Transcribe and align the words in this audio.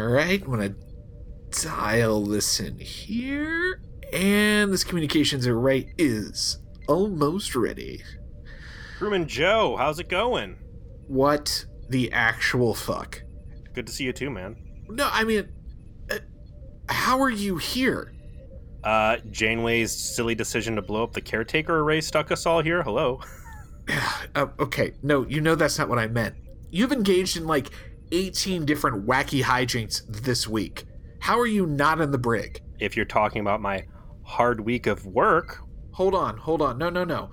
All 0.00 0.06
right, 0.06 0.42
I'm 0.42 0.48
gonna 0.48 0.74
dial 1.50 2.24
this 2.24 2.58
in 2.58 2.78
here, 2.78 3.82
and 4.14 4.72
this 4.72 4.82
communications 4.82 5.46
array 5.46 5.92
is 5.98 6.58
almost 6.88 7.54
ready. 7.54 8.02
Crewman 8.96 9.28
Joe, 9.28 9.76
how's 9.76 9.98
it 9.98 10.08
going? 10.08 10.56
What 11.06 11.66
the 11.90 12.10
actual 12.12 12.74
fuck? 12.74 13.22
Good 13.74 13.86
to 13.88 13.92
see 13.92 14.04
you 14.04 14.14
too, 14.14 14.30
man. 14.30 14.56
No, 14.88 15.06
I 15.12 15.24
mean, 15.24 15.50
uh, 16.10 16.20
how 16.88 17.20
are 17.20 17.28
you 17.28 17.58
here? 17.58 18.14
Uh, 18.82 19.18
Janeway's 19.30 19.92
silly 19.92 20.34
decision 20.34 20.76
to 20.76 20.82
blow 20.82 21.02
up 21.02 21.12
the 21.12 21.20
caretaker 21.20 21.80
array 21.80 22.00
stuck 22.00 22.32
us 22.32 22.46
all 22.46 22.62
here. 22.62 22.82
Hello. 22.82 23.20
uh, 24.34 24.46
okay, 24.58 24.94
no, 25.02 25.26
you 25.26 25.42
know 25.42 25.56
that's 25.56 25.78
not 25.78 25.90
what 25.90 25.98
I 25.98 26.06
meant. 26.06 26.36
You've 26.70 26.92
engaged 26.92 27.36
in 27.36 27.46
like 27.46 27.68
18 28.12 28.64
different 28.64 29.06
wacky 29.06 29.42
hijinks 29.42 30.02
this 30.08 30.48
week. 30.48 30.84
How 31.20 31.38
are 31.38 31.46
you 31.46 31.66
not 31.66 32.00
in 32.00 32.10
the 32.10 32.18
brig? 32.18 32.60
If 32.78 32.96
you're 32.96 33.04
talking 33.04 33.40
about 33.40 33.60
my 33.60 33.84
hard 34.22 34.60
week 34.60 34.86
of 34.86 35.06
work. 35.06 35.58
Hold 35.92 36.14
on, 36.14 36.38
hold 36.38 36.62
on. 36.62 36.78
No, 36.78 36.88
no, 36.88 37.04
no. 37.04 37.30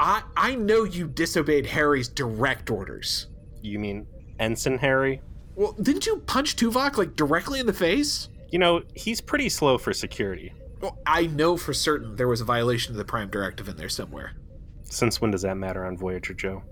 I 0.00 0.22
I 0.36 0.54
know 0.54 0.84
you 0.84 1.08
disobeyed 1.08 1.66
Harry's 1.66 2.08
direct 2.08 2.70
orders. 2.70 3.26
You 3.60 3.78
mean 3.78 4.06
Ensign 4.38 4.78
Harry? 4.78 5.20
Well, 5.56 5.72
didn't 5.72 6.06
you 6.06 6.18
punch 6.18 6.56
Tuvok 6.56 6.96
like 6.96 7.16
directly 7.16 7.58
in 7.58 7.66
the 7.66 7.72
face? 7.72 8.28
You 8.50 8.60
know, 8.60 8.82
he's 8.94 9.20
pretty 9.20 9.48
slow 9.48 9.76
for 9.76 9.92
security. 9.92 10.52
Well, 10.80 10.96
I 11.04 11.26
know 11.26 11.56
for 11.56 11.74
certain 11.74 12.14
there 12.14 12.28
was 12.28 12.40
a 12.40 12.44
violation 12.44 12.92
of 12.92 12.98
the 12.98 13.04
Prime 13.04 13.28
Directive 13.28 13.68
in 13.68 13.76
there 13.76 13.88
somewhere. 13.88 14.36
Since 14.84 15.20
when 15.20 15.32
does 15.32 15.42
that 15.42 15.56
matter 15.56 15.84
on 15.84 15.98
Voyager, 15.98 16.32
Joe? 16.32 16.62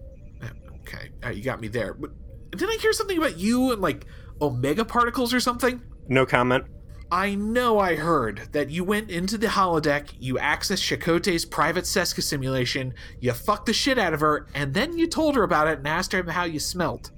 Uh, 0.40 0.46
okay, 0.82 1.10
uh, 1.24 1.30
you 1.30 1.42
got 1.42 1.60
me 1.60 1.66
there. 1.68 1.92
But 1.92 2.12
did 2.50 2.68
I 2.68 2.76
hear 2.80 2.92
something 2.92 3.18
about 3.18 3.38
you 3.38 3.72
and 3.72 3.80
like 3.80 4.06
omega 4.40 4.84
particles 4.84 5.32
or 5.32 5.40
something? 5.40 5.82
No 6.08 6.26
comment. 6.26 6.64
I 7.10 7.36
know 7.36 7.78
I 7.78 7.94
heard 7.94 8.48
that 8.50 8.68
you 8.68 8.82
went 8.82 9.12
into 9.12 9.38
the 9.38 9.46
holodeck, 9.46 10.08
you 10.18 10.34
accessed 10.34 10.98
Chakotay's 10.98 11.44
private 11.44 11.84
Seska 11.84 12.20
simulation, 12.20 12.94
you 13.20 13.32
fucked 13.32 13.66
the 13.66 13.72
shit 13.72 13.96
out 13.96 14.12
of 14.12 14.18
her, 14.20 14.48
and 14.54 14.74
then 14.74 14.98
you 14.98 15.06
told 15.06 15.36
her 15.36 15.44
about 15.44 15.68
it 15.68 15.78
and 15.78 15.86
asked 15.86 16.10
her 16.12 16.28
how 16.28 16.44
you 16.44 16.58
smelt. 16.58 17.12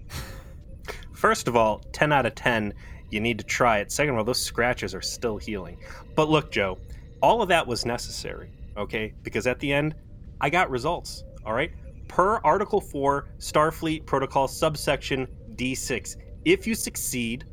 First 1.15 1.49
of 1.49 1.57
all, 1.57 1.81
10 1.93 2.13
out 2.13 2.27
of 2.27 2.35
10, 2.35 2.75
you 3.11 3.21
need 3.21 3.39
to 3.39 3.45
try 3.45 3.79
it. 3.79 3.91
Second 3.91 4.11
of 4.11 4.19
all, 4.19 4.25
those 4.25 4.43
scratches 4.43 4.95
are 4.95 5.01
still 5.01 5.39
healing. 5.39 5.79
But 6.15 6.29
look, 6.29 6.51
Joe, 6.51 6.79
all 7.23 7.41
of 7.41 7.49
that 7.49 7.67
was 7.67 7.87
necessary, 7.87 8.51
okay? 8.77 9.15
Because 9.23 9.47
at 9.47 9.59
the 9.59 9.73
end, 9.73 9.95
I 10.39 10.51
got 10.51 10.69
results, 10.71 11.25
all 11.47 11.55
right? 11.55 11.73
Per 12.09 12.39
Article 12.39 12.81
4, 12.81 13.29
Starfleet 13.39 14.07
Protocol 14.07 14.49
subsection 14.49 15.29
D6. 15.55 16.17
If 16.45 16.67
you 16.67 16.75
succeed, 16.75 17.45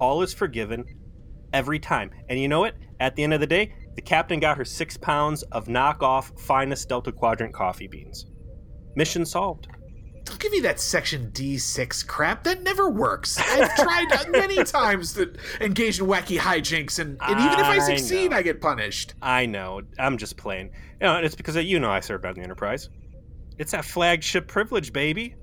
all 0.00 0.22
is 0.22 0.32
forgiven 0.32 0.84
every 1.52 1.78
time. 1.78 2.10
And 2.28 2.38
you 2.38 2.48
know 2.48 2.60
what? 2.60 2.74
At 3.00 3.16
the 3.16 3.22
end 3.22 3.34
of 3.34 3.40
the 3.40 3.46
day, 3.46 3.74
the 3.96 4.02
captain 4.02 4.40
got 4.40 4.56
her 4.56 4.64
six 4.64 4.96
pounds 4.96 5.42
of 5.44 5.66
knockoff 5.66 6.38
finest 6.38 6.88
Delta 6.88 7.12
Quadrant 7.12 7.52
coffee 7.52 7.86
beans. 7.86 8.26
Mission 8.96 9.24
solved. 9.24 9.68
Don't 10.24 10.40
give 10.40 10.52
me 10.52 10.60
that 10.60 10.80
section 10.80 11.30
D6 11.32 12.06
crap. 12.06 12.44
That 12.44 12.62
never 12.62 12.88
works. 12.88 13.38
I've 13.38 13.74
tried 13.76 14.06
many 14.30 14.64
times 14.64 15.12
to 15.14 15.34
engage 15.60 16.00
in 16.00 16.06
wacky 16.06 16.38
hijinks, 16.38 16.98
and, 16.98 17.18
and 17.20 17.40
even 17.40 17.58
if 17.58 17.66
I 17.66 17.78
succeed, 17.78 18.32
I, 18.32 18.38
I, 18.38 18.42
get 18.42 18.60
punished. 18.60 19.14
I 19.20 19.44
know. 19.44 19.82
I'm 19.98 20.16
just 20.16 20.38
playing. 20.38 20.70
You 21.00 21.08
know, 21.08 21.16
it's 21.18 21.34
because 21.34 21.56
you 21.56 21.78
know 21.78 21.90
I 21.90 22.00
served 22.00 22.24
on 22.24 22.34
the 22.34 22.40
Enterprise. 22.40 22.88
It's 23.58 23.72
that 23.72 23.84
flagship 23.84 24.48
privilege, 24.48 24.92
baby. 24.92 25.36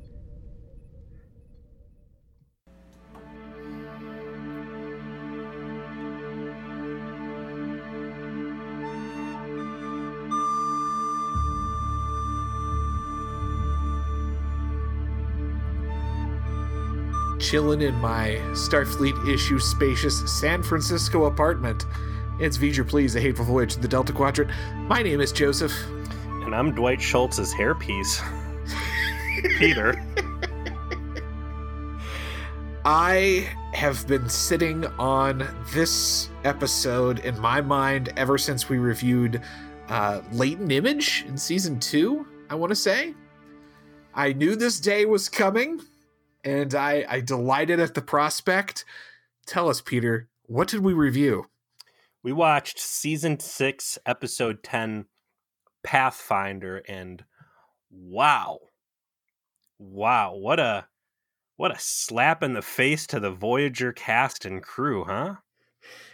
chilling 17.39 17.81
in 17.81 17.93
my 17.95 18.39
Starfleet 18.51 19.27
issue 19.27 19.59
spacious 19.59 20.39
San 20.39 20.63
Francisco 20.63 21.25
apartment. 21.25 21.85
It's 22.39 22.57
V'ger 22.57 22.87
Please, 22.87 23.15
A 23.15 23.19
Hateful 23.19 23.43
Voyage 23.43 23.73
to 23.73 23.79
the 23.81 23.89
Delta 23.89 24.13
Quadrant. 24.13 24.51
My 24.87 25.01
name 25.01 25.19
is 25.19 25.33
Joseph. 25.33 25.73
And 26.51 26.59
I'm 26.59 26.75
Dwight 26.75 27.01
Schultz's 27.01 27.53
hairpiece. 27.53 28.19
Peter. 29.57 29.95
I 32.83 33.49
have 33.71 34.05
been 34.05 34.27
sitting 34.27 34.85
on 34.99 35.47
this 35.73 36.27
episode 36.43 37.19
in 37.19 37.39
my 37.39 37.61
mind 37.61 38.11
ever 38.17 38.37
since 38.37 38.67
we 38.67 38.79
reviewed 38.79 39.41
uh, 39.87 40.19
Latent 40.33 40.73
Image 40.73 41.23
in 41.25 41.37
season 41.37 41.79
two, 41.79 42.27
I 42.49 42.55
want 42.55 42.71
to 42.71 42.75
say. 42.75 43.13
I 44.13 44.33
knew 44.33 44.57
this 44.57 44.81
day 44.81 45.05
was 45.05 45.29
coming 45.29 45.79
and 46.43 46.75
I, 46.75 47.05
I 47.07 47.21
delighted 47.21 47.79
at 47.79 47.93
the 47.93 48.01
prospect. 48.01 48.83
Tell 49.45 49.69
us, 49.69 49.79
Peter, 49.79 50.27
what 50.47 50.67
did 50.67 50.81
we 50.81 50.91
review? 50.91 51.45
We 52.21 52.33
watched 52.33 52.77
season 52.77 53.39
six, 53.39 53.97
episode 54.05 54.63
10, 54.63 55.05
Pathfinder, 55.83 56.77
and 56.87 57.23
wow. 57.89 58.59
Wow, 59.79 60.35
what 60.35 60.59
a 60.59 60.87
what 61.57 61.75
a 61.75 61.79
slap 61.79 62.43
in 62.43 62.53
the 62.53 62.61
face 62.61 63.05
to 63.07 63.19
the 63.19 63.31
Voyager 63.31 63.91
cast 63.91 64.45
and 64.45 64.61
crew, 64.61 65.03
huh? 65.03 65.35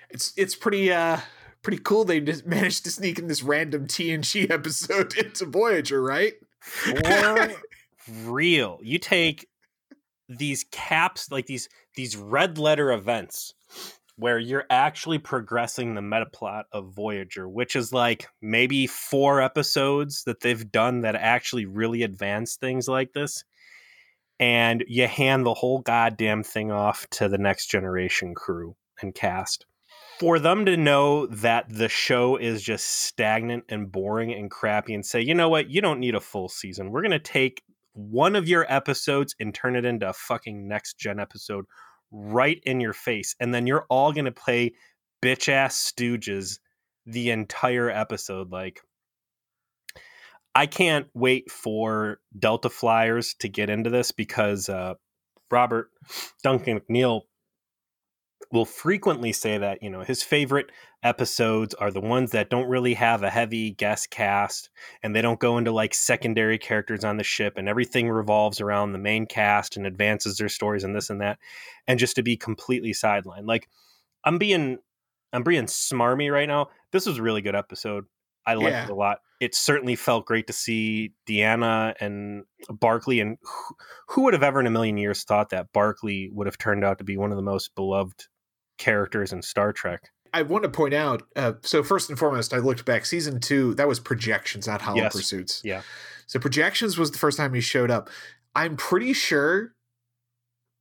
It's 0.10 0.34
it's 0.38 0.56
pretty 0.56 0.92
uh 0.92 1.20
pretty 1.62 1.82
cool 1.84 2.06
they 2.06 2.20
just 2.20 2.46
managed 2.48 2.84
to 2.86 2.92
sneak 2.92 3.20
in 3.20 3.28
this 3.28 3.44
random 3.44 3.88
TNG 3.88 4.50
episode 4.52 5.18
into 5.18 5.46
Voyager, 5.46 6.02
right? 6.02 6.34
For 6.60 7.56
real. 8.24 8.80
You 8.82 9.00
take 9.00 9.48
these 10.30 10.66
caps 10.72 11.32
like 11.32 11.46
these 11.46 11.70
these 11.96 12.18
red 12.18 12.58
letter 12.58 12.92
events 12.92 13.54
where 14.18 14.40
you're 14.40 14.66
actually 14.70 15.20
progressing 15.20 15.94
the 15.94 16.02
meta 16.02 16.26
plot 16.26 16.66
of 16.72 16.94
Voyager, 16.94 17.48
which 17.48 17.76
is 17.76 17.94
like 17.94 18.28
maybe 18.42 18.88
four 18.88 19.42
episodes 19.42 20.24
that 20.26 20.42
they've 20.42 20.72
done 20.72 21.02
that 21.02 21.16
actually 21.16 21.66
really 21.66 22.02
advance 22.02 22.56
things 22.56 22.88
like 22.88 23.14
this. 23.14 23.44
And 24.40 24.84
you 24.88 25.08
hand 25.08 25.46
the 25.46 25.54
whole 25.54 25.80
goddamn 25.80 26.44
thing 26.44 26.72
off 26.72 27.08
to 27.12 27.30
the 27.30 27.38
next 27.38 27.68
generation 27.68 28.34
crew 28.36 28.76
and 29.02 29.14
cast. 29.14 29.66
For 30.20 30.40
them 30.40 30.66
to 30.66 30.78
know 30.78 31.28
that 31.28 31.66
the 31.70 31.90
show 31.90 32.38
is 32.38 32.64
just 32.64 32.86
stagnant 32.86 33.66
and 33.70 33.92
boring 33.92 34.34
and 34.34 34.50
crappy 34.50 34.96
and 34.96 35.06
say, 35.06 35.22
you 35.22 35.36
know 35.36 35.50
what, 35.50 35.70
you 35.70 35.80
don't 35.80 36.00
need 36.00 36.16
a 36.16 36.20
full 36.20 36.50
season. 36.50 36.90
We're 36.90 37.02
going 37.04 37.12
to 37.12 37.20
take 37.20 37.62
one 37.94 38.36
of 38.36 38.48
your 38.48 38.66
episodes 38.68 39.36
and 39.40 39.54
turn 39.54 39.76
it 39.76 39.86
into 39.86 40.10
a 40.10 40.14
fucking 40.14 40.68
next 40.68 40.98
gen 40.98 41.20
episode 41.20 41.66
right 42.12 42.60
in 42.64 42.80
your 42.80 42.94
face. 42.94 43.36
And 43.40 43.54
then 43.54 43.68
you're 43.68 43.86
all 43.90 44.12
to 44.26 44.32
play 44.32 44.74
bitch 45.24 45.50
ass 45.50 45.92
stooges 45.92 46.60
the 47.06 47.32
entire 47.32 47.90
episode. 47.90 48.52
Like, 48.52 48.82
I 50.56 50.66
can't 50.66 51.08
wait 51.14 51.52
for 51.52 52.20
Delta 52.38 52.70
Flyers 52.70 53.36
to 53.40 53.48
get 53.48 53.70
into 53.70 53.90
this 53.90 54.12
because 54.12 54.70
uh, 54.70 54.96
Robert 55.52 55.90
Duncan 56.44 56.80
McNeil 56.80 57.22
will 58.52 58.66
frequently 58.66 59.34
say 59.34 59.58
that 59.58 59.84
you 59.84 59.90
know 59.90 60.02
his 60.02 60.24
favorite 60.24 60.72
episodes 61.08 61.74
are 61.76 61.90
the 61.90 62.02
ones 62.02 62.32
that 62.32 62.50
don't 62.50 62.68
really 62.68 62.94
have 62.94 63.24
a 63.24 63.30
heavy 63.30 63.72
guest 63.72 64.10
cast 64.10 64.70
and 65.02 65.16
they 65.16 65.22
don't 65.22 65.40
go 65.40 65.58
into 65.58 65.72
like 65.72 65.94
secondary 65.94 66.58
characters 66.58 67.06
on 67.06 67.16
the 67.16 67.24
ship 67.24 67.54
and 67.56 67.70
everything 67.70 68.10
revolves 68.10 68.60
around 68.60 68.92
the 68.92 69.00
main 69.00 69.26
cast 69.26 69.78
and 69.78 69.88
advances 69.88 70.38
their 70.38 70.50
stories 70.50 70.84
and 70.84 70.94
this 70.94 71.10
and 71.10 71.22
that 71.22 71.40
and 71.88 71.98
just 71.98 72.18
to 72.18 72.24
be 72.24 72.36
completely 72.36 72.92
sidelined. 72.92 73.48
Like 73.48 73.70
i'm 74.26 74.38
being 74.38 74.80
i'm 75.32 75.44
being 75.44 75.66
smarmy 75.66 76.32
right 76.32 76.48
now. 76.48 76.68
This 76.92 77.06
was 77.06 77.18
a 77.18 77.24
really 77.24 77.42
good 77.42 77.56
episode. 77.56 78.04
I 78.46 78.54
liked 78.56 78.72
yeah. 78.72 78.84
it 78.86 78.90
a 78.90 78.96
lot. 78.96 79.20
It 79.40 79.56
certainly 79.56 79.96
felt 79.96 80.26
great 80.26 80.48
to 80.48 80.54
see 80.54 81.14
deanna 81.28 81.94
and 82.00 82.44
barclay 82.70 83.20
and 83.20 83.38
who, 83.42 83.76
who 84.10 84.22
would 84.24 84.34
have 84.34 84.44
ever 84.44 84.60
in 84.60 84.68
a 84.68 84.72
million 84.72 84.98
years 84.98 85.24
thought 85.24 85.50
that 85.50 85.72
barclay 85.74 86.30
would 86.32 86.48
have 86.48 86.58
turned 86.58 86.84
out 86.84 86.98
to 86.98 87.04
be 87.04 87.18
one 87.18 87.32
of 87.32 87.38
the 87.38 87.44
most 87.44 87.76
beloved 87.76 88.26
characters 88.78 89.34
in 89.34 89.42
star 89.42 89.74
trek 89.74 90.12
I 90.34 90.42
want 90.44 90.64
to 90.64 90.70
point 90.70 90.94
out. 90.94 91.24
Uh, 91.36 91.54
so 91.62 91.84
first 91.84 92.10
and 92.10 92.18
foremost, 92.18 92.54
I 92.54 92.58
looked 92.58 92.86
back. 92.86 93.06
Season 93.06 93.40
two, 93.40 93.74
that 93.76 93.88
was 93.88 94.00
projections, 94.00 94.68
not 94.68 94.82
Hollow 94.82 94.98
yes. 94.98 95.16
Pursuits. 95.16 95.62
Yeah. 95.64 95.82
So 96.26 96.40
projections 96.40 96.98
was 96.98 97.12
the 97.12 97.18
first 97.18 97.38
time 97.38 97.54
he 97.54 97.62
showed 97.62 97.92
up. 97.92 98.10
I'm 98.56 98.76
pretty 98.76 99.14
sure 99.14 99.76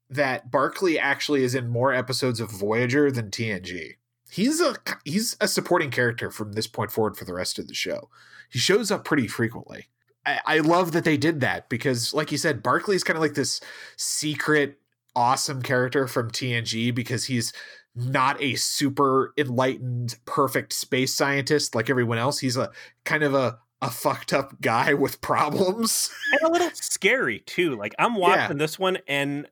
that 0.09 0.51
Barclay 0.51 0.99
actually 0.99 1.45
is 1.45 1.55
in 1.55 1.69
more 1.69 1.93
episodes 1.93 2.41
of 2.41 2.51
Voyager 2.51 3.11
than 3.11 3.31
TNG. 3.31 3.97
He's 4.31 4.61
a 4.61 4.77
he's 5.05 5.37
a 5.41 5.49
supporting 5.49 5.91
character 5.91 6.31
from 6.31 6.53
this 6.53 6.67
point 6.67 6.91
forward 6.91 7.17
for 7.17 7.25
the 7.25 7.35
rest 7.35 7.59
of 7.59 7.69
the 7.69 7.75
show. 7.75 8.09
He 8.51 8.59
shows 8.59 8.91
up 8.91 9.05
pretty 9.05 9.29
frequently. 9.29 9.87
I, 10.25 10.41
I 10.47 10.59
love 10.59 10.93
that 10.93 11.05
they 11.05 11.17
did 11.17 11.41
that 11.41 11.69
because, 11.69 12.13
like 12.13 12.33
you 12.33 12.39
said, 12.39 12.63
Barclay 12.63 12.97
is 12.97 13.05
kind 13.05 13.17
of 13.17 13.23
like 13.23 13.35
this 13.35 13.61
secret 13.97 14.79
awesome 15.15 15.63
character 15.63 16.07
from 16.07 16.31
TNG 16.31 16.95
because 16.95 17.25
he's 17.25 17.53
not 17.97 18.41
a 18.43 18.55
super 18.57 19.33
enlightened, 19.39 20.17
perfect 20.27 20.75
space 20.75 21.15
scientist 21.15 21.75
like 21.75 21.89
everyone 21.89 22.19
else. 22.19 22.39
He's 22.39 22.57
a 22.57 22.71
kind 23.05 23.23
of 23.23 23.35
a 23.35 23.59
a 23.83 23.91
fucked 23.91 24.33
up 24.33 24.59
guy 24.61 24.95
with 24.95 25.21
problems 25.21 26.11
and 26.33 26.49
a 26.49 26.53
little 26.53 26.71
scary 26.75 27.41
too. 27.41 27.77
Like 27.77 27.95
I'm 27.99 28.15
watching 28.15 28.57
yeah. 28.57 28.65
this 28.65 28.79
one 28.79 28.99
and 29.09 29.49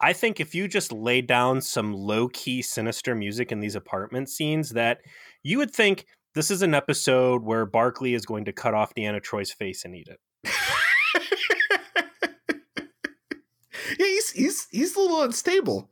I 0.00 0.12
think 0.12 0.40
if 0.40 0.54
you 0.54 0.68
just 0.68 0.92
lay 0.92 1.22
down 1.22 1.62
some 1.62 1.94
low 1.94 2.28
key 2.28 2.60
sinister 2.60 3.14
music 3.14 3.50
in 3.50 3.60
these 3.60 3.74
apartment 3.74 4.28
scenes 4.28 4.70
that 4.70 5.00
you 5.42 5.58
would 5.58 5.72
think 5.72 6.06
this 6.34 6.50
is 6.50 6.60
an 6.60 6.74
episode 6.74 7.42
where 7.42 7.64
Barclay 7.64 8.12
is 8.12 8.26
going 8.26 8.44
to 8.44 8.52
cut 8.52 8.74
off 8.74 8.94
Deanna 8.94 9.22
Troi's 9.22 9.52
face 9.52 9.86
and 9.86 9.94
eat 9.94 10.08
it. 10.08 10.20
yeah, 13.98 14.06
he's 14.06 14.30
he's 14.32 14.68
he's 14.70 14.94
a 14.96 15.00
little 15.00 15.22
unstable. 15.22 15.88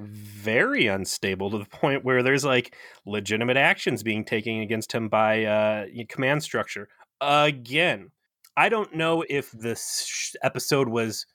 Very 0.00 0.86
unstable 0.86 1.50
to 1.50 1.58
the 1.58 1.66
point 1.66 2.04
where 2.04 2.22
there's 2.22 2.44
like 2.44 2.74
legitimate 3.04 3.56
actions 3.56 4.02
being 4.02 4.24
taken 4.24 4.60
against 4.60 4.92
him 4.92 5.08
by 5.08 5.44
uh, 5.44 5.86
command 6.08 6.42
structure. 6.42 6.88
Again, 7.20 8.10
I 8.56 8.68
don't 8.68 8.94
know 8.94 9.24
if 9.28 9.50
this 9.52 10.34
episode 10.42 10.88
was 10.88 11.26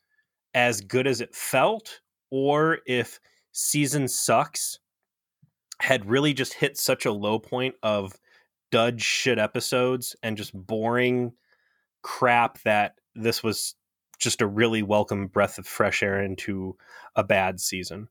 as 0.54 0.82
good 0.82 1.06
as 1.06 1.22
it 1.22 1.36
felt 1.36 2.02
or 2.32 2.80
if 2.88 3.20
season 3.52 4.08
sucks 4.08 4.80
had 5.80 6.10
really 6.10 6.34
just 6.34 6.54
hit 6.54 6.78
such 6.78 7.06
a 7.06 7.12
low 7.12 7.38
point 7.38 7.76
of 7.84 8.14
dud 8.72 9.02
shit 9.02 9.38
episodes 9.38 10.16
and 10.24 10.38
just 10.38 10.54
boring 10.54 11.34
crap 12.02 12.62
that 12.64 12.96
this 13.14 13.44
was 13.44 13.76
just 14.20 14.42
a 14.42 14.48
really 14.48 14.82
welcome 14.82 15.28
breath 15.28 15.58
of 15.58 15.68
fresh 15.68 16.02
air 16.02 16.22
into 16.22 16.76
a 17.16 17.24
bad 17.24 17.60
season. 17.60 18.08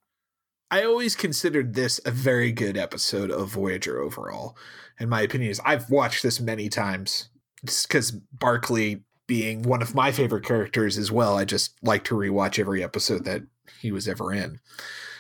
I 0.75 0.83
always 0.83 1.15
considered 1.15 1.75
this 1.75 2.01
a 2.05 2.11
very 2.11 2.51
good 2.51 2.77
episode 2.77 3.31
of 3.31 3.51
Voyager 3.51 4.03
overall. 4.03 4.57
In 4.99 5.09
my 5.09 5.21
opinion, 5.21 5.53
is 5.53 5.61
I've 5.65 5.89
watched 5.89 6.25
this 6.25 6.41
many 6.41 6.69
times 6.69 7.29
just 7.65 7.87
because 7.87 8.11
Barclay 8.11 9.05
being 9.29 9.63
one 9.63 9.83
of 9.83 9.95
my 9.95 10.11
favorite 10.11 10.45
characters 10.45 10.99
as 10.99 11.13
well. 11.13 11.39
I 11.39 11.45
just 11.45 11.79
like 11.81 12.03
to 12.07 12.17
rewatch 12.17 12.59
every 12.59 12.83
episode 12.83 13.25
that 13.25 13.43
he 13.81 13.93
was 13.93 14.09
ever 14.09 14.33
in. 14.33 14.59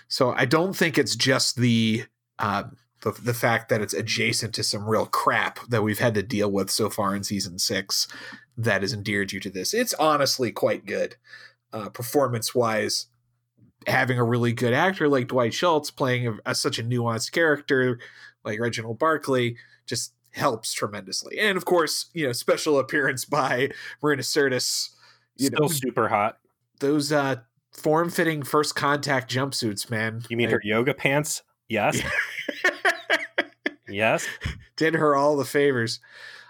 So 0.09 0.33
I 0.33 0.45
don't 0.45 0.75
think 0.75 0.99
it's 0.99 1.15
just 1.15 1.55
the 1.55 2.03
uh, 2.41 2.65
the, 3.03 3.12
the 3.12 3.33
fact 3.33 3.69
that 3.69 3.81
it's 3.81 3.95
adjacent 3.95 4.56
to 4.56 4.65
some 4.65 4.89
real 4.89 5.06
crap 5.06 5.61
that 5.69 5.85
we've 5.85 6.01
had 6.01 6.15
to 6.15 6.23
deal 6.25 6.51
with 6.51 6.69
so 6.69 6.91
far 6.91 7.15
in 7.15 7.23
season 7.23 7.61
six 7.61 8.09
that 8.56 8.83
has 8.83 8.93
endeared 8.93 9.31
you 9.31 9.39
to 9.39 9.51
this. 9.51 9.73
It's 9.73 9.95
honestly 9.95 10.51
quite 10.51 10.85
good, 10.85 11.15
uh, 11.73 11.91
performance 11.91 12.56
wise. 12.56 13.06
Having 13.87 14.19
a 14.19 14.25
really 14.25 14.53
good 14.53 14.73
actor 14.73 15.09
like 15.09 15.29
Dwight 15.29 15.55
Schultz 15.55 15.91
playing 15.91 16.27
a, 16.27 16.37
a, 16.47 16.55
such 16.55 16.79
a 16.79 16.83
nuanced 16.83 17.33
character 17.33 17.99
like 18.45 18.61
Reginald 18.61 18.99
Barclay 18.99 19.57
just 19.87 20.13
helps 20.33 20.73
tremendously. 20.73 21.39
And 21.39 21.57
of 21.57 21.65
course, 21.65 22.07
you 22.13 22.27
know, 22.27 22.33
special 22.33 22.79
appearance 22.79 23.25
by 23.25 23.71
Marina 24.03 24.23
Sirtis. 24.23 24.91
You 25.37 25.47
Still 25.47 25.63
know, 25.63 25.69
super 25.69 26.09
hot. 26.09 26.39
Those 26.81 27.13
uh, 27.13 27.37
form 27.73 28.11
fitting 28.11 28.43
first 28.43 28.75
contact 28.75 29.33
jumpsuits, 29.33 29.91
man. 29.91 30.23
You 30.29 30.37
mean 30.37 30.51
her 30.51 30.61
yoga 30.63 30.95
pants? 30.95 31.43
Yes. 31.69 32.01
yes. 33.89 34.27
Did 34.77 34.95
her 34.95 35.17
all 35.17 35.37
the 35.37 35.45
favors. 35.45 36.01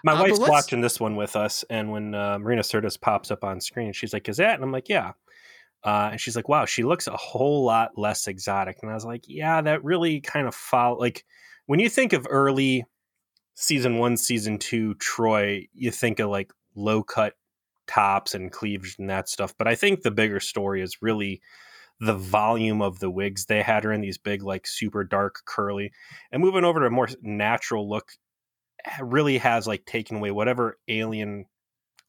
My 0.03 0.13
uh, 0.13 0.21
wife's 0.21 0.39
watching 0.39 0.81
this 0.81 0.99
one 0.99 1.15
with 1.15 1.35
us, 1.35 1.65
and 1.69 1.91
when 1.91 2.13
uh, 2.13 2.37
Marina 2.37 2.61
Sirtis 2.61 2.99
pops 2.99 3.31
up 3.31 3.43
on 3.43 3.59
screen, 3.59 3.91
she's 3.91 4.13
like, 4.13 4.29
"Is 4.29 4.37
that?" 4.37 4.53
And 4.53 4.63
I'm 4.63 4.71
like, 4.71 4.87
"Yeah." 4.87 5.13
Uh, 5.85 6.09
and 6.11 6.19
she's 6.19 6.35
like, 6.35 6.49
"Wow, 6.49 6.65
she 6.65 6.83
looks 6.83 7.07
a 7.07 7.15
whole 7.15 7.63
lot 7.63 7.91
less 7.97 8.27
exotic." 8.27 8.79
And 8.81 8.91
I 8.91 8.95
was 8.95 9.05
like, 9.05 9.23
"Yeah, 9.27 9.61
that 9.61 9.83
really 9.83 10.19
kind 10.19 10.47
of 10.47 10.55
follow 10.55 10.99
like 10.99 11.23
when 11.67 11.79
you 11.79 11.89
think 11.89 12.13
of 12.13 12.27
early 12.29 12.85
season 13.55 13.97
one, 13.97 14.17
season 14.17 14.57
two 14.57 14.95
Troi, 14.95 15.69
you 15.73 15.91
think 15.91 16.19
of 16.19 16.29
like 16.29 16.51
low 16.75 17.03
cut 17.03 17.33
tops 17.87 18.33
and 18.35 18.51
cleavage 18.51 18.95
and 18.99 19.09
that 19.09 19.29
stuff. 19.29 19.53
But 19.57 19.67
I 19.67 19.75
think 19.75 20.01
the 20.01 20.11
bigger 20.11 20.39
story 20.39 20.81
is 20.81 21.01
really 21.01 21.41
the 21.99 22.13
volume 22.15 22.81
of 22.81 22.99
the 22.99 23.09
wigs 23.09 23.45
they 23.45 23.61
had 23.61 23.83
her 23.83 23.93
in 23.93 24.01
these 24.01 24.17
big 24.17 24.43
like 24.43 24.67
super 24.67 25.03
dark 25.03 25.39
curly 25.45 25.91
and 26.31 26.41
moving 26.41 26.65
over 26.65 26.81
to 26.81 26.87
a 26.87 26.89
more 26.89 27.07
natural 27.21 27.89
look 27.89 28.11
really 28.99 29.37
has 29.37 29.65
like 29.65 29.85
taken 29.85 30.17
away 30.17 30.31
whatever 30.31 30.77
alien 30.87 31.45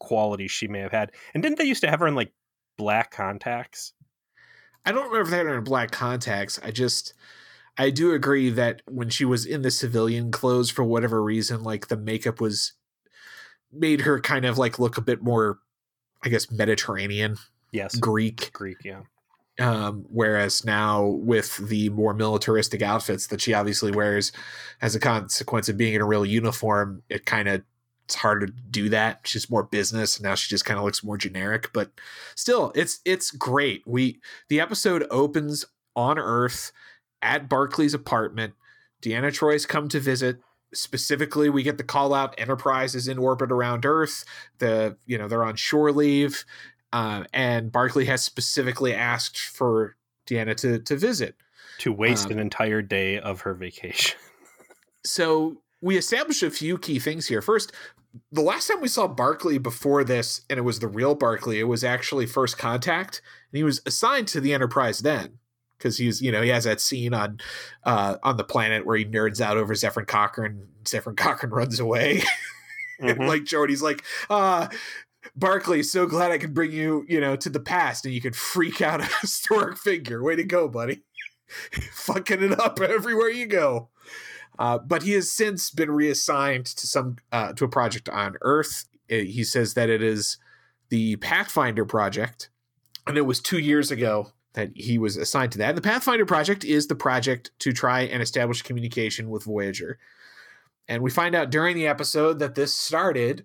quality 0.01 0.49
she 0.49 0.67
may 0.67 0.81
have 0.81 0.93
had. 0.93 1.13
And 1.35 1.43
didn't 1.43 1.59
they 1.59 1.65
used 1.65 1.83
to 1.83 1.91
have 1.91 2.01
her 2.01 2.07
in 2.07 2.15
like 2.15 2.33
black 2.77 3.11
contacts? 3.11 3.93
I 4.85 4.93
don't 4.93 5.07
remember 5.07 5.23
if 5.23 5.31
they 5.31 5.39
had 5.39 5.47
her 5.47 5.59
in 5.59 5.65
black 5.65 5.91
contacts. 5.91 6.61
I 6.63 6.71
just 6.71 7.15
I 7.79 7.91
do 7.91 8.13
agree 8.13 8.51
that 8.51 8.83
when 8.87 9.11
she 9.11 9.25
was 9.25 9.45
in 9.45 9.63
the 9.63 9.71
civilian 9.71 10.31
clothes 10.31 10.71
for 10.71 10.85
whatever 10.85 11.23
reason, 11.23 11.63
like 11.63 11.89
the 11.89 11.97
makeup 11.97 12.41
was 12.41 12.73
made 13.73 14.03
her 14.03 14.21
kind 14.21 14.45
of 14.45 14.59
like 14.59 14.79
look 14.79 14.97
a 14.97 15.03
bit 15.03 15.23
more, 15.23 15.59
I 16.25 16.29
guess, 16.29 16.51
Mediterranean. 16.51 17.37
Yes. 17.73 17.97
Greek. 17.97 18.51
Greek, 18.53 18.79
yeah. 18.85 19.03
Um, 19.59 20.05
whereas 20.11 20.65
now 20.65 21.05
with 21.05 21.57
the 21.57 21.89
more 21.91 22.13
militaristic 22.13 22.83
outfits 22.83 23.27
that 23.29 23.41
she 23.41 23.55
obviously 23.55 23.91
wears 23.91 24.31
as 24.83 24.95
a 24.95 25.01
consequence 25.01 25.69
of 25.69 25.79
being 25.79 25.95
in 25.95 26.03
a 26.03 26.07
real 26.07 26.27
uniform, 26.27 27.03
it 27.09 27.25
kind 27.25 27.49
of 27.49 27.63
it's 28.07 28.15
harder 28.15 28.47
to 28.47 28.53
do 28.71 28.89
that. 28.91 29.21
She's 29.25 29.51
more 29.51 29.65
business, 29.65 30.21
now 30.21 30.37
she 30.37 30.49
just 30.49 30.65
kind 30.65 30.79
of 30.79 30.85
looks 30.85 31.03
more 31.03 31.19
generic. 31.19 31.73
But 31.73 31.91
still, 32.37 32.73
it's 32.75 33.01
it's 33.05 33.33
great. 33.33 33.83
We 33.85 34.21
the 34.49 34.61
episode 34.61 35.07
opens 35.11 35.65
on 35.97 36.19
Earth 36.19 36.71
at 37.21 37.49
Barclay's 37.49 37.95
apartment. 37.95 38.55
Deanna 39.03 39.33
Troi's 39.33 39.67
come 39.67 39.89
to 39.89 39.99
visit. 39.99 40.39
Specifically, 40.73 41.51
we 41.51 41.65
get 41.65 41.79
the 41.79 41.85
call 41.85 42.15
out 42.15 42.35
Enterprise 42.39 42.95
is 42.95 43.09
in 43.09 43.19
orbit 43.19 43.51
around 43.51 43.85
Earth. 43.85 44.25
The 44.59 44.97
you 45.05 45.19
know 45.19 45.27
they're 45.27 45.45
on 45.45 45.57
shore 45.57 45.91
leave. 45.91 46.45
Uh, 46.93 47.25
and 47.33 47.73
Barclay 47.73 48.05
has 48.05 48.25
specifically 48.25 48.95
asked 48.95 49.39
for 49.39 49.97
Deanna 50.29 50.57
to 50.59 50.79
to 50.79 50.97
visit 50.97 51.35
to 51.79 51.93
waste 51.93 52.27
um, 52.27 52.33
an 52.33 52.39
entire 52.39 52.83
day 52.83 53.19
of 53.19 53.41
her 53.41 53.55
vacation. 53.55 54.17
so 55.05 55.61
we 55.81 55.97
establish 55.97 56.43
a 56.43 56.51
few 56.51 56.79
key 56.79 56.99
things 56.99 57.27
here. 57.27 57.43
First, 57.43 57.73
the 58.33 58.43
last 58.43 58.69
time 58.69 58.81
we 58.81 58.89
saw 58.89 59.07
Barclay 59.07 59.59
before 59.59 60.05
this, 60.05 60.43
and 60.49 60.59
it 60.59 60.63
was 60.63 60.81
the 60.81 60.89
real 60.89 61.15
Barclay, 61.15 61.59
it 61.59 61.65
was 61.65 61.85
actually 61.85 62.27
First 62.27 62.59
Contact, 62.59 63.23
and 63.53 63.59
he 63.59 63.65
was 63.65 63.81
assigned 63.87 64.29
to 64.29 64.41
the 64.41 64.55
Enterprise 64.55 65.01
then 65.01 65.39
because 65.79 65.99
he's 65.99 66.23
you 66.23 66.33
know 66.33 66.43
he 66.43 66.49
has 66.49 66.65
that 66.65 66.81
scene 66.81 67.13
on 67.13 67.39
uh 67.85 68.17
on 68.23 68.39
the 68.39 68.45
planet 68.45 68.87
where 68.87 68.97
he 68.97 69.05
nerds 69.05 69.41
out 69.41 69.57
over 69.57 69.75
Zefram 69.75 70.07
Cochrane. 70.07 70.69
Zefram 70.85 71.17
Cochrane 71.17 71.53
runs 71.53 71.81
away. 71.81 72.23
Mm-hmm. 73.01 73.21
and 73.21 73.29
like 73.29 73.45
Geordi's 73.45 73.83
like, 73.83 74.03
uh, 74.31 74.69
Barclay, 75.35 75.83
so 75.83 76.07
glad 76.07 76.33
I 76.33 76.39
could 76.39 76.55
bring 76.55 76.73
you, 76.73 77.05
you 77.09 77.21
know, 77.21 77.37
to 77.37 77.51
the 77.51 77.61
past 77.61 78.05
and 78.05 78.15
you 78.15 78.21
could 78.21 78.37
freak 78.37 78.81
out 78.81 79.01
a 79.01 79.09
historic 79.21 79.79
figure. 79.79 80.23
Way 80.23 80.37
to 80.37 80.45
go, 80.45 80.69
buddy. 80.69 81.03
Fucking 81.93 82.43
it 82.43 82.59
up 82.59 82.81
everywhere 82.81 83.31
you 83.31 83.47
go. 83.47 83.91
Uh, 84.59 84.79
but 84.79 85.03
he 85.03 85.13
has 85.13 85.31
since 85.31 85.71
been 85.71 85.91
reassigned 85.91 86.67
to 86.67 86.87
some 86.87 87.17
uh, 87.33 87.53
to 87.55 87.65
a 87.65 87.69
project 87.69 88.09
on 88.09 88.37
Earth. 88.41 88.87
Uh, 89.11 89.17
he 89.17 89.45
says 89.45 89.75
that 89.75 89.91
it 89.91 90.03
is 90.03 90.39
the 90.89 91.17
Pathfinder 91.17 91.85
project, 91.85 92.49
and 93.07 93.17
it 93.17 93.23
was 93.23 93.41
two 93.41 93.59
years 93.59 93.91
ago 93.91 94.33
that 94.55 94.71
he 94.75 94.99
was 94.99 95.17
assigned 95.17 95.53
to 95.53 95.59
that. 95.59 95.71
And 95.71 95.79
the 95.79 95.83
Pathfinder 95.83 96.25
project 96.25 96.65
is 96.65 96.87
the 96.87 96.95
project 96.95 97.51
to 97.61 97.73
try 97.73 98.01
and 98.03 98.23
establish 98.23 98.63
communication 98.63 99.29
with 99.29 99.45
Voyager. 99.45 99.99
And 100.89 101.03
we 101.03 101.11
find 101.11 101.35
out 101.35 101.51
during 101.51 101.77
the 101.77 101.87
episode 101.87 102.39
that 102.39 102.55
this 102.55 102.75
started 102.75 103.45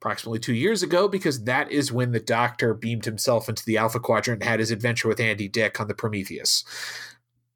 approximately 0.00 0.38
two 0.38 0.54
years 0.54 0.82
ago 0.82 1.08
because 1.08 1.44
that 1.44 1.72
is 1.72 1.90
when 1.90 2.12
the 2.12 2.20
Doctor 2.20 2.74
beamed 2.74 3.06
himself 3.06 3.48
into 3.48 3.64
the 3.64 3.78
Alpha 3.78 3.98
Quadrant 3.98 4.42
and 4.42 4.48
had 4.48 4.60
his 4.60 4.70
adventure 4.70 5.08
with 5.08 5.18
Andy 5.18 5.48
Dick 5.48 5.80
on 5.80 5.88
the 5.88 5.94
Prometheus. 5.94 6.62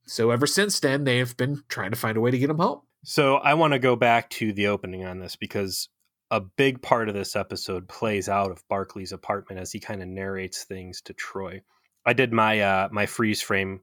So 0.09 0.31
ever 0.31 0.47
since 0.47 0.81
then, 0.81 1.05
they 1.05 1.19
have 1.19 1.37
been 1.37 1.63
trying 1.69 1.91
to 1.91 1.97
find 1.97 2.17
a 2.17 2.21
way 2.21 2.31
to 2.31 2.39
get 2.39 2.51
him 2.51 2.59
home. 2.59 2.81
So 3.05 3.37
I 3.37 3.55
want 3.55 3.73
to 3.75 3.79
go 3.79 3.97
back 3.97 4.31
to 4.31 4.53
the 4.53 4.69
opening 4.69 5.05
on 5.05 5.19
this 5.19 5.37
because 5.37 5.89
a 6.31 6.41
big 6.41 6.83
part 6.83 7.09
of 7.09 7.15
this 7.15 7.37
episode 7.37 7.89
plays 7.89 8.29
out 8.29 8.51
of 8.51 8.67
Barclay's 8.69 9.13
apartment 9.13 9.61
as 9.61 9.73
he 9.73 9.81
kind 9.81 10.03
of 10.03 10.09
narrates 10.09 10.65
things 10.65 11.01
to 11.03 11.15
Troi. 11.15 11.63
I 12.05 12.13
did 12.13 12.33
my 12.33 12.61
uh, 12.61 12.89
my 12.91 13.07
freeze 13.07 13.43
frame 13.43 13.81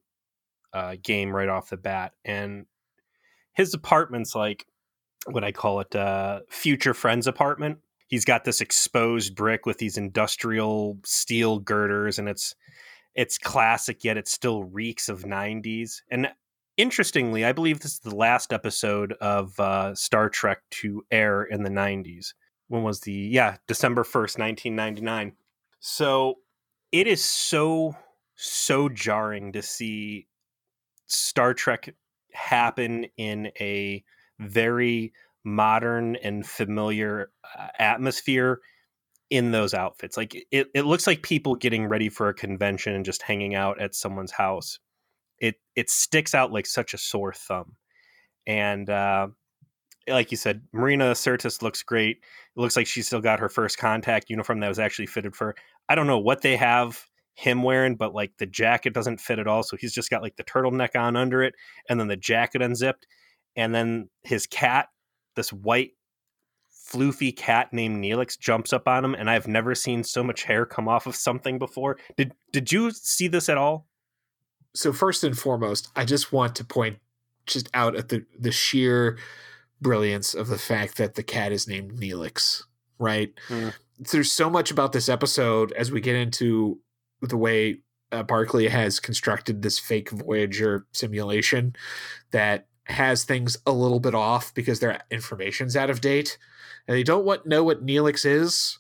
uh, 0.74 0.96
game 1.02 1.36
right 1.36 1.50
off 1.50 1.70
the 1.70 1.78
bat, 1.78 2.14
and 2.24 2.66
his 3.54 3.74
apartment's 3.74 4.36
like 4.36 4.66
what 5.28 5.44
I 5.44 5.52
call 5.52 5.80
it, 5.80 5.96
uh, 5.96 6.42
future 6.50 6.94
friend's 6.94 7.26
apartment 7.26 7.80
he's 8.08 8.26
got 8.26 8.44
this 8.44 8.62
exposed 8.62 9.36
brick 9.36 9.66
with 9.66 9.78
these 9.78 9.98
industrial 9.98 10.98
steel 11.04 11.60
girders 11.60 12.20
and 12.20 12.30
it's 12.30 12.56
it's 13.16 13.38
classic 13.38 14.04
yet 14.04 14.18
it 14.18 14.28
still 14.28 14.64
reeks 14.64 15.10
of 15.10 15.24
90s 15.24 16.02
and 16.10 16.30
interestingly 16.78 17.46
i 17.46 17.52
believe 17.52 17.80
this 17.80 17.94
is 17.94 18.00
the 18.00 18.16
last 18.16 18.52
episode 18.52 19.14
of 19.14 19.60
uh, 19.60 19.94
star 19.96 20.30
trek 20.30 20.62
to 20.72 21.04
air 21.12 21.44
in 21.44 21.64
the 21.64 21.70
90s 21.70 22.34
when 22.68 22.84
was 22.84 23.02
the 23.02 23.14
yeah 23.14 23.58
december 23.68 24.04
1st 24.04 24.40
1999 24.40 25.34
so 25.80 26.36
it 26.92 27.08
is 27.08 27.24
so 27.24 27.96
so 28.36 28.90
jarring 28.90 29.54
to 29.54 29.62
see 29.62 30.28
Star 31.08 31.54
Trek 31.54 31.94
happen 32.34 33.06
in 33.18 33.52
a 33.60 34.04
very 34.40 35.14
modern 35.44 36.16
and 36.18 36.46
familiar 36.46 37.32
uh, 37.58 37.68
atmosphere 37.80 38.60
in 39.30 39.52
those 39.52 39.74
outfits. 39.74 40.18
Like 40.18 40.36
it, 40.52 40.68
it 40.74 40.86
looks 40.86 41.08
like 41.08 41.24
people 41.24 41.56
getting 41.56 41.88
ready 41.88 42.10
for 42.10 42.30
a 42.30 42.34
convention 42.34 42.94
and 42.94 43.06
just 43.06 43.22
hanging 43.22 43.56
out 43.56 43.82
at 43.82 43.96
someone's 43.96 44.32
house. 44.32 44.80
It 45.40 45.56
it 45.76 45.90
sticks 45.90 46.34
out 46.34 46.52
like 46.52 46.66
such 46.66 46.94
a 46.94 46.98
sore 46.98 47.34
thumb. 47.34 47.76
And 48.48 48.90
uh, 48.90 49.28
like 50.08 50.32
you 50.32 50.38
said, 50.38 50.62
Marina 50.72 51.12
Sirtis 51.12 51.62
looks 51.62 51.84
great. 51.84 52.18
It 52.18 52.60
looks 52.60 52.76
like 52.76 52.88
she 52.88 53.02
still 53.02 53.22
got 53.22 53.40
her 53.40 53.50
first 53.50 53.78
contact 53.78 54.30
uniform 54.30 54.60
that 54.60 54.68
was 54.70 54.80
actually 54.80 55.08
fitted 55.08 55.36
for. 55.36 55.56
I 55.90 55.96
don't 55.96 56.08
know 56.08 56.20
what 56.20 56.42
they 56.42 56.56
have 56.56 57.06
him 57.34 57.64
wearing, 57.64 57.96
but 57.96 58.14
like 58.14 58.32
the 58.38 58.46
jacket 58.46 58.94
doesn't 58.94 59.20
fit 59.20 59.40
at 59.40 59.48
all. 59.48 59.64
So 59.64 59.78
he's 59.78 59.94
just 59.94 60.10
got 60.10 60.22
like 60.22 60.38
the 60.38 60.44
turtleneck 60.44 60.96
on 60.96 61.16
under 61.16 61.44
it, 61.44 61.56
and 61.90 62.00
then 62.00 62.08
the 62.08 62.16
jacket 62.16 62.62
unzipped, 62.62 63.08
and 63.56 63.74
then 63.74 64.10
his 64.24 64.48
cat, 64.48 64.88
this 65.36 65.52
white 65.52 65.92
floofy 66.86 67.36
cat 67.36 67.74
named 67.74 68.04
Neelix, 68.04 68.38
jumps 68.38 68.74
up 68.74 68.88
on 68.88 69.04
him, 69.04 69.16
and 69.16 69.30
I've 69.30 69.48
never 69.48 69.76
seen 69.76 70.04
so 70.04 70.24
much 70.24 70.44
hair 70.44 70.66
come 70.66 70.88
off 70.88 71.08
of 71.08 71.16
something 71.16 71.58
before. 71.58 71.98
Did 72.18 72.34
did 72.52 72.72
you 72.72 72.92
see 72.92 73.28
this 73.28 73.50
at 73.50 73.58
all? 73.58 73.88
So 74.74 74.92
first 74.92 75.24
and 75.24 75.38
foremost, 75.38 75.90
I 75.96 76.06
just 76.06 76.32
want 76.32 76.56
to 76.56 76.66
point 76.66 77.00
just 77.46 77.70
out 77.74 77.96
at 77.96 78.10
the 78.10 78.26
the 78.38 78.52
sheer 78.52 79.18
brilliance 79.82 80.34
of 80.34 80.48
the 80.48 80.58
fact 80.58 80.98
that 80.98 81.16
the 81.16 81.24
cat 81.24 81.52
is 81.52 81.68
named 81.68 82.00
Neelix, 82.00 82.64
right? 83.00 83.34
Mm. 83.50 83.74
There's 84.00 84.32
so 84.32 84.50
much 84.50 84.72
about 84.72 84.92
this 84.92 85.10
episode 85.10 85.72
as 85.74 85.92
we 85.92 86.02
get 86.02 86.16
into 86.16 86.80
the 87.22 87.38
way 87.38 87.80
uh, 88.12 88.24
Barclay 88.24 88.68
has 88.68 89.00
constructed 89.00 89.62
this 89.62 89.80
fake 89.80 90.10
Voyager 90.12 90.86
simulation 90.92 91.76
that 92.32 92.68
has 92.86 93.24
things 93.24 93.58
a 93.66 93.72
little 93.72 94.00
bit 94.00 94.14
off 94.14 94.54
because 94.54 94.80
their 94.80 95.02
information's 95.10 95.76
out 95.76 95.90
of 95.90 96.02
date 96.02 96.38
and 96.88 96.98
they 96.98 97.04
don't 97.04 97.26
want 97.26 97.46
know 97.46 97.64
what 97.64 97.86
Neelix 97.86 98.26
is, 98.26 98.80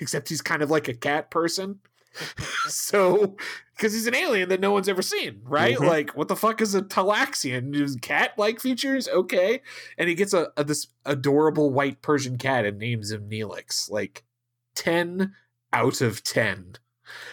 except 0.00 0.28
he's 0.28 0.42
kind 0.42 0.62
of 0.62 0.70
like 0.70 0.88
a 0.88 0.94
cat 0.94 1.30
person. 1.30 1.80
so, 2.66 3.36
because 3.76 3.92
he's 3.92 4.06
an 4.06 4.14
alien 4.14 4.48
that 4.48 4.60
no 4.60 4.72
one's 4.72 4.88
ever 4.88 5.02
seen, 5.02 5.40
right? 5.44 5.76
Mm-hmm. 5.76 5.86
Like, 5.86 6.16
what 6.16 6.28
the 6.28 6.36
fuck 6.36 6.60
is 6.60 6.74
a 6.74 6.82
Talaxian? 6.82 8.00
Cat-like 8.02 8.60
features, 8.60 9.08
okay. 9.08 9.62
And 9.96 10.08
he 10.08 10.14
gets 10.14 10.32
a, 10.32 10.48
a, 10.56 10.64
this 10.64 10.88
adorable 11.04 11.70
white 11.70 12.02
Persian 12.02 12.38
cat 12.38 12.64
and 12.64 12.78
names 12.78 13.10
him 13.10 13.28
Neelix. 13.28 13.90
Like, 13.90 14.24
ten 14.74 15.34
out 15.72 16.00
of 16.00 16.22
ten. 16.22 16.76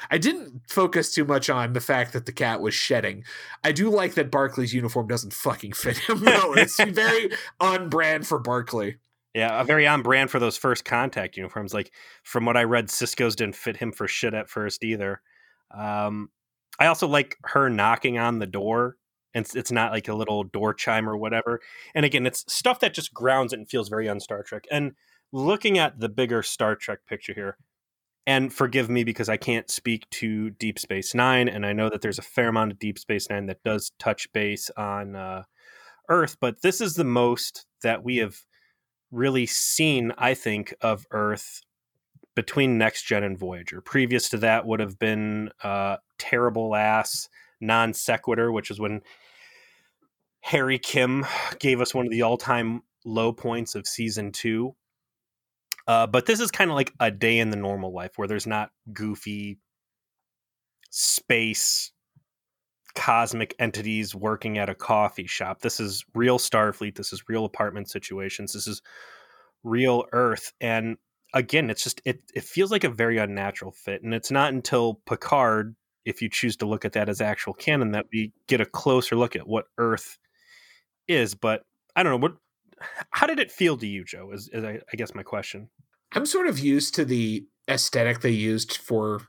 I 0.10 0.18
didn't 0.18 0.62
focus 0.70 1.12
too 1.12 1.26
much 1.26 1.50
on 1.50 1.74
the 1.74 1.82
fact 1.82 2.14
that 2.14 2.26
the 2.26 2.32
cat 2.32 2.62
was 2.62 2.74
shedding. 2.74 3.24
I 3.64 3.72
do 3.72 3.90
like 3.90 4.14
that 4.14 4.32
Barclay's 4.32 4.74
uniform 4.74 5.08
doesn't 5.08 5.34
fucking 5.34 5.74
fit 5.74 5.98
him. 5.98 6.24
no, 6.24 6.54
it's 6.54 6.82
very 6.84 7.32
on 7.60 7.90
brand 7.90 8.28
for 8.28 8.40
Barclay. 8.40 8.98
Yeah, 9.36 9.60
a 9.60 9.66
very 9.66 9.86
on 9.86 10.02
brand 10.02 10.32
for 10.32 10.40
those 10.40 10.56
first 10.56 10.86
contact 10.86 11.36
uniforms. 11.36 11.74
Like 11.74 11.92
from 12.24 12.46
what 12.46 12.56
I 12.56 12.64
read, 12.64 12.88
Sisko's 12.88 13.36
didn't 13.36 13.58
fit 13.58 13.76
him 13.76 13.92
for 13.92 14.08
shit 14.08 14.34
at 14.34 14.50
first 14.50 14.82
either. 14.82 15.22
Um, 15.78 16.30
I 16.80 16.86
also 16.86 17.06
like 17.06 17.36
her 17.44 17.70
knocking 17.70 18.18
on 18.18 18.40
the 18.40 18.48
door, 18.48 18.96
and 19.34 19.44
it's, 19.44 19.54
it's 19.54 19.74
not 19.74 19.92
like 19.92 20.08
a 20.08 20.16
little 20.16 20.46
door 20.46 20.74
chime 20.74 21.10
or 21.10 21.18
whatever. 21.18 21.60
And 21.94 22.06
again, 22.06 22.26
it's 22.26 22.46
stuff 22.48 22.80
that 22.80 22.94
just 22.94 23.14
grounds 23.14 23.52
it 23.52 23.60
and 23.60 23.70
feels 23.70 23.90
very 23.90 24.08
on 24.08 24.22
Star 24.22 24.42
Trek. 24.42 24.64
And 24.72 24.94
looking 25.34 25.78
at 25.78 26.00
the 26.00 26.08
bigger 26.08 26.42
Star 26.42 26.78
Trek 26.78 27.00
picture 27.06 27.34
here, 27.34 27.58
and 28.26 28.54
forgive 28.54 28.90
me 28.90 29.04
because 29.04 29.28
I 29.28 29.36
can't 29.36 29.70
speak 29.70 30.10
to 30.12 30.52
Deep 30.52 30.80
Space 30.80 31.14
Nine, 31.14 31.50
and 31.50 31.66
I 31.66 31.74
know 31.74 31.90
that 31.90 32.02
there's 32.02 32.20
a 32.20 32.24
fair 32.24 32.48
amount 32.48 32.72
of 32.72 32.80
Deep 32.80 32.98
Space 32.98 33.30
Nine 33.30 33.48
that 33.48 33.64
does 33.66 33.92
touch 34.00 34.32
base 34.32 34.72
on 34.78 35.18
uh, 35.18 35.44
Earth, 36.08 36.38
but 36.40 36.62
this 36.62 36.80
is 36.80 36.96
the 36.96 37.04
most 37.04 37.66
that 37.84 38.02
we 38.02 38.18
have 38.18 38.38
really 39.16 39.46
seen, 39.46 40.12
I 40.18 40.34
think, 40.34 40.74
of 40.82 41.06
Earth 41.12 41.62
between 42.36 42.78
Next 42.78 43.04
Gen 43.04 43.24
and 43.24 43.38
Voyager. 43.38 43.82
Previous 43.82 44.30
to 44.30 44.38
that 44.38 44.66
would 44.66 44.80
have 44.80 45.00
been 45.00 45.50
uh, 45.64 45.98
terrible 46.20 46.76
ass 46.76 47.30
non 47.62 47.94
sequitur, 47.94 48.52
which 48.52 48.70
is 48.70 48.80
when 48.80 49.02
Harry 50.42 50.78
Kim 50.78 51.26
gave 51.60 51.82
us 51.82 51.94
one 51.94 52.06
of 52.06 52.12
the 52.12 52.22
all 52.22 52.38
time 52.38 52.82
low 53.06 53.32
points 53.32 53.74
of 53.76 53.88
season 53.88 54.32
two. 54.32 54.76
Uh, 55.88 56.08
but 56.08 56.26
this 56.26 56.40
is 56.40 56.52
kind 56.52 56.70
of 56.70 56.76
like 56.76 56.92
a 57.00 57.12
day 57.12 57.40
in 57.40 57.52
the 57.52 57.58
normal 57.58 57.94
life 57.94 58.12
where 58.16 58.28
there's 58.28 58.48
not 58.48 58.72
goofy 58.92 59.60
space 60.90 61.92
cosmic 62.96 63.56
entities 63.60 64.16
working 64.16 64.58
at 64.58 64.70
a 64.70 64.76
coffee 64.76 65.28
shop. 65.28 65.62
This 65.62 65.80
is 65.80 66.06
real 66.14 66.40
Starfleet. 66.40 66.96
This 66.96 67.14
is 67.14 67.28
real 67.28 67.46
apartment 67.46 67.90
situations. 67.90 68.54
This 68.54 68.68
is 68.68 68.82
real 69.64 70.06
Earth. 70.14 70.54
And 70.62 70.98
again, 71.34 71.70
it's 71.70 71.84
just 71.84 72.02
it 72.06 72.22
it 72.34 72.44
feels 72.44 72.72
like 72.72 72.84
a 72.84 72.90
very 72.90 73.18
unnatural 73.18 73.72
fit. 73.72 74.02
And 74.02 74.14
it's 74.14 74.32
not 74.32 74.54
until 74.54 75.02
Picard, 75.06 75.76
if 76.06 76.22
you 76.22 76.30
choose 76.30 76.56
to 76.58 76.66
look 76.66 76.86
at 76.86 76.94
that 76.94 77.10
as 77.10 77.22
actual 77.22 77.54
canon, 77.54 77.92
that 77.92 78.08
we 78.12 78.32
get 78.48 78.62
a 78.62 78.66
closer 78.66 79.16
look 79.16 79.36
at 79.36 79.48
what 79.48 79.66
Earth 79.78 80.18
is. 81.08 81.36
But 81.36 81.64
I 81.96 82.04
don't 82.04 82.14
know 82.14 82.28
what. 82.28 82.38
How 83.12 83.28
did 83.28 83.40
it 83.40 83.52
feel 83.52 83.78
to 83.78 83.88
you, 83.88 84.04
Joe? 84.04 84.32
Is, 84.32 84.50
is 84.52 84.64
I, 84.64 84.80
I 84.92 84.96
guess 84.96 85.16
my 85.16 85.24
question. 85.24 85.70
I'm 86.14 86.26
sort 86.26 86.48
of 86.48 86.60
used 86.60 86.96
to 86.96 87.06
the 87.06 87.46
aesthetic 87.70 88.22
they 88.22 88.32
used 88.32 88.78
for 88.78 89.22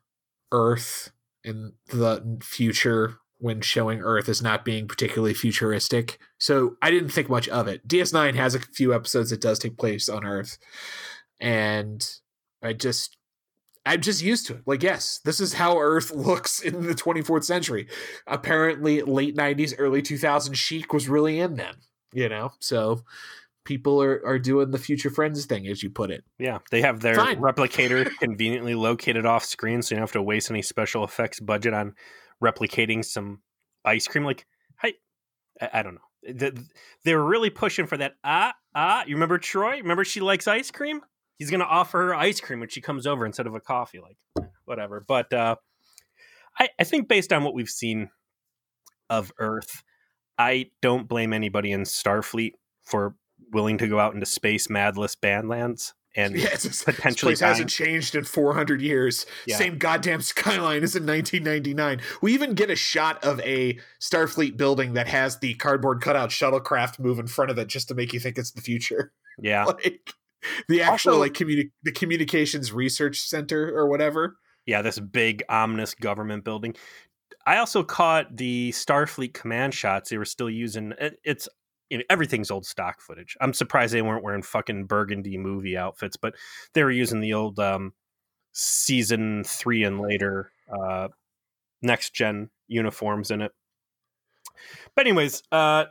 Earth 0.52 1.10
in 1.44 1.72
the 1.88 2.38
future 2.42 3.18
when 3.38 3.60
showing 3.60 4.00
Earth 4.00 4.28
as 4.28 4.42
not 4.42 4.64
being 4.64 4.88
particularly 4.88 5.34
futuristic. 5.34 6.18
So 6.38 6.76
I 6.80 6.90
didn't 6.90 7.10
think 7.10 7.28
much 7.28 7.48
of 7.48 7.68
it. 7.68 7.86
DS9 7.86 8.34
has 8.34 8.54
a 8.54 8.60
few 8.60 8.94
episodes 8.94 9.30
that 9.30 9.40
does 9.40 9.58
take 9.58 9.76
place 9.76 10.08
on 10.08 10.24
Earth. 10.24 10.58
And 11.40 12.08
I 12.62 12.72
just 12.72 13.16
I'm 13.86 14.00
just 14.00 14.20
used 14.20 14.46
to 14.48 14.54
it. 14.54 14.62
Like, 14.66 14.82
yes, 14.82 15.20
this 15.24 15.38
is 15.38 15.54
how 15.54 15.78
Earth 15.78 16.10
looks 16.14 16.60
in 16.60 16.86
the 16.86 16.94
24th 16.94 17.44
century. 17.44 17.88
Apparently, 18.26 19.02
late 19.02 19.36
90s, 19.36 19.74
early 19.78 20.02
2000s 20.02 20.54
chic 20.56 20.92
was 20.92 21.08
really 21.08 21.38
in 21.38 21.54
then, 21.54 21.74
you 22.12 22.28
know? 22.28 22.52
So 22.58 23.02
people 23.64 24.02
are, 24.02 24.20
are 24.26 24.38
doing 24.40 24.72
the 24.72 24.78
future 24.78 25.10
friends 25.10 25.46
thing, 25.46 25.68
as 25.68 25.82
you 25.82 25.90
put 25.90 26.10
it. 26.10 26.24
Yeah, 26.38 26.58
they 26.70 26.82
have 26.82 27.00
their 27.00 27.14
Fine. 27.14 27.40
replicator 27.40 28.10
conveniently 28.20 28.74
located 28.74 29.24
off 29.24 29.44
screen, 29.44 29.82
so 29.82 29.94
you 29.94 29.98
don't 29.98 30.02
have 30.02 30.12
to 30.12 30.22
waste 30.22 30.50
any 30.50 30.62
special 30.62 31.04
effects 31.04 31.38
budget 31.38 31.72
on 31.72 31.94
replicating 32.42 33.04
some 33.04 33.40
ice 33.84 34.06
cream. 34.06 34.24
Like, 34.24 34.46
I, 34.82 34.94
I 35.60 35.82
don't 35.82 35.94
know. 35.94 36.00
The, 36.22 36.64
they're 37.04 37.22
really 37.22 37.50
pushing 37.50 37.86
for 37.86 37.96
that. 37.98 38.14
Ah, 38.24 38.54
ah. 38.74 39.04
You 39.06 39.14
remember 39.14 39.38
Troi? 39.38 39.78
Remember 39.78 40.04
she 40.04 40.20
likes 40.20 40.48
ice 40.48 40.70
cream? 40.70 41.00
He's 41.38 41.50
gonna 41.50 41.64
offer 41.64 41.98
her 41.98 42.14
ice 42.14 42.40
cream 42.40 42.60
when 42.60 42.68
she 42.68 42.80
comes 42.80 43.06
over 43.06 43.26
instead 43.26 43.46
of 43.46 43.54
a 43.54 43.60
coffee. 43.60 44.00
Like, 44.00 44.18
whatever. 44.64 45.04
But 45.06 45.32
uh, 45.32 45.56
I, 46.58 46.68
I 46.78 46.84
think 46.84 47.08
based 47.08 47.32
on 47.32 47.44
what 47.44 47.54
we've 47.54 47.68
seen 47.68 48.10
of 49.08 49.32
Earth, 49.38 49.82
I 50.38 50.70
don't 50.82 51.08
blame 51.08 51.32
anybody 51.32 51.72
in 51.72 51.82
Starfleet 51.82 52.52
for 52.84 53.14
willing 53.52 53.78
to 53.78 53.88
go 53.88 54.00
out 54.00 54.14
into 54.14 54.26
space 54.26 54.68
madless 54.68 55.14
bandlands 55.14 55.92
and 56.16 56.34
yeah, 56.34 56.48
it's, 56.52 56.82
potentially 56.82 57.32
this 57.32 57.40
place 57.40 57.48
hasn't 57.48 57.68
changed 57.68 58.14
in 58.14 58.24
400 58.24 58.80
years. 58.80 59.26
Yeah. 59.46 59.56
Same 59.56 59.78
goddamn 59.78 60.22
skyline 60.22 60.82
as 60.82 60.96
in 60.96 61.06
1999. 61.06 62.00
We 62.22 62.32
even 62.32 62.54
get 62.54 62.70
a 62.70 62.76
shot 62.76 63.22
of 63.22 63.38
a 63.40 63.78
Starfleet 64.00 64.56
building 64.56 64.94
that 64.94 65.08
has 65.08 65.38
the 65.38 65.54
cardboard 65.54 66.00
cutout 66.00 66.30
shuttlecraft 66.30 66.98
move 66.98 67.18
in 67.18 67.26
front 67.26 67.50
of 67.50 67.58
it 67.58 67.68
just 67.68 67.88
to 67.88 67.94
make 67.94 68.12
you 68.12 68.20
think 68.20 68.38
it's 68.38 68.52
the 68.52 68.62
future. 68.62 69.12
Yeah, 69.38 69.64
like 69.66 70.14
the 70.66 70.80
actual 70.80 71.12
also, 71.12 71.20
like 71.20 71.34
communi- 71.34 71.70
the 71.82 71.92
communications 71.92 72.72
research 72.72 73.20
center 73.20 73.68
or 73.68 73.86
whatever. 73.86 74.38
Yeah, 74.64 74.80
this 74.80 74.98
big 74.98 75.42
ominous 75.50 75.92
government 75.92 76.42
building. 76.42 76.74
I 77.44 77.58
also 77.58 77.84
caught 77.84 78.34
the 78.34 78.70
Starfleet 78.72 79.34
command 79.34 79.74
shots 79.74 80.08
they 80.08 80.16
were 80.16 80.24
still 80.24 80.48
using. 80.48 80.94
It, 80.98 81.20
it's 81.22 81.50
you 81.90 81.98
know, 81.98 82.04
everything's 82.10 82.50
old 82.50 82.66
stock 82.66 83.00
footage. 83.00 83.36
I'm 83.40 83.52
surprised 83.54 83.94
they 83.94 84.02
weren't 84.02 84.24
wearing 84.24 84.42
fucking 84.42 84.86
burgundy 84.86 85.38
movie 85.38 85.76
outfits, 85.76 86.16
but 86.16 86.34
they 86.74 86.82
were 86.82 86.90
using 86.90 87.20
the 87.20 87.34
old 87.34 87.58
um, 87.58 87.92
season 88.52 89.44
three 89.44 89.84
and 89.84 90.00
later 90.00 90.50
uh, 90.70 91.08
next 91.82 92.14
gen 92.14 92.50
uniforms 92.68 93.30
in 93.30 93.42
it. 93.42 93.52
But 94.94 95.06
anyways, 95.06 95.42
uh, 95.52 95.86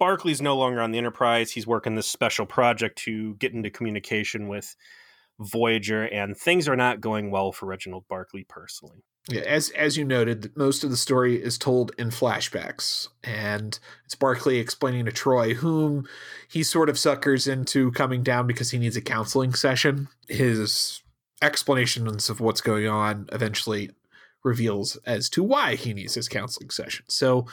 Barclay's 0.00 0.42
no 0.42 0.56
longer 0.56 0.80
on 0.80 0.92
the 0.92 0.98
Enterprise. 0.98 1.50
He's 1.50 1.66
working 1.66 1.94
this 1.94 2.06
special 2.06 2.46
project 2.46 2.98
to 2.98 3.34
get 3.36 3.52
into 3.52 3.70
communication 3.70 4.48
with 4.48 4.76
Voyager, 5.40 6.04
and 6.04 6.36
things 6.36 6.68
are 6.68 6.76
not 6.76 7.00
going 7.00 7.30
well 7.30 7.52
for 7.52 7.66
Reginald 7.66 8.04
Barclay 8.08 8.44
personally. 8.48 9.04
Yeah, 9.28 9.42
as 9.42 9.68
as 9.70 9.98
you 9.98 10.04
noted, 10.04 10.56
most 10.56 10.82
of 10.82 10.90
the 10.90 10.96
story 10.96 11.42
is 11.42 11.58
told 11.58 11.92
in 11.98 12.08
flashbacks, 12.08 13.08
and 13.22 13.78
it's 14.06 14.14
Barclay 14.14 14.56
explaining 14.56 15.04
to 15.04 15.12
Troi, 15.12 15.54
whom 15.54 16.08
he 16.48 16.62
sort 16.62 16.88
of 16.88 16.98
suckers 16.98 17.46
into 17.46 17.92
coming 17.92 18.22
down 18.22 18.46
because 18.46 18.70
he 18.70 18.78
needs 18.78 18.96
a 18.96 19.02
counseling 19.02 19.52
session. 19.52 20.08
His 20.28 21.02
explanations 21.42 22.30
of 22.30 22.40
what's 22.40 22.62
going 22.62 22.88
on 22.88 23.28
eventually 23.30 23.90
reveals 24.42 24.96
as 25.04 25.28
to 25.30 25.42
why 25.42 25.74
he 25.74 25.92
needs 25.92 26.14
his 26.14 26.28
counseling 26.28 26.70
session. 26.70 27.04
So 27.08 27.46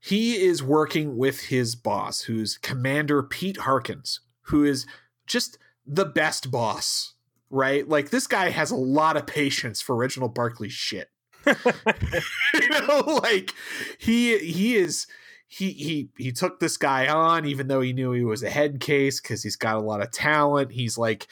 he 0.00 0.42
is 0.42 0.62
working 0.62 1.16
with 1.16 1.44
his 1.44 1.76
boss, 1.76 2.22
who's 2.22 2.58
Commander 2.58 3.22
Pete 3.22 3.58
Harkins, 3.58 4.20
who 4.42 4.64
is 4.64 4.84
just 5.26 5.58
the 5.86 6.04
best 6.04 6.50
boss, 6.50 7.14
right? 7.50 7.88
Like 7.88 8.10
this 8.10 8.26
guy 8.26 8.50
has 8.50 8.70
a 8.70 8.76
lot 8.76 9.16
of 9.16 9.26
patience 9.26 9.80
for 9.80 9.96
Reginald 9.96 10.34
Barclay 10.34 10.68
shit. 10.68 11.10
you 11.46 11.54
know, 12.70 13.20
like 13.22 13.52
he 13.98 14.38
he 14.38 14.76
is 14.76 15.06
he 15.46 15.70
he 15.72 16.08
he 16.16 16.32
took 16.32 16.58
this 16.58 16.76
guy 16.76 17.06
on 17.06 17.44
even 17.44 17.68
though 17.68 17.80
he 17.80 17.92
knew 17.92 18.12
he 18.12 18.24
was 18.24 18.42
a 18.42 18.50
head 18.50 18.80
case 18.80 19.20
because 19.20 19.42
he's 19.42 19.56
got 19.56 19.76
a 19.76 19.80
lot 19.80 20.00
of 20.00 20.10
talent. 20.10 20.72
He's 20.72 20.96
like 20.96 21.28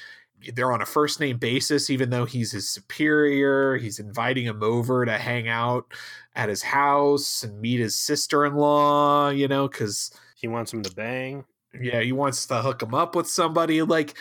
they're 0.55 0.73
on 0.73 0.83
a 0.83 0.87
first 0.87 1.21
name 1.21 1.39
basis, 1.39 1.91
even 1.91 2.11
though 2.11 2.25
he's 2.25 2.53
his 2.53 2.69
superior. 2.69 3.77
He's 3.77 3.99
inviting 3.99 4.45
him 4.45 4.63
over 4.63 5.05
to 5.05 5.19
hang 5.19 5.49
out 5.49 5.93
at 6.35 6.49
his 6.49 6.63
house 6.63 7.43
and 7.43 7.61
meet 7.61 7.81
his 7.81 7.97
sister 7.97 8.45
in 8.45 8.55
law, 8.55 9.31
you 9.31 9.49
know, 9.49 9.69
because 9.69 10.11
he 10.35 10.49
wants 10.49 10.73
him 10.73 10.83
to 10.83 10.95
bang. 10.95 11.45
Yeah, 11.81 12.01
he 12.01 12.13
wants 12.13 12.47
to 12.47 12.61
hook 12.61 12.83
him 12.83 12.95
up 12.95 13.15
with 13.15 13.29
somebody. 13.29 13.83
Like, 13.83 14.15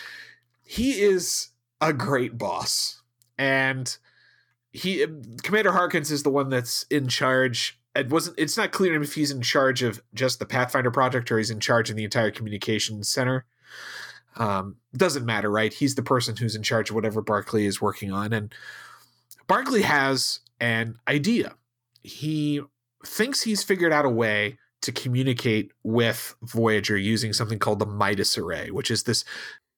he 0.64 1.02
is 1.02 1.50
a 1.82 1.92
great 1.92 2.38
boss. 2.38 3.02
And 3.38 3.98
he, 4.72 5.06
Commander 5.44 5.72
Harkins 5.72 6.12
is 6.12 6.24
the 6.24 6.30
one 6.30 6.50
that's 6.50 6.84
in 6.84 7.08
charge. 7.08 7.80
It 7.96 8.10
wasn't, 8.10 8.40
it's 8.40 8.56
not 8.56 8.72
clear 8.72 9.02
if 9.02 9.16
he's 9.16 9.32
in 9.32 9.42
charge 9.42 9.84
of 9.84 10.02
just 10.14 10.40
the 10.40 10.46
Pathfinder 10.46 10.92
project 10.92 11.32
or 11.32 11.38
he's 11.38 11.50
in 11.50 11.60
charge 11.60 11.90
of 11.90 11.96
the 11.96 12.06
entire 12.06 12.32
communications 12.32 13.10
center 13.10 13.46
um, 14.38 14.78
doesn't 14.96 15.26
matter, 15.26 15.50
right? 15.50 15.74
He's 15.74 15.96
the 15.96 16.04
person 16.04 16.36
who's 16.36 16.56
in 16.56 16.64
charge 16.64 16.90
of 16.90 16.96
whatever 16.96 17.22
Barclay 17.22 17.66
is 17.66 17.82
working 17.82 18.12
on. 18.12 18.34
And 18.34 18.54
Barclay 19.48 19.82
has 19.82 20.40
an 20.60 20.98
idea. 21.08 21.56
He 22.04 22.62
thinks 23.06 23.42
he's 23.42 23.64
figured 23.64 23.92
out 23.92 24.06
a 24.06 24.10
way 24.10 24.58
to 24.82 24.92
communicate 24.92 25.72
with 25.84 26.36
Voyager 26.42 26.98
using 26.98 27.34
something 27.34 27.60
called 27.60 27.80
the 27.80 27.86
Midas 27.86 28.38
Array, 28.38 28.72
which 28.72 28.90
is 28.90 29.04
this. 29.04 29.24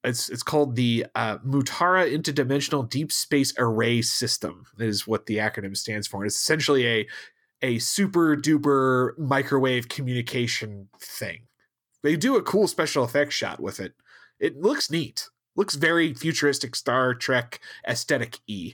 It's 0.04 0.30
it's 0.30 0.44
called 0.44 0.76
the 0.76 1.06
uh, 1.16 1.38
Mutara 1.40 2.12
Interdimensional 2.12 2.90
Deep 2.90 3.12
Space 3.12 3.54
Array 3.58 4.02
System. 4.02 4.66
Is 4.78 5.08
what 5.08 5.26
the 5.26 5.38
acronym 5.38 5.78
stands 5.78 6.08
for. 6.08 6.26
It's 6.26 6.36
essentially 6.36 6.88
a 6.88 7.08
a 7.62 7.80
super 7.80 8.36
duper 8.36 9.18
microwave 9.18 9.88
communication 9.88 10.90
thing. 11.00 11.44
They 12.02 12.18
do 12.18 12.36
a 12.36 12.44
cool 12.44 12.68
special 12.68 13.06
effects 13.06 13.36
shot 13.36 13.62
with 13.62 13.80
it 13.80 13.94
it 14.44 14.60
looks 14.60 14.92
neat. 14.92 15.30
Looks 15.56 15.76
very 15.76 16.14
futuristic 16.14 16.76
Star 16.76 17.14
Trek 17.14 17.62
aesthetic 17.88 18.40
e. 18.46 18.74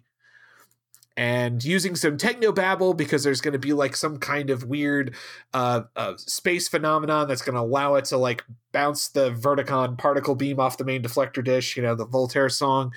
And 1.20 1.62
using 1.66 1.98
some 1.98 2.16
techno 2.16 2.54
babble 2.54 2.94
because 2.94 3.26
there's 3.26 3.42
going 3.42 3.52
to 3.52 3.60
be 3.60 3.74
like 3.74 3.94
some 3.94 4.20
kind 4.20 4.50
of 4.50 4.64
weird 4.64 5.16
uh, 5.54 5.82
uh, 5.94 6.14
space 6.16 6.70
phenomenon 6.70 7.28
that's 7.28 7.42
going 7.42 7.56
to 7.56 7.62
allow 7.62 7.96
it 7.96 8.06
to 8.06 8.18
like 8.18 8.46
bounce 8.72 9.10
the 9.10 9.32
graviton 9.32 9.98
particle 9.98 10.34
beam 10.34 10.62
off 10.62 10.78
the 10.78 10.86
main 10.86 11.04
deflector 11.04 11.44
dish, 11.44 11.76
you 11.76 11.84
know, 11.84 11.94
the 11.94 12.06
Voltaire 12.06 12.48
song. 12.48 12.94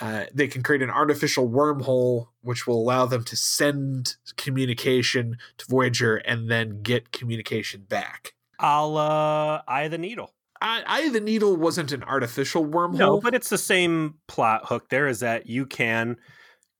Uh, 0.00 0.24
they 0.32 0.48
can 0.48 0.62
create 0.62 0.80
an 0.80 0.88
artificial 0.88 1.50
wormhole 1.50 2.28
which 2.40 2.66
will 2.66 2.80
allow 2.80 3.04
them 3.04 3.24
to 3.24 3.36
send 3.36 4.16
communication 4.38 5.36
to 5.58 5.66
Voyager 5.68 6.16
and 6.16 6.50
then 6.50 6.80
get 6.80 7.12
communication 7.12 7.82
back. 7.82 8.32
I'll 8.58 8.96
uh, 8.96 9.60
eye 9.68 9.88
the 9.88 9.98
needle. 9.98 10.32
I, 10.62 10.82
I 10.86 11.08
the 11.10 11.20
needle 11.20 11.56
wasn't 11.56 11.92
an 11.92 12.04
artificial 12.04 12.64
wormhole. 12.64 12.94
No, 12.94 13.20
but 13.20 13.34
it's 13.34 13.50
the 13.50 13.58
same 13.58 14.14
plot 14.28 14.62
hook. 14.64 14.88
There 14.88 15.08
is 15.08 15.20
that 15.20 15.46
you 15.46 15.66
can 15.66 16.16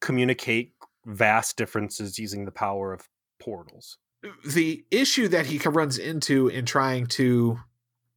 communicate 0.00 0.73
vast 1.07 1.57
differences 1.57 2.19
using 2.19 2.45
the 2.45 2.50
power 2.50 2.92
of 2.92 3.09
portals. 3.40 3.99
The 4.47 4.85
issue 4.90 5.28
that 5.28 5.47
he 5.47 5.59
runs 5.59 5.99
into 5.99 6.48
in 6.48 6.66
trying 6.66 7.07
to 7.09 7.59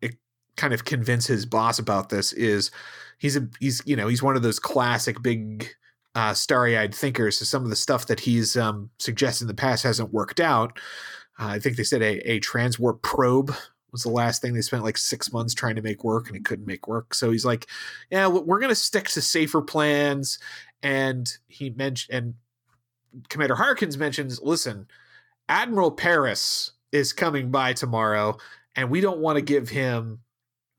eh, 0.01 0.10
kind 0.58 0.73
of 0.73 0.86
convince 0.86 1.27
his 1.27 1.45
boss 1.45 1.79
about 1.79 2.10
this 2.10 2.34
is 2.34 2.71
he's 3.17 3.38
a 3.38 3.47
he's 3.60 3.81
you 3.86 3.95
know 3.95 4.08
he's 4.08 4.21
one 4.21 4.36
of 4.36 4.41
those 4.43 4.60
classic 4.60 5.21
big 5.21 5.69
uh, 6.15 6.34
starry-eyed 6.34 6.93
thinkers. 6.93 7.38
So 7.38 7.45
some 7.45 7.63
of 7.63 7.69
the 7.69 7.75
stuff 7.75 8.08
that 8.08 8.19
he's 8.19 8.55
um, 8.55 8.89
suggested 8.99 9.45
in 9.45 9.47
the 9.47 9.53
past 9.53 9.84
hasn't 9.84 10.13
worked 10.13 10.39
out. 10.39 10.77
Uh, 11.39 11.47
I 11.47 11.60
think 11.60 11.75
they 11.75 11.84
said 11.84 12.03
a, 12.03 12.19
a 12.29 12.39
transwarp 12.39 13.01
probe 13.01 13.55
was 13.93 14.03
the 14.03 14.10
last 14.10 14.41
thing 14.41 14.53
they 14.53 14.62
spent 14.62 14.84
like 14.84 14.97
six 14.97 15.31
months 15.31 15.53
trying 15.53 15.75
to 15.75 15.81
make 15.81 16.03
work 16.03 16.27
and 16.27 16.36
it 16.36 16.43
couldn't 16.43 16.65
make 16.65 16.88
work. 16.88 17.13
So 17.13 17.31
he's 17.31 17.45
like, 17.45 17.67
yeah, 18.12 18.27
we're 18.27 18.60
going 18.60 18.69
to 18.69 18.75
stick 18.75 19.08
to 19.10 19.21
safer 19.21 19.62
plans. 19.62 20.39
And 20.84 21.32
he 21.48 21.69
mentioned, 21.72 22.15
and 22.15 22.34
Commander 23.30 23.56
Harkins 23.56 23.98
mentions, 23.98 24.41
listen, 24.41 24.88
Admiral 25.50 25.91
Paris 25.91 26.72
is 26.91 27.13
coming 27.13 27.50
by 27.50 27.74
tomorrow 27.74 28.38
and 28.76 28.89
we 28.91 29.02
don't 29.02 29.19
want 29.19 29.38
to 29.38 29.41
give 29.41 29.69
him 29.69 30.19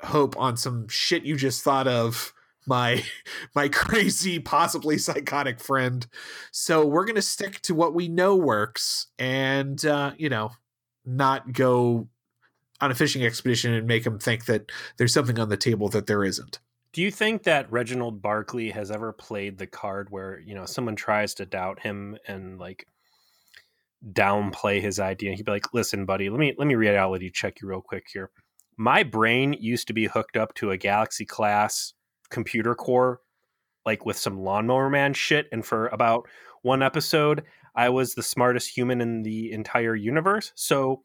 hope 0.02 0.36
on 0.38 0.56
some 0.56 0.86
shit 0.88 1.24
you 1.24 1.36
just 1.36 1.62
thought 1.62 1.88
of 1.88 2.32
my 2.66 3.02
my 3.54 3.68
crazy 3.68 4.38
possibly 4.38 4.98
psychotic 4.98 5.58
friend 5.58 6.06
so 6.52 6.86
we're 6.86 7.04
going 7.04 7.14
to 7.14 7.22
stick 7.22 7.60
to 7.62 7.74
what 7.74 7.94
we 7.94 8.06
know 8.06 8.36
works 8.36 9.06
and 9.18 9.84
uh 9.86 10.12
you 10.18 10.28
know 10.28 10.50
not 11.04 11.52
go 11.52 12.08
on 12.80 12.90
a 12.90 12.94
fishing 12.94 13.24
expedition 13.24 13.72
and 13.72 13.86
make 13.86 14.06
him 14.06 14.18
think 14.18 14.46
that 14.46 14.70
there's 14.96 15.12
something 15.12 15.38
on 15.38 15.48
the 15.48 15.56
table 15.56 15.88
that 15.88 16.06
there 16.06 16.24
isn't. 16.24 16.60
Do 16.94 17.02
you 17.02 17.10
think 17.10 17.42
that 17.42 17.70
Reginald 17.72 18.22
Barclay 18.22 18.70
has 18.70 18.92
ever 18.92 19.12
played 19.12 19.58
the 19.58 19.66
card 19.66 20.10
where, 20.10 20.38
you 20.38 20.54
know, 20.54 20.64
someone 20.64 20.94
tries 20.94 21.34
to 21.34 21.44
doubt 21.44 21.80
him 21.80 22.16
and 22.28 22.56
like 22.56 22.86
downplay 24.12 24.80
his 24.80 25.00
idea? 25.00 25.34
He'd 25.34 25.44
be 25.44 25.50
like, 25.50 25.74
listen, 25.74 26.06
buddy, 26.06 26.30
let 26.30 26.38
me 26.38 26.54
let 26.56 26.68
me 26.68 26.76
reality 26.76 27.32
check 27.32 27.60
you 27.60 27.66
real 27.66 27.80
quick 27.80 28.04
here. 28.12 28.30
My 28.76 29.02
brain 29.02 29.56
used 29.58 29.88
to 29.88 29.92
be 29.92 30.06
hooked 30.06 30.36
up 30.36 30.54
to 30.54 30.70
a 30.70 30.76
galaxy 30.76 31.24
class 31.24 31.94
computer 32.30 32.76
core, 32.76 33.18
like 33.84 34.06
with 34.06 34.16
some 34.16 34.38
lawnmower 34.38 34.88
man 34.88 35.14
shit, 35.14 35.48
and 35.50 35.66
for 35.66 35.88
about 35.88 36.28
one 36.62 36.80
episode, 36.80 37.42
I 37.74 37.88
was 37.88 38.14
the 38.14 38.22
smartest 38.22 38.68
human 38.76 39.00
in 39.00 39.24
the 39.24 39.50
entire 39.50 39.96
universe. 39.96 40.52
So 40.54 41.02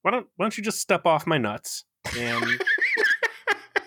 why 0.00 0.10
don't 0.10 0.26
why 0.36 0.44
don't 0.44 0.56
you 0.56 0.64
just 0.64 0.80
step 0.80 1.04
off 1.04 1.26
my 1.26 1.36
nuts 1.36 1.84
and 2.16 2.46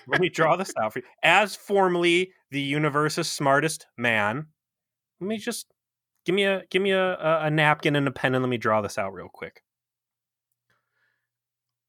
let 0.07 0.21
me 0.21 0.29
draw 0.29 0.55
this 0.55 0.73
out 0.81 0.93
for 0.93 0.99
you. 0.99 1.05
As 1.23 1.55
formerly 1.55 2.31
the 2.49 2.61
universe's 2.61 3.29
smartest 3.29 3.87
man, 3.97 4.47
let 5.19 5.27
me 5.27 5.37
just 5.37 5.67
give 6.25 6.35
me 6.35 6.43
a 6.43 6.63
give 6.69 6.81
me 6.81 6.91
a, 6.91 7.39
a, 7.41 7.49
napkin 7.49 7.95
and 7.95 8.07
a 8.07 8.11
pen 8.11 8.35
and 8.35 8.43
let 8.43 8.49
me 8.49 8.57
draw 8.57 8.81
this 8.81 8.97
out 8.97 9.13
real 9.13 9.29
quick. 9.29 9.63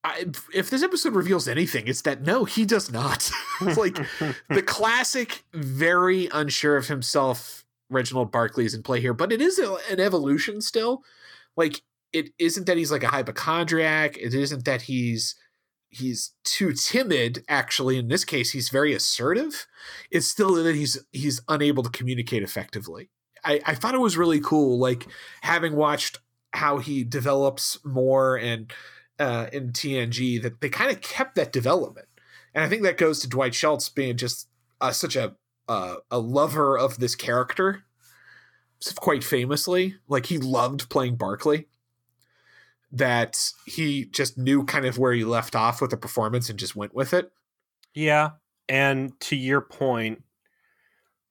I, 0.04 0.26
if 0.52 0.68
this 0.68 0.82
episode 0.82 1.14
reveals 1.14 1.46
anything, 1.46 1.86
it's 1.86 2.02
that 2.02 2.22
no, 2.22 2.44
he 2.44 2.64
does 2.64 2.90
not. 2.90 3.30
it's 3.60 3.78
like 3.78 3.98
the 4.48 4.62
classic, 4.66 5.44
very 5.52 6.28
unsure 6.32 6.76
of 6.76 6.88
himself 6.88 7.64
Reginald 7.88 8.32
Barclay 8.32 8.64
is 8.64 8.74
in 8.74 8.82
play 8.82 9.00
here, 9.00 9.14
but 9.14 9.32
it 9.32 9.40
is 9.40 9.58
a, 9.58 9.76
an 9.90 10.00
evolution 10.00 10.60
still. 10.60 11.04
Like 11.56 11.82
it 12.12 12.30
isn't 12.38 12.66
that 12.66 12.76
he's 12.76 12.90
like 12.90 13.02
a 13.02 13.08
hypochondriac. 13.08 14.16
It 14.16 14.34
isn't 14.34 14.64
that 14.64 14.82
he's 14.82 15.36
he's 15.92 16.32
too 16.42 16.72
timid. 16.72 17.44
Actually, 17.48 17.98
in 17.98 18.08
this 18.08 18.24
case, 18.24 18.50
he's 18.50 18.70
very 18.70 18.92
assertive. 18.92 19.66
It's 20.10 20.26
still 20.26 20.54
that 20.54 20.74
he's 20.74 20.98
he's 21.12 21.40
unable 21.48 21.84
to 21.84 21.90
communicate 21.90 22.42
effectively. 22.42 23.10
I, 23.44 23.60
I 23.66 23.74
thought 23.74 23.94
it 23.94 24.00
was 24.00 24.16
really 24.16 24.40
cool, 24.40 24.78
like 24.78 25.06
having 25.42 25.76
watched 25.76 26.18
how 26.54 26.78
he 26.78 27.04
develops 27.04 27.78
more 27.84 28.36
and 28.36 28.72
uh, 29.18 29.46
in 29.52 29.72
TNG 29.72 30.42
that 30.42 30.60
they 30.60 30.68
kind 30.68 30.90
of 30.90 31.00
kept 31.00 31.34
that 31.36 31.52
development, 31.52 32.08
and 32.54 32.64
I 32.64 32.68
think 32.68 32.82
that 32.82 32.98
goes 32.98 33.20
to 33.20 33.28
Dwight 33.28 33.54
Schultz 33.54 33.88
being 33.88 34.16
just 34.16 34.48
uh, 34.80 34.92
such 34.92 35.14
a 35.14 35.36
uh, 35.68 35.96
a 36.10 36.18
lover 36.18 36.76
of 36.76 36.98
this 36.98 37.14
character, 37.14 37.84
quite 38.96 39.22
famously. 39.22 39.96
Like 40.08 40.26
he 40.26 40.38
loved 40.38 40.88
playing 40.88 41.16
Barclay 41.16 41.66
that 42.92 43.52
he 43.66 44.04
just 44.04 44.36
knew 44.36 44.64
kind 44.64 44.84
of 44.84 44.98
where 44.98 45.14
he 45.14 45.24
left 45.24 45.56
off 45.56 45.80
with 45.80 45.90
the 45.90 45.96
performance 45.96 46.50
and 46.50 46.58
just 46.58 46.76
went 46.76 46.94
with 46.94 47.14
it. 47.14 47.32
Yeah. 47.94 48.32
And 48.68 49.18
to 49.20 49.36
your 49.36 49.62
point, 49.62 50.22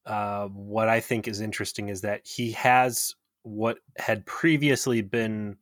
uh, 0.05 0.47
what 0.47 0.89
I 0.89 0.99
think 0.99 1.27
is 1.27 1.39
interesting 1.39 1.89
is 1.89 2.01
that 2.01 2.21
he 2.25 2.51
has 2.53 3.15
what 3.43 3.77
had 3.97 4.25
previously 4.25 5.01
been 5.01 5.57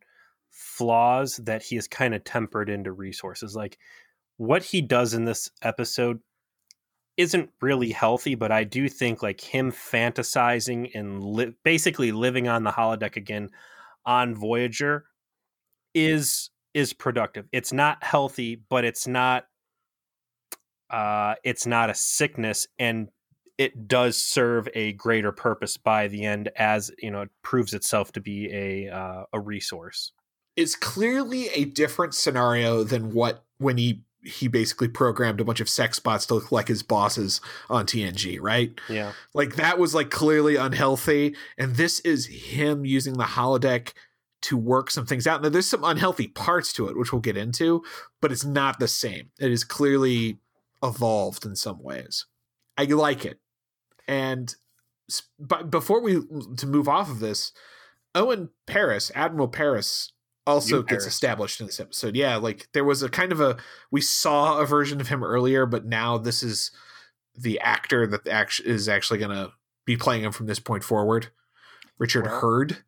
flaws 0.50 1.36
that 1.36 1.62
he 1.62 1.76
has 1.76 1.86
kind 1.86 2.14
of 2.14 2.24
tempered 2.24 2.70
into 2.70 2.92
resources. 2.92 3.54
Like 3.54 3.78
what 4.38 4.62
he 4.62 4.80
does 4.80 5.12
in 5.12 5.26
this 5.26 5.50
episode 5.62 6.20
isn't 7.16 7.50
really 7.60 7.90
healthy, 7.92 8.34
but 8.34 8.50
I 8.50 8.64
do 8.64 8.88
think 8.88 9.22
like 9.22 9.40
him 9.40 9.70
fantasizing 9.70 10.90
and 10.94 11.22
li- 11.22 11.54
basically 11.62 12.12
living 12.12 12.48
on 12.48 12.64
the 12.64 12.70
holodeck 12.70 13.16
again 13.16 13.50
on 14.06 14.34
Voyager 14.34 15.04
is 15.94 16.50
is 16.74 16.92
productive. 16.92 17.46
It's 17.52 17.72
not 17.72 18.02
healthy, 18.02 18.56
but 18.68 18.84
it's 18.84 19.06
not 19.06 19.46
uh 20.90 21.34
it's 21.44 21.66
not 21.66 21.90
a 21.90 21.94
sickness 21.94 22.66
and 22.78 23.08
it 23.58 23.86
does 23.86 24.20
serve 24.20 24.68
a 24.74 24.92
greater 24.94 25.32
purpose 25.32 25.76
by 25.76 26.08
the 26.08 26.24
end 26.24 26.48
as 26.56 26.90
you 26.98 27.10
know 27.10 27.20
it 27.20 27.30
proves 27.42 27.74
itself 27.74 28.10
to 28.10 28.20
be 28.20 28.50
a 28.52 28.88
uh, 28.88 29.24
a 29.32 29.38
resource 29.38 30.12
It's 30.56 30.74
clearly 30.74 31.48
a 31.50 31.66
different 31.66 32.14
scenario 32.14 32.82
than 32.82 33.12
what 33.12 33.44
when 33.58 33.76
he 33.76 34.02
he 34.22 34.48
basically 34.48 34.88
programmed 34.88 35.40
a 35.40 35.44
bunch 35.44 35.60
of 35.60 35.68
sex 35.68 35.98
bots 35.98 36.26
to 36.26 36.34
look 36.34 36.52
like 36.52 36.68
his 36.68 36.82
bosses 36.82 37.40
on 37.70 37.86
TNG, 37.86 38.38
right? 38.40 38.78
yeah 38.88 39.12
Like 39.32 39.56
that 39.56 39.78
was 39.78 39.94
like 39.94 40.10
clearly 40.10 40.56
unhealthy, 40.56 41.36
and 41.56 41.76
this 41.76 42.00
is 42.00 42.26
him 42.26 42.84
using 42.84 43.14
the 43.14 43.24
holodeck 43.24 43.92
to 44.42 44.56
work 44.56 44.90
some 44.90 45.06
things 45.06 45.26
out. 45.26 45.42
Now 45.42 45.48
there's 45.50 45.66
some 45.68 45.84
unhealthy 45.84 46.28
parts 46.28 46.72
to 46.74 46.88
it, 46.88 46.96
which 46.96 47.12
we'll 47.12 47.20
get 47.20 47.36
into, 47.36 47.82
but 48.20 48.32
it's 48.32 48.44
not 48.44 48.78
the 48.78 48.88
same. 48.88 49.30
It 49.38 49.50
is 49.52 49.64
clearly 49.64 50.38
evolved 50.82 51.44
in 51.44 51.56
some 51.56 51.82
ways. 51.82 52.26
I 52.78 52.84
like 52.84 53.24
it, 53.24 53.38
and 54.08 54.54
but 55.38 55.70
before 55.70 56.00
we 56.00 56.22
to 56.56 56.66
move 56.66 56.88
off 56.88 57.10
of 57.10 57.20
this, 57.20 57.52
Owen 58.14 58.48
Paris, 58.66 59.10
Admiral 59.14 59.48
Paris, 59.48 60.12
also 60.46 60.76
New 60.76 60.82
gets 60.84 61.04
Paris. 61.04 61.06
established 61.14 61.60
in 61.60 61.66
this 61.66 61.80
episode. 61.80 62.16
Yeah, 62.16 62.36
like 62.36 62.68
there 62.72 62.84
was 62.84 63.02
a 63.02 63.08
kind 63.10 63.32
of 63.32 63.40
a 63.40 63.58
we 63.90 64.00
saw 64.00 64.58
a 64.58 64.66
version 64.66 65.00
of 65.00 65.08
him 65.08 65.22
earlier, 65.22 65.66
but 65.66 65.84
now 65.84 66.16
this 66.16 66.42
is 66.42 66.70
the 67.36 67.60
actor 67.60 68.06
that 68.06 68.26
is 68.64 68.88
actually 68.88 69.18
going 69.18 69.36
to 69.36 69.52
be 69.84 69.96
playing 69.96 70.24
him 70.24 70.32
from 70.32 70.46
this 70.46 70.58
point 70.60 70.84
forward. 70.84 71.28
Richard 71.98 72.24
Well- 72.24 72.40
Herd. 72.40 72.78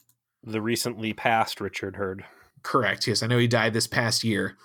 The 0.45 0.61
recently 0.61 1.13
passed 1.13 1.61
richard 1.61 1.97
herd 1.97 2.25
Correct. 2.63 3.07
Yes, 3.07 3.23
I 3.23 3.27
know 3.27 3.39
he 3.39 3.49
died 3.49 3.73
this 3.73 3.87
past 3.87 4.25
year, 4.25 4.57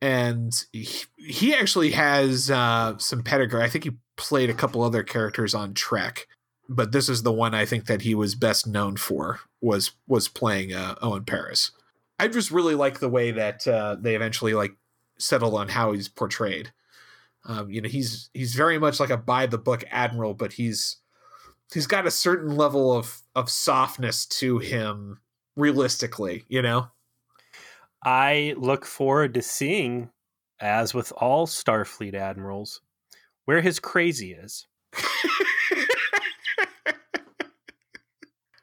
and 0.00 0.52
he, 0.72 1.04
he 1.16 1.54
actually 1.54 1.92
has 1.92 2.50
uh, 2.50 2.98
some 2.98 3.22
pedigree. 3.22 3.62
I 3.62 3.68
think 3.68 3.84
he 3.84 3.92
played 4.16 4.50
a 4.50 4.54
couple 4.54 4.82
other 4.82 5.02
characters 5.02 5.54
on 5.54 5.74
Trek, 5.74 6.26
but 6.68 6.92
this 6.92 7.08
is 7.08 7.22
the 7.22 7.32
one 7.32 7.54
I 7.54 7.64
think 7.64 7.86
that 7.86 8.02
he 8.02 8.14
was 8.14 8.34
best 8.34 8.66
known 8.66 8.96
for 8.96 9.40
was 9.60 9.92
was 10.06 10.28
playing 10.28 10.74
uh, 10.74 10.96
Owen 11.00 11.24
Paris. 11.24 11.72
I 12.18 12.28
just 12.28 12.50
really 12.50 12.74
like 12.74 13.00
the 13.00 13.08
way 13.08 13.30
that 13.30 13.66
uh, 13.66 13.96
they 13.98 14.14
eventually 14.14 14.54
like 14.54 14.76
settled 15.18 15.54
on 15.54 15.68
how 15.68 15.92
he's 15.92 16.08
portrayed. 16.08 16.72
Um, 17.46 17.70
you 17.70 17.80
know, 17.80 17.88
he's 17.88 18.28
he's 18.34 18.54
very 18.54 18.78
much 18.78 19.00
like 19.00 19.10
a 19.10 19.16
by 19.16 19.46
the 19.46 19.58
book 19.58 19.84
admiral, 19.90 20.34
but 20.34 20.54
he's 20.54 20.96
he's 21.72 21.86
got 21.86 22.06
a 22.06 22.10
certain 22.10 22.56
level 22.56 22.92
of 22.92 23.22
of 23.34 23.50
softness 23.50 24.26
to 24.26 24.58
him 24.58 25.20
realistically, 25.56 26.44
you 26.48 26.62
know. 26.62 26.88
i 28.04 28.54
look 28.56 28.84
forward 28.84 29.34
to 29.34 29.42
seeing 29.42 30.10
as 30.60 30.94
with 30.94 31.12
all 31.16 31.46
starfleet 31.46 32.14
admirals 32.14 32.80
where 33.44 33.60
his 33.60 33.78
crazy 33.78 34.32
is 34.32 34.66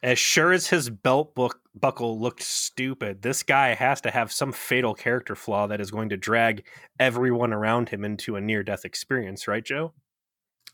as 0.03 0.19
sure 0.19 0.51
as 0.51 0.67
his 0.67 0.89
belt 0.89 1.33
book 1.35 1.59
buckle 1.75 2.19
looked 2.19 2.41
stupid, 2.41 3.21
this 3.21 3.43
guy 3.43 3.73
has 3.73 4.01
to 4.01 4.11
have 4.11 4.31
some 4.31 4.51
fatal 4.51 4.93
character 4.93 5.35
flaw 5.35 5.67
that 5.67 5.81
is 5.81 5.91
going 5.91 6.09
to 6.09 6.17
drag 6.17 6.63
everyone 6.99 7.53
around 7.53 7.89
him 7.89 8.03
into 8.03 8.35
a 8.35 8.41
near 8.41 8.63
death 8.63 8.85
experience, 8.85 9.47
right, 9.47 9.63
Joe? 9.63 9.93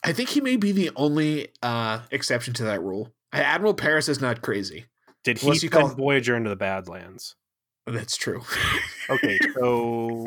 I 0.03 0.13
think 0.13 0.29
he 0.29 0.41
may 0.41 0.55
be 0.55 0.71
the 0.71 0.91
only 0.95 1.49
uh, 1.61 1.99
exception 2.11 2.53
to 2.55 2.63
that 2.65 2.81
rule. 2.81 3.13
Admiral 3.33 3.73
Paris 3.73 4.07
is 4.09 4.21
not 4.21 4.41
crazy. 4.41 4.85
Did 5.23 5.37
he 5.39 5.47
Unless 5.47 5.63
you 5.63 5.69
send 5.69 5.87
call- 5.87 5.95
Voyager 5.95 6.35
into 6.35 6.49
the 6.49 6.55
Badlands? 6.55 7.35
That's 7.85 8.15
true. 8.17 8.41
Okay, 9.09 9.39
so 9.59 10.25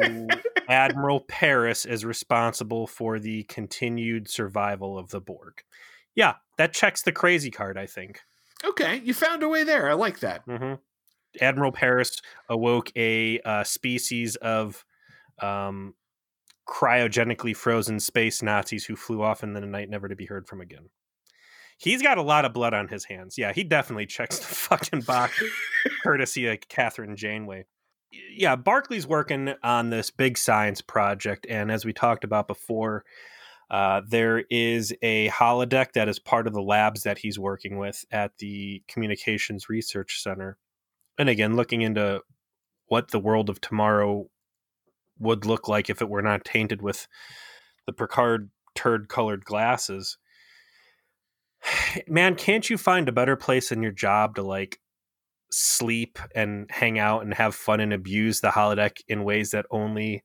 Admiral 0.68 1.20
Paris 1.20 1.84
is 1.86 2.04
responsible 2.04 2.86
for 2.86 3.18
the 3.18 3.44
continued 3.44 4.28
survival 4.28 4.98
of 4.98 5.10
the 5.10 5.20
Borg. 5.20 5.62
Yeah, 6.14 6.34
that 6.58 6.72
checks 6.74 7.02
the 7.02 7.12
crazy 7.12 7.50
card, 7.50 7.78
I 7.78 7.86
think. 7.86 8.20
okay, 8.64 9.00
you 9.04 9.14
found 9.14 9.42
a 9.42 9.48
way 9.48 9.64
there. 9.64 9.88
I 9.90 9.94
like 9.94 10.20
that. 10.20 10.42
hmm 10.46 10.74
Admiral 11.40 11.72
Paris 11.72 12.20
awoke 12.50 12.92
a 12.94 13.40
uh, 13.40 13.64
species 13.64 14.36
of 14.36 14.84
um, 15.40 15.94
cryogenically 16.68 17.56
frozen 17.56 18.00
space 18.00 18.42
Nazis 18.42 18.84
who 18.84 18.96
flew 18.96 19.22
off 19.22 19.42
in 19.42 19.52
the 19.52 19.60
night, 19.60 19.90
never 19.90 20.08
to 20.08 20.16
be 20.16 20.26
heard 20.26 20.46
from 20.46 20.60
again. 20.60 20.90
He's 21.78 22.02
got 22.02 22.18
a 22.18 22.22
lot 22.22 22.44
of 22.44 22.52
blood 22.52 22.74
on 22.74 22.88
his 22.88 23.04
hands. 23.04 23.36
Yeah, 23.36 23.52
he 23.52 23.64
definitely 23.64 24.06
checks 24.06 24.38
the 24.38 24.46
fucking 24.54 25.00
box, 25.00 25.42
courtesy 26.02 26.46
of 26.46 26.60
Kathryn 26.60 27.16
Janeway. 27.16 27.66
Yeah, 28.10 28.56
Barclay's 28.56 29.06
working 29.06 29.54
on 29.62 29.90
this 29.90 30.10
big 30.10 30.36
science 30.38 30.80
project, 30.80 31.46
and 31.48 31.72
as 31.72 31.84
we 31.84 31.92
talked 31.92 32.24
about 32.24 32.46
before, 32.46 33.04
uh, 33.70 34.02
there 34.06 34.44
is 34.50 34.94
a 35.00 35.28
holodeck 35.30 35.92
that 35.94 36.08
is 36.08 36.18
part 36.18 36.46
of 36.46 36.52
the 36.52 36.60
labs 36.60 37.04
that 37.04 37.18
he's 37.18 37.38
working 37.38 37.78
with 37.78 38.04
at 38.10 38.36
the 38.38 38.82
Communications 38.86 39.70
Research 39.70 40.22
Center. 40.22 40.58
And 41.18 41.30
again, 41.30 41.56
looking 41.56 41.80
into 41.80 42.20
what 42.86 43.10
the 43.10 43.18
world 43.18 43.48
of 43.48 43.62
tomorrow 43.62 44.28
would 45.22 45.46
look 45.46 45.68
like 45.68 45.88
if 45.88 46.02
it 46.02 46.08
were 46.08 46.22
not 46.22 46.44
tainted 46.44 46.82
with 46.82 47.06
the 47.86 47.92
Picard 47.92 48.50
turd 48.74 49.08
colored 49.08 49.44
glasses. 49.44 50.18
Man, 52.06 52.34
can't 52.34 52.68
you 52.68 52.76
find 52.76 53.08
a 53.08 53.12
better 53.12 53.36
place 53.36 53.72
in 53.72 53.82
your 53.82 53.92
job 53.92 54.34
to 54.36 54.42
like 54.42 54.80
sleep 55.50 56.18
and 56.34 56.66
hang 56.70 56.98
out 56.98 57.22
and 57.22 57.34
have 57.34 57.54
fun 57.54 57.80
and 57.80 57.92
abuse 57.92 58.40
the 58.40 58.48
holodeck 58.48 58.98
in 59.08 59.24
ways 59.24 59.50
that 59.50 59.66
only 59.70 60.22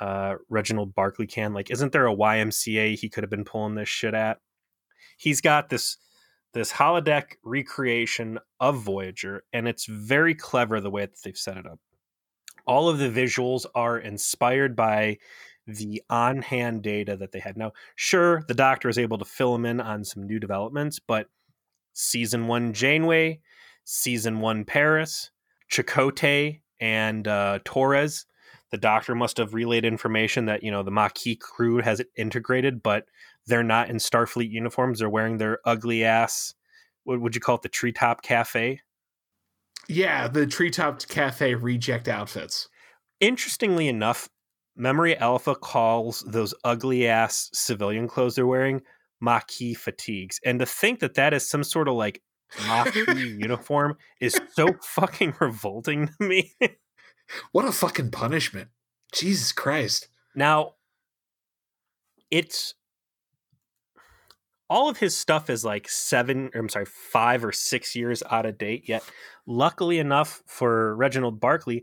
uh, 0.00 0.36
Reginald 0.48 0.94
Barclay 0.94 1.26
can? 1.26 1.52
Like, 1.52 1.70
isn't 1.70 1.92
there 1.92 2.06
a 2.06 2.16
YMCA 2.16 2.98
he 2.98 3.08
could 3.08 3.24
have 3.24 3.30
been 3.30 3.44
pulling 3.44 3.74
this 3.74 3.88
shit 3.88 4.14
at? 4.14 4.38
He's 5.16 5.40
got 5.40 5.68
this 5.68 5.98
this 6.52 6.72
holodeck 6.72 7.34
recreation 7.44 8.38
of 8.58 8.82
Voyager, 8.82 9.44
and 9.52 9.68
it's 9.68 9.86
very 9.86 10.34
clever 10.34 10.80
the 10.80 10.90
way 10.90 11.02
that 11.02 11.14
they've 11.22 11.36
set 11.36 11.56
it 11.56 11.66
up. 11.66 11.78
All 12.70 12.88
of 12.88 12.98
the 12.98 13.10
visuals 13.10 13.66
are 13.74 13.98
inspired 13.98 14.76
by 14.76 15.18
the 15.66 16.00
on 16.08 16.40
hand 16.40 16.82
data 16.82 17.16
that 17.16 17.32
they 17.32 17.40
had. 17.40 17.56
Now, 17.56 17.72
sure, 17.96 18.44
the 18.46 18.54
Doctor 18.54 18.88
is 18.88 18.96
able 18.96 19.18
to 19.18 19.24
fill 19.24 19.52
them 19.52 19.66
in 19.66 19.80
on 19.80 20.04
some 20.04 20.22
new 20.22 20.38
developments, 20.38 21.00
but 21.00 21.26
season 21.94 22.46
one 22.46 22.72
Janeway, 22.72 23.40
season 23.84 24.38
one 24.38 24.64
Paris, 24.64 25.32
Chakotay, 25.68 26.60
and 26.78 27.26
uh, 27.26 27.58
Torres, 27.64 28.26
the 28.70 28.78
Doctor 28.78 29.16
must 29.16 29.38
have 29.38 29.52
relayed 29.52 29.84
information 29.84 30.46
that, 30.46 30.62
you 30.62 30.70
know, 30.70 30.84
the 30.84 30.92
Maquis 30.92 31.38
crew 31.40 31.78
has 31.78 32.00
integrated, 32.16 32.84
but 32.84 33.06
they're 33.46 33.64
not 33.64 33.90
in 33.90 33.96
Starfleet 33.96 34.50
uniforms. 34.50 35.00
They're 35.00 35.10
wearing 35.10 35.38
their 35.38 35.58
ugly 35.64 36.04
ass, 36.04 36.54
what 37.02 37.20
would 37.20 37.34
you 37.34 37.40
call 37.40 37.56
it, 37.56 37.62
the 37.62 37.68
treetop 37.68 38.22
cafe? 38.22 38.80
Yeah, 39.90 40.28
the 40.28 40.46
Treetop 40.46 41.08
Cafe 41.08 41.56
reject 41.56 42.06
outfits. 42.06 42.68
Interestingly 43.18 43.88
enough, 43.88 44.28
Memory 44.76 45.16
Alpha 45.16 45.56
calls 45.56 46.24
those 46.28 46.54
ugly 46.62 47.08
ass 47.08 47.50
civilian 47.52 48.06
clothes 48.06 48.36
they're 48.36 48.46
wearing 48.46 48.82
Maquis 49.20 49.76
fatigues. 49.76 50.38
And 50.44 50.60
to 50.60 50.66
think 50.66 51.00
that 51.00 51.14
that 51.14 51.34
is 51.34 51.48
some 51.48 51.64
sort 51.64 51.88
of 51.88 51.94
like 51.94 52.22
Maquis 52.68 53.08
uniform 53.40 53.96
is 54.20 54.40
so 54.52 54.68
fucking 54.80 55.34
revolting 55.40 56.06
to 56.06 56.24
me. 56.24 56.54
What 57.52 57.64
a 57.64 57.70
fucking 57.70 58.10
punishment. 58.10 58.70
Jesus 59.12 59.52
Christ. 59.52 60.08
Now, 60.34 60.74
it's 62.28 62.74
all 64.70 64.88
of 64.88 64.98
his 64.98 65.16
stuff 65.16 65.50
is 65.50 65.64
like 65.64 65.88
seven, 65.88 66.48
or 66.54 66.60
I'm 66.60 66.68
sorry, 66.68 66.86
five 66.86 67.44
or 67.44 67.50
six 67.50 67.96
years 67.96 68.22
out 68.30 68.46
of 68.46 68.56
date. 68.56 68.88
Yet, 68.88 69.02
luckily 69.44 69.98
enough 69.98 70.42
for 70.46 70.94
Reginald 70.94 71.40
Barclay, 71.40 71.82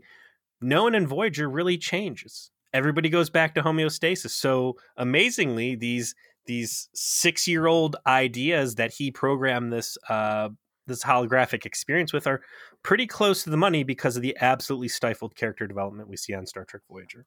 no 0.62 0.84
one 0.84 0.94
in 0.94 1.06
Voyager 1.06 1.48
really 1.48 1.76
changes. 1.76 2.50
Everybody 2.72 3.10
goes 3.10 3.28
back 3.28 3.54
to 3.54 3.62
homeostasis. 3.62 4.30
So 4.30 4.76
amazingly, 4.96 5.76
these 5.76 6.14
these 6.46 6.88
six 6.94 7.46
year 7.46 7.66
old 7.66 7.96
ideas 8.06 8.76
that 8.76 8.94
he 8.94 9.10
programmed 9.10 9.70
this 9.70 9.98
uh, 10.08 10.48
this 10.86 11.04
holographic 11.04 11.66
experience 11.66 12.14
with 12.14 12.26
are 12.26 12.40
pretty 12.82 13.06
close 13.06 13.44
to 13.44 13.50
the 13.50 13.56
money 13.58 13.84
because 13.84 14.16
of 14.16 14.22
the 14.22 14.36
absolutely 14.40 14.88
stifled 14.88 15.36
character 15.36 15.66
development 15.66 16.08
we 16.08 16.16
see 16.16 16.32
on 16.32 16.46
Star 16.46 16.64
Trek 16.64 16.82
Voyager. 16.90 17.26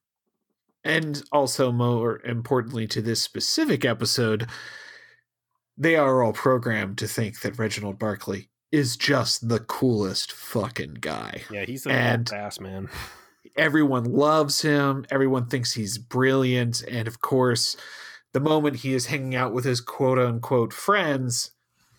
And 0.84 1.22
also, 1.30 1.70
more 1.70 2.20
importantly 2.24 2.88
to 2.88 3.00
this 3.00 3.22
specific 3.22 3.84
episode, 3.84 4.48
they 5.76 5.96
are 5.96 6.22
all 6.22 6.32
programmed 6.32 6.98
to 6.98 7.06
think 7.08 7.40
that 7.40 7.58
Reginald 7.58 7.98
Barclay 7.98 8.48
is 8.70 8.96
just 8.96 9.48
the 9.48 9.60
coolest 9.60 10.32
fucking 10.32 10.94
guy. 11.00 11.42
Yeah, 11.50 11.64
he's 11.64 11.86
a 11.86 11.90
And- 11.92 12.32
ass 12.32 12.60
man. 12.60 12.88
Everyone 13.56 14.04
loves 14.04 14.62
him, 14.62 15.04
everyone 15.10 15.46
thinks 15.46 15.74
he's 15.74 15.98
brilliant, 15.98 16.82
and 16.88 17.06
of 17.06 17.20
course, 17.20 17.76
the 18.32 18.40
moment 18.40 18.76
he 18.76 18.94
is 18.94 19.06
hanging 19.06 19.34
out 19.34 19.52
with 19.52 19.66
his 19.66 19.82
quote 19.82 20.18
unquote 20.18 20.72
friends, 20.72 21.50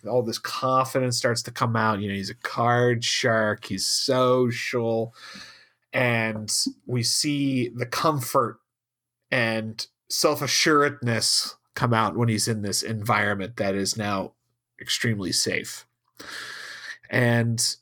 all 0.08 0.22
this 0.22 0.38
confidence 0.38 1.16
starts 1.16 1.42
to 1.42 1.52
come 1.52 1.76
out. 1.76 2.00
You 2.00 2.08
know, 2.08 2.14
he's 2.14 2.30
a 2.30 2.34
card 2.34 3.04
shark, 3.04 3.66
he's 3.66 3.86
social, 3.86 5.14
and 5.92 6.52
we 6.86 7.02
see 7.04 7.68
the 7.68 7.86
comfort 7.86 8.58
and 9.30 9.86
self 10.08 10.42
assuredness 10.42 11.56
come 11.74 11.92
out 11.92 12.16
when 12.16 12.28
he's 12.28 12.48
in 12.48 12.62
this 12.62 12.82
environment 12.82 13.56
that 13.56 13.74
is 13.74 13.96
now 13.96 14.32
extremely 14.80 15.32
safe. 15.32 15.86
And 17.10 17.76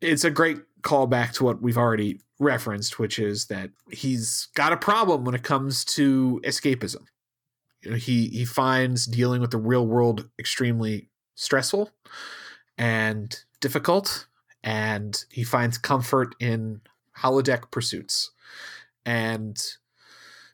it's 0.00 0.24
a 0.24 0.30
great 0.30 0.58
callback 0.82 1.32
to 1.32 1.44
what 1.44 1.62
we've 1.62 1.78
already 1.78 2.20
referenced, 2.38 2.98
which 2.98 3.18
is 3.18 3.46
that 3.46 3.70
he's 3.90 4.48
got 4.54 4.72
a 4.72 4.76
problem 4.76 5.24
when 5.24 5.34
it 5.34 5.42
comes 5.42 5.84
to 5.84 6.40
escapism. 6.44 7.04
You 7.82 7.92
know, 7.92 7.96
he 7.96 8.28
he 8.28 8.44
finds 8.44 9.06
dealing 9.06 9.40
with 9.40 9.50
the 9.50 9.58
real 9.58 9.86
world 9.86 10.28
extremely 10.38 11.08
stressful 11.34 11.90
and 12.76 13.38
difficult, 13.60 14.26
and 14.62 15.24
he 15.30 15.44
finds 15.44 15.78
comfort 15.78 16.34
in 16.40 16.80
holodeck 17.18 17.70
pursuits. 17.70 18.30
And 19.04 19.56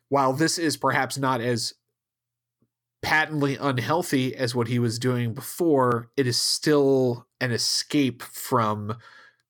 while 0.09 0.33
this 0.33 0.57
is 0.57 0.77
perhaps 0.77 1.17
not 1.17 1.41
as 1.41 1.73
patently 3.03 3.57
unhealthy 3.59 4.35
as 4.35 4.55
what 4.55 4.67
he 4.67 4.79
was 4.79 4.97
doing 4.97 5.33
before, 5.33 6.09
it 6.17 6.25
is 6.25 6.39
still 6.39 7.27
an 7.39 7.51
escape 7.51 8.23
from 8.23 8.97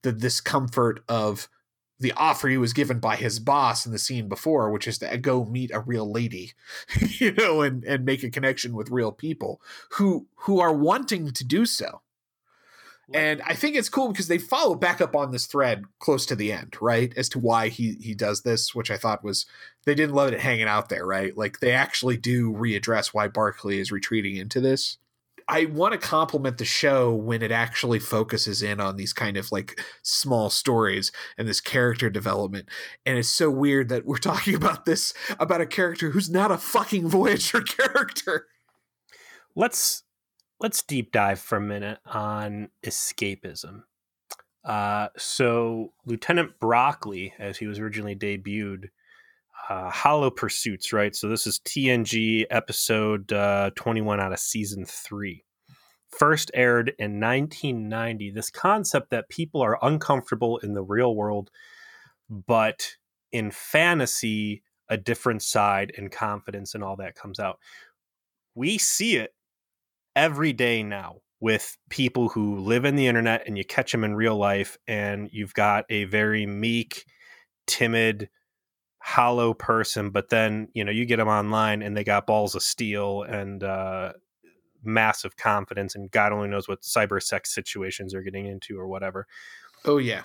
the 0.02 0.12
discomfort 0.12 1.02
of 1.08 1.48
the 2.00 2.12
offer 2.18 2.50
he 2.50 2.58
was 2.58 2.74
given 2.74 3.00
by 3.00 3.16
his 3.16 3.40
boss 3.40 3.86
in 3.86 3.92
the 3.92 4.00
scene 4.00 4.28
before, 4.28 4.72
which 4.72 4.88
is 4.88 4.98
to 4.98 5.18
go 5.20 5.46
meet 5.46 5.72
a 5.72 5.80
real 5.80 6.12
lady, 6.12 6.54
you 7.20 7.32
know, 7.32 7.62
and 7.62 7.86
and 7.86 8.04
make 8.04 8.24
a 8.24 8.30
connection 8.30 8.76
with 8.76 8.90
real 8.90 9.12
people 9.12 9.62
who 9.92 10.28
who 10.40 10.60
are 10.60 10.74
wanting 10.74 11.32
to 11.32 11.46
do 11.46 11.66
so. 11.66 12.02
And 13.12 13.42
I 13.42 13.54
think 13.54 13.76
it's 13.76 13.90
cool 13.90 14.10
because 14.10 14.28
they 14.28 14.38
follow 14.38 14.76
back 14.76 15.02
up 15.02 15.16
on 15.16 15.32
this 15.32 15.46
thread 15.46 15.84
close 16.00 16.26
to 16.28 16.36
the 16.36 16.54
end, 16.54 16.78
right? 16.80 17.14
As 17.18 17.28
to 17.30 17.40
why 17.40 17.68
he 17.68 17.98
he 18.00 18.14
does 18.16 18.44
this, 18.44 18.74
which 18.74 18.90
I 18.90 18.98
thought 18.98 19.24
was 19.24 19.46
they 19.86 19.94
didn't 19.96 20.16
let 20.16 20.34
it 20.34 20.40
hanging 20.40 20.68
out 20.68 20.90
there, 20.90 21.06
right? 21.06 21.36
Like 21.36 21.60
they 21.60 21.72
actually 21.72 22.18
do 22.18 22.54
readdress 22.54 23.08
why 23.08 23.28
Barclay 23.28 23.80
is 23.80 23.92
retreating 23.92 24.38
into 24.38 24.62
this. 24.62 24.98
I 25.48 25.66
want 25.66 25.92
to 25.92 25.98
compliment 25.98 26.58
the 26.58 26.66
show 26.66 27.14
when 27.14 27.42
it 27.42 27.52
actually 27.52 28.00
focuses 28.00 28.64
in 28.64 28.80
on 28.80 28.96
these 28.96 29.12
kind 29.12 29.36
of 29.36 29.52
like 29.52 29.82
small 30.02 30.50
stories 30.50 31.12
and 31.38 31.48
this 31.48 31.60
character 31.60 32.10
development. 32.10 32.70
And 33.06 33.18
it's 33.18 33.30
so 33.30 33.50
weird 33.50 33.90
that 33.90 34.06
we're 34.06 34.18
talking 34.20 34.56
about 34.56 34.86
this 34.86 35.14
about 35.40 35.62
a 35.62 35.66
character 35.66 36.12
who's 36.12 36.30
not 36.30 36.52
a 36.52 36.58
fucking 36.58 37.10
Voyager 37.10 37.62
character. 37.62 38.48
Let's 39.56 40.03
let's 40.60 40.82
deep 40.84 41.12
dive 41.12 41.40
for 41.40 41.58
a 41.58 41.62
minute 41.62 42.00
on 42.06 42.70
escapism. 42.86 43.84
Uh, 44.64 45.10
so 45.18 45.94
Lieutenant 46.06 46.60
Broccoli, 46.60 47.34
as 47.38 47.58
he 47.58 47.68
was 47.68 47.80
originally 47.80 48.16
debuted, 48.16 48.86
uh, 49.70 49.90
Hollow 49.90 50.30
Pursuits, 50.30 50.94
right? 50.94 51.16
So 51.16 51.30
this 51.30 51.48
is 51.48 51.60
TNG 51.60 52.46
episode 52.50 53.32
uh, 53.32 53.72
21 53.76 54.20
out 54.20 54.34
of 54.34 54.40
season 54.40 54.86
three. 54.86 55.44
First 56.10 56.52
aired 56.54 56.94
in 57.00 57.20
1990. 57.20 58.32
This 58.32 58.50
concept 58.50 59.10
that 59.10 59.30
people 59.30 59.62
are 59.62 59.80
uncomfortable 59.82 60.58
in 60.60 60.74
the 60.74 60.84
real 60.84 61.16
world, 61.16 61.50
but 62.30 62.98
in 63.32 63.52
fantasy, 63.52 64.64
a 64.90 64.98
different 64.98 65.42
side 65.42 65.92
and 65.98 66.12
confidence 66.12 66.76
and 66.76 66.84
all 66.84 66.96
that 66.98 67.16
comes 67.16 67.40
out. 67.40 67.58
We 68.54 68.78
see 68.78 69.16
it 69.16 69.34
every 70.16 70.54
day 70.54 70.84
now 70.84 71.18
with 71.40 71.78
people 71.90 72.30
who 72.30 72.60
live 72.60 72.86
in 72.86 72.96
the 72.96 73.08
internet 73.08 73.44
and 73.46 73.58
you 73.58 73.66
catch 73.66 73.92
them 73.92 74.04
in 74.04 74.16
real 74.16 74.38
life 74.38 74.78
and 74.88 75.30
you've 75.32 75.54
got 75.54 75.86
a 75.90 76.06
very 76.06 76.46
meek, 76.46 77.06
timid, 77.68 78.30
hollow 79.00 79.54
person, 79.54 80.10
but 80.10 80.30
then 80.30 80.70
you 80.74 80.86
know 80.86 80.92
you 80.92 81.06
get 81.06 81.18
them 81.18 81.28
online 81.28 81.82
and 81.82 81.96
they 81.96 82.06
got 82.06 82.26
balls 82.26 82.56
of 82.56 82.64
steel 82.64 83.24
and 83.24 83.62
uh, 83.64 84.14
massive 84.82 85.36
confidence, 85.36 85.96
and 85.96 86.10
God 86.10 86.32
only 86.32 86.48
knows 86.48 86.70
what 86.70 86.82
cyber 86.82 87.22
sex 87.22 87.54
situations 87.54 88.14
they're 88.14 88.22
getting 88.22 88.46
into 88.46 88.80
or 88.80 88.88
whatever. 88.88 89.28
Oh 89.84 89.98
yeah, 89.98 90.24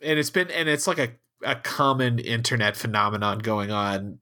and 0.00 0.18
it's 0.18 0.30
been 0.30 0.50
and 0.50 0.68
it's 0.68 0.86
like 0.86 0.98
a 0.98 1.10
a 1.44 1.56
common 1.56 2.18
internet 2.18 2.76
phenomenon 2.76 3.38
going 3.38 3.70
on 3.70 4.18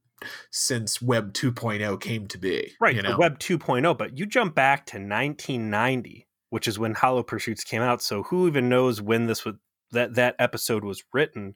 since 0.50 1.02
Web 1.02 1.32
2.0 1.32 2.00
came 2.00 2.26
to 2.28 2.38
be. 2.38 2.72
Right, 2.80 2.96
you 2.96 3.02
know? 3.02 3.16
Web 3.18 3.38
2.0, 3.38 3.96
but 3.98 4.18
you 4.18 4.26
jump 4.26 4.54
back 4.54 4.86
to 4.86 4.96
1990, 4.96 6.26
which 6.50 6.66
is 6.66 6.78
when 6.78 6.94
Hollow 6.94 7.22
Pursuits 7.22 7.64
came 7.64 7.82
out. 7.82 8.02
So 8.02 8.22
who 8.24 8.46
even 8.46 8.68
knows 8.68 9.00
when 9.02 9.26
this 9.26 9.44
would 9.44 9.58
that 9.92 10.14
that 10.14 10.34
episode 10.38 10.84
was 10.84 11.04
written? 11.12 11.54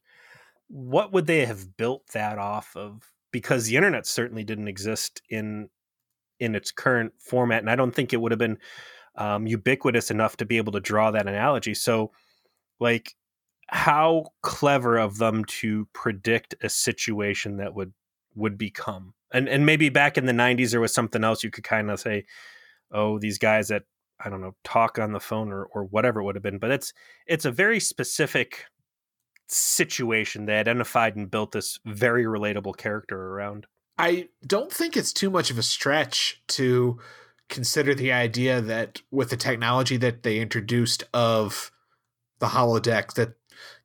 what 0.70 1.12
would 1.12 1.26
they 1.26 1.44
have 1.44 1.76
built 1.76 2.06
that 2.14 2.38
off 2.38 2.76
of? 2.76 3.12
Because 3.32 3.66
the 3.66 3.76
internet 3.76 4.06
certainly 4.06 4.44
didn't 4.44 4.68
exist 4.68 5.20
in 5.28 5.68
in 6.38 6.54
its 6.54 6.70
current 6.70 7.12
format, 7.18 7.60
and 7.60 7.68
I 7.68 7.76
don't 7.76 7.94
think 7.94 8.12
it 8.12 8.20
would 8.20 8.32
have 8.32 8.38
been 8.38 8.58
um, 9.16 9.46
ubiquitous 9.46 10.10
enough 10.10 10.38
to 10.38 10.46
be 10.46 10.56
able 10.56 10.72
to 10.72 10.80
draw 10.80 11.10
that 11.10 11.28
analogy. 11.28 11.74
So, 11.74 12.12
like, 12.78 13.14
how 13.66 14.26
clever 14.42 14.96
of 14.96 15.18
them 15.18 15.44
to 15.44 15.86
predict 15.92 16.54
a 16.62 16.70
situation 16.70 17.58
that 17.58 17.74
would 17.74 17.92
would 18.34 18.58
become, 18.58 19.14
and 19.32 19.48
and 19.48 19.66
maybe 19.66 19.88
back 19.88 20.18
in 20.18 20.26
the 20.26 20.32
'90s 20.32 20.70
there 20.70 20.80
was 20.80 20.94
something 20.94 21.24
else 21.24 21.44
you 21.44 21.50
could 21.50 21.64
kind 21.64 21.90
of 21.90 22.00
say, 22.00 22.24
oh, 22.92 23.18
these 23.18 23.38
guys 23.38 23.68
that 23.68 23.84
I 24.24 24.30
don't 24.30 24.40
know 24.40 24.54
talk 24.64 24.98
on 24.98 25.12
the 25.12 25.20
phone 25.20 25.52
or 25.52 25.64
or 25.66 25.84
whatever 25.84 26.20
it 26.20 26.24
would 26.24 26.36
have 26.36 26.42
been, 26.42 26.58
but 26.58 26.70
it's 26.70 26.92
it's 27.26 27.44
a 27.44 27.52
very 27.52 27.80
specific 27.80 28.66
situation. 29.48 30.46
They 30.46 30.58
identified 30.58 31.16
and 31.16 31.30
built 31.30 31.52
this 31.52 31.78
very 31.84 32.24
relatable 32.24 32.76
character 32.76 33.16
around. 33.16 33.66
I 33.98 34.28
don't 34.46 34.72
think 34.72 34.96
it's 34.96 35.12
too 35.12 35.30
much 35.30 35.50
of 35.50 35.58
a 35.58 35.62
stretch 35.62 36.42
to 36.48 36.98
consider 37.48 37.94
the 37.94 38.12
idea 38.12 38.60
that 38.60 39.02
with 39.10 39.30
the 39.30 39.36
technology 39.36 39.96
that 39.98 40.22
they 40.22 40.38
introduced 40.38 41.04
of 41.12 41.70
the 42.38 42.46
holodeck 42.46 43.14
that 43.14 43.34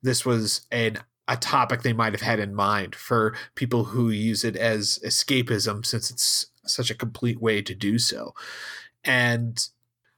this 0.02 0.24
was 0.24 0.66
an 0.70 0.98
a 1.28 1.36
topic 1.36 1.82
they 1.82 1.92
might 1.92 2.12
have 2.12 2.22
had 2.22 2.38
in 2.38 2.54
mind 2.54 2.94
for 2.94 3.34
people 3.54 3.84
who 3.84 4.10
use 4.10 4.44
it 4.44 4.56
as 4.56 4.98
escapism 5.04 5.84
since 5.84 6.10
it's 6.10 6.46
such 6.64 6.90
a 6.90 6.94
complete 6.94 7.40
way 7.40 7.62
to 7.62 7.74
do 7.74 7.98
so. 7.98 8.32
And 9.04 9.66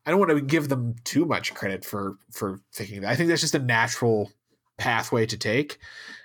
I 0.04 0.10
don't 0.10 0.20
want 0.20 0.30
to 0.30 0.40
give 0.40 0.68
them 0.68 0.96
too 1.04 1.24
much 1.24 1.54
credit 1.54 1.84
for 1.84 2.16
for 2.32 2.60
thinking 2.72 3.02
that. 3.02 3.10
I 3.10 3.16
think 3.16 3.28
that's 3.28 3.42
just 3.42 3.54
a 3.54 3.58
natural 3.58 4.32
pathway 4.78 5.26
to 5.26 5.36
take. 5.36 5.78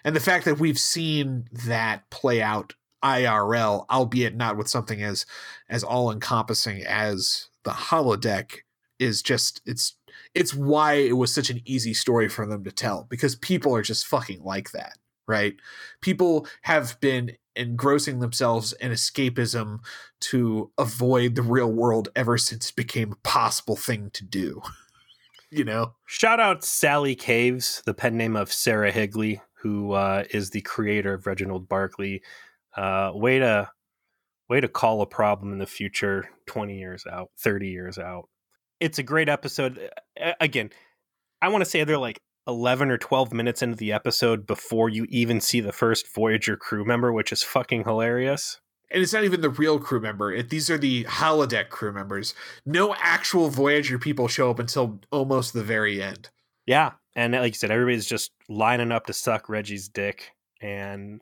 And 0.03 0.15
the 0.15 0.21
fact 0.21 0.45
that 0.45 0.59
we've 0.59 0.79
seen 0.79 1.47
that 1.65 2.09
play 2.09 2.41
out 2.41 2.73
IRL, 3.03 3.85
albeit 3.89 4.35
not 4.35 4.57
with 4.57 4.69
something 4.69 5.03
as 5.03 5.25
as 5.69 5.83
all 5.83 6.11
encompassing 6.11 6.83
as 6.83 7.49
the 7.63 7.71
holodeck, 7.71 8.59
is 8.99 9.21
just 9.21 9.61
it's 9.65 9.95
it's 10.33 10.53
why 10.53 10.93
it 10.93 11.17
was 11.17 11.33
such 11.33 11.49
an 11.49 11.61
easy 11.65 11.93
story 11.93 12.29
for 12.29 12.45
them 12.45 12.63
to 12.63 12.71
tell 12.71 13.05
because 13.09 13.35
people 13.35 13.75
are 13.75 13.81
just 13.81 14.07
fucking 14.07 14.43
like 14.43 14.71
that, 14.71 14.97
right? 15.27 15.55
People 16.01 16.47
have 16.63 16.99
been 16.99 17.33
engrossing 17.55 18.19
themselves 18.19 18.73
in 18.73 18.91
escapism 18.91 19.79
to 20.19 20.71
avoid 20.77 21.35
the 21.35 21.41
real 21.41 21.71
world 21.71 22.09
ever 22.15 22.37
since 22.37 22.69
it 22.69 22.75
became 22.75 23.11
a 23.11 23.27
possible 23.27 23.75
thing 23.75 24.09
to 24.13 24.23
do. 24.23 24.61
you 25.53 25.63
know. 25.63 25.93
Shout 26.05 26.39
out 26.39 26.63
Sally 26.63 27.15
Caves, 27.15 27.81
the 27.85 27.93
pen 27.93 28.17
name 28.17 28.35
of 28.35 28.51
Sarah 28.51 28.91
Higley, 28.91 29.41
who 29.53 29.93
uh, 29.93 30.23
is 30.31 30.49
the 30.49 30.61
creator 30.61 31.13
of 31.13 31.27
Reginald 31.27 31.69
Barclay. 31.69 32.21
Uh, 32.75 33.11
way 33.13 33.39
to 33.39 33.69
way 34.49 34.59
to 34.59 34.67
call 34.67 35.01
a 35.01 35.05
problem 35.05 35.53
in 35.53 35.59
the 35.59 35.67
future, 35.67 36.29
twenty 36.47 36.79
years 36.79 37.05
out, 37.09 37.29
thirty 37.37 37.69
years 37.69 37.97
out. 37.97 38.27
It's 38.83 38.99
a 38.99 39.03
great 39.03 39.29
episode. 39.29 39.77
Eh, 39.77 39.89
eh, 40.17 40.33
again, 40.39 40.69
I 41.41 41.47
want 41.49 41.63
to 41.63 41.69
say 41.69 41.83
they're 41.83 41.97
like 41.97 42.19
11 42.47 42.91
or 42.91 42.97
12 42.97 43.33
minutes 43.33 43.61
into 43.61 43.77
the 43.77 43.93
episode 43.93 44.45
before 44.45 44.89
you 44.89 45.05
even 45.09 45.39
see 45.39 45.61
the 45.61 45.71
first 45.71 46.13
Voyager 46.13 46.57
crew 46.57 46.83
member, 46.83 47.13
which 47.13 47.31
is 47.31 47.43
fucking 47.43 47.85
hilarious 47.85 48.59
and 48.93 49.01
it's 49.01 49.11
not 49.11 49.23
even 49.23 49.41
the 49.41 49.49
real 49.49 49.79
crew 49.79 49.99
member. 49.99 50.31
It, 50.31 50.49
these 50.49 50.69
are 50.69 50.77
the 50.77 51.03
holodeck 51.05 51.69
crew 51.69 51.91
members. 51.91 52.35
No 52.65 52.95
actual 52.99 53.49
Voyager 53.49 53.97
people 53.97 54.27
show 54.27 54.51
up 54.51 54.59
until 54.59 54.99
almost 55.11 55.53
the 55.53 55.63
very 55.63 56.01
end. 56.01 56.29
Yeah, 56.67 56.91
and 57.15 57.33
like 57.33 57.53
you 57.53 57.57
said, 57.57 57.71
everybody's 57.71 58.05
just 58.05 58.31
lining 58.47 58.91
up 58.91 59.07
to 59.07 59.13
suck 59.13 59.49
Reggie's 59.49 59.89
dick, 59.89 60.31
and 60.61 61.21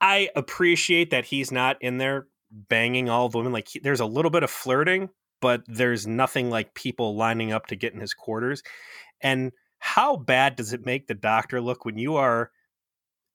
I 0.00 0.28
appreciate 0.36 1.10
that 1.10 1.24
he's 1.24 1.50
not 1.50 1.78
in 1.80 1.98
there 1.98 2.26
banging 2.50 3.08
all 3.08 3.28
the 3.28 3.38
women. 3.38 3.52
Like 3.52 3.68
he, 3.68 3.80
there's 3.80 4.00
a 4.00 4.06
little 4.06 4.30
bit 4.30 4.42
of 4.42 4.50
flirting, 4.50 5.08
but 5.40 5.62
there's 5.66 6.06
nothing 6.06 6.50
like 6.50 6.74
people 6.74 7.16
lining 7.16 7.52
up 7.52 7.66
to 7.66 7.76
get 7.76 7.94
in 7.94 8.00
his 8.00 8.14
quarters. 8.14 8.62
And 9.20 9.52
how 9.78 10.16
bad 10.16 10.56
does 10.56 10.72
it 10.72 10.86
make 10.86 11.06
the 11.06 11.14
doctor 11.14 11.60
look 11.60 11.84
when 11.84 11.98
you 11.98 12.16
are 12.16 12.50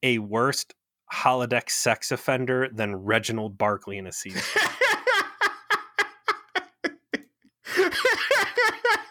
a 0.03 0.19
worst 0.19 0.73
holodeck 1.11 1.69
sex 1.69 2.11
offender 2.11 2.69
than 2.71 2.95
Reginald 2.95 3.57
Barclay 3.57 3.97
in 3.97 4.07
a 4.07 4.11
season. 4.11 4.41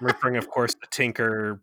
referring, 0.00 0.36
of 0.36 0.48
course, 0.48 0.74
to 0.74 0.80
Tinker, 0.90 1.60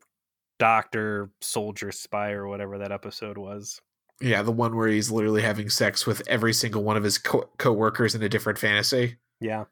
Doctor, 0.60 1.32
Soldier, 1.42 1.92
Spy, 1.92 2.32
or 2.32 2.48
whatever 2.48 2.78
that 2.80 2.92
episode 2.92 3.38
was. 3.38 3.82
Yeah, 4.20 4.42
the 4.44 4.52
one 4.52 4.76
where 4.76 4.88
he's 4.88 5.10
literally 5.10 5.42
having 5.42 5.70
sex 5.70 6.06
with 6.06 6.22
every 6.28 6.54
single 6.54 6.84
one 6.84 6.98
of 6.98 7.04
his 7.04 7.18
co- 7.18 7.50
workers 7.66 8.14
in 8.14 8.22
a 8.22 8.30
different 8.30 8.60
fantasy. 8.60 9.18
Yeah. 9.40 9.66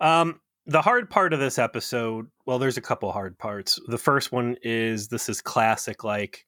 Um, 0.00 0.40
the 0.66 0.82
hard 0.82 1.10
part 1.10 1.32
of 1.32 1.40
this 1.40 1.58
episode, 1.58 2.26
well, 2.46 2.58
there's 2.58 2.76
a 2.78 2.82
couple 2.82 3.12
hard 3.12 3.38
parts. 3.38 3.78
The 3.88 3.98
first 3.98 4.32
one 4.32 4.56
is 4.62 5.08
this 5.08 5.28
is 5.28 5.40
classic, 5.40 6.04
like 6.04 6.46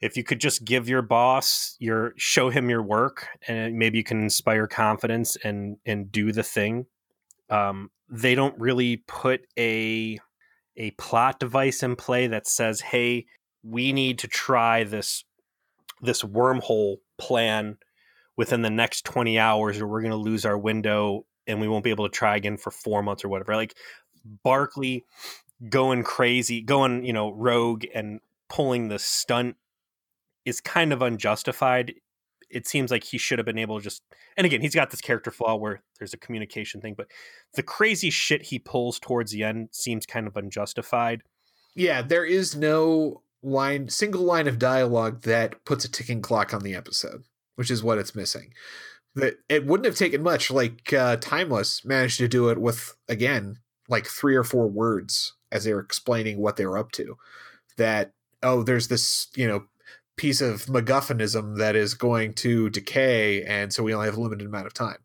if 0.00 0.16
you 0.18 0.24
could 0.24 0.40
just 0.40 0.64
give 0.64 0.88
your 0.88 1.00
boss 1.00 1.76
your 1.78 2.12
show 2.16 2.50
him 2.50 2.68
your 2.68 2.82
work 2.82 3.26
and 3.48 3.76
maybe 3.76 3.96
you 3.96 4.04
can 4.04 4.22
inspire 4.22 4.66
confidence 4.66 5.36
and 5.42 5.78
and 5.86 6.12
do 6.12 6.30
the 6.30 6.42
thing. 6.42 6.86
Um, 7.48 7.90
they 8.10 8.34
don't 8.34 8.58
really 8.58 8.98
put 9.06 9.46
a 9.58 10.18
a 10.76 10.90
plot 10.92 11.38
device 11.38 11.82
in 11.82 11.96
play 11.96 12.26
that 12.26 12.46
says, 12.46 12.80
"Hey, 12.80 13.26
we 13.62 13.92
need 13.92 14.18
to 14.18 14.28
try 14.28 14.84
this 14.84 15.24
this 16.02 16.22
wormhole 16.22 16.96
plan 17.16 17.78
within 18.36 18.62
the 18.62 18.70
next 18.70 19.04
20 19.04 19.38
hours 19.38 19.80
or 19.80 19.86
we're 19.86 20.02
going 20.02 20.10
to 20.10 20.16
lose 20.16 20.44
our 20.44 20.58
window 20.58 21.24
and 21.46 21.60
we 21.60 21.68
won't 21.68 21.84
be 21.84 21.90
able 21.90 22.08
to 22.08 22.14
try 22.14 22.36
again 22.36 22.56
for 22.56 22.70
4 22.70 23.02
months 23.02 23.24
or 23.24 23.28
whatever." 23.28 23.56
Like 23.56 23.74
Barclay 24.24 25.04
going 25.68 26.02
crazy, 26.02 26.60
going, 26.60 27.04
you 27.04 27.12
know, 27.12 27.32
rogue 27.32 27.84
and 27.94 28.20
pulling 28.48 28.88
the 28.88 28.98
stunt 28.98 29.56
is 30.44 30.60
kind 30.60 30.92
of 30.92 31.02
unjustified. 31.02 31.94
It 32.50 32.66
seems 32.66 32.90
like 32.90 33.04
he 33.04 33.18
should 33.18 33.38
have 33.38 33.46
been 33.46 33.58
able 33.58 33.78
to 33.78 33.84
just 33.84 34.02
and 34.36 34.44
again, 34.46 34.60
he's 34.60 34.74
got 34.74 34.90
this 34.90 35.00
character 35.00 35.30
flaw 35.30 35.54
where 35.54 35.82
there's 35.98 36.12
a 36.12 36.18
communication 36.18 36.80
thing, 36.80 36.94
but 36.94 37.08
the 37.54 37.62
crazy 37.62 38.10
shit 38.10 38.42
he 38.42 38.58
pulls 38.58 38.98
towards 38.98 39.30
the 39.30 39.44
end 39.44 39.68
seems 39.70 40.06
kind 40.06 40.26
of 40.26 40.36
unjustified. 40.36 41.22
Yeah, 41.74 42.02
there 42.02 42.24
is 42.24 42.56
no 42.56 43.22
line 43.42 43.88
single 43.88 44.22
line 44.22 44.48
of 44.48 44.58
dialogue 44.58 45.22
that 45.22 45.64
puts 45.64 45.84
a 45.84 45.90
ticking 45.90 46.22
clock 46.22 46.54
on 46.54 46.62
the 46.62 46.74
episode, 46.74 47.24
which 47.56 47.70
is 47.70 47.82
what 47.82 47.98
it's 47.98 48.14
missing. 48.14 48.52
That 49.16 49.34
it 49.48 49.66
wouldn't 49.66 49.86
have 49.86 49.96
taken 49.96 50.22
much 50.22 50.50
like 50.50 50.92
uh, 50.92 51.16
Timeless 51.16 51.84
managed 51.84 52.18
to 52.18 52.28
do 52.28 52.48
it 52.48 52.58
with 52.58 52.96
again 53.08 53.58
like 53.88 54.06
three 54.06 54.34
or 54.34 54.44
four 54.44 54.66
words 54.66 55.34
as 55.52 55.64
they 55.64 55.72
were 55.72 55.80
explaining 55.80 56.38
what 56.38 56.56
they 56.56 56.66
were 56.66 56.78
up 56.78 56.90
to. 56.92 57.16
That 57.76 58.12
oh, 58.44 58.62
there's 58.62 58.88
this, 58.88 59.28
you 59.34 59.48
know, 59.48 59.64
piece 60.16 60.40
of 60.40 60.66
MacGuffinism 60.66 61.56
that 61.58 61.74
is 61.74 61.94
going 61.94 62.34
to 62.34 62.70
decay, 62.70 63.42
and 63.42 63.72
so 63.72 63.82
we 63.82 63.92
only 63.92 64.06
have 64.06 64.16
a 64.16 64.20
limited 64.20 64.46
amount 64.46 64.66
of 64.66 64.74
time. 64.74 64.98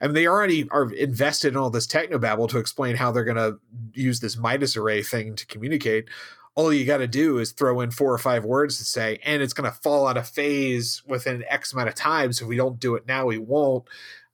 And 0.00 0.16
they 0.16 0.26
already 0.26 0.68
are 0.70 0.90
invested 0.92 1.48
in 1.48 1.56
all 1.56 1.70
this 1.70 1.86
technobabble 1.86 2.48
to 2.48 2.58
explain 2.58 2.96
how 2.96 3.12
they're 3.12 3.22
going 3.22 3.36
to 3.36 3.58
use 3.92 4.18
this 4.18 4.36
Midas 4.36 4.76
array 4.76 5.02
thing 5.02 5.36
to 5.36 5.46
communicate. 5.46 6.08
All 6.56 6.72
you 6.72 6.84
got 6.84 6.98
to 6.98 7.06
do 7.06 7.38
is 7.38 7.52
throw 7.52 7.80
in 7.80 7.90
four 7.90 8.12
or 8.12 8.18
five 8.18 8.44
words 8.44 8.78
to 8.78 8.84
say, 8.84 9.20
and 9.24 9.42
it's 9.42 9.52
going 9.52 9.70
to 9.70 9.76
fall 9.76 10.08
out 10.08 10.16
of 10.16 10.28
phase 10.28 11.02
within 11.06 11.44
X 11.48 11.72
amount 11.72 11.88
of 11.88 11.94
time. 11.94 12.32
So 12.32 12.44
if 12.44 12.48
we 12.48 12.56
don't 12.56 12.80
do 12.80 12.96
it 12.96 13.06
now, 13.06 13.26
we 13.26 13.38
won't. 13.38 13.84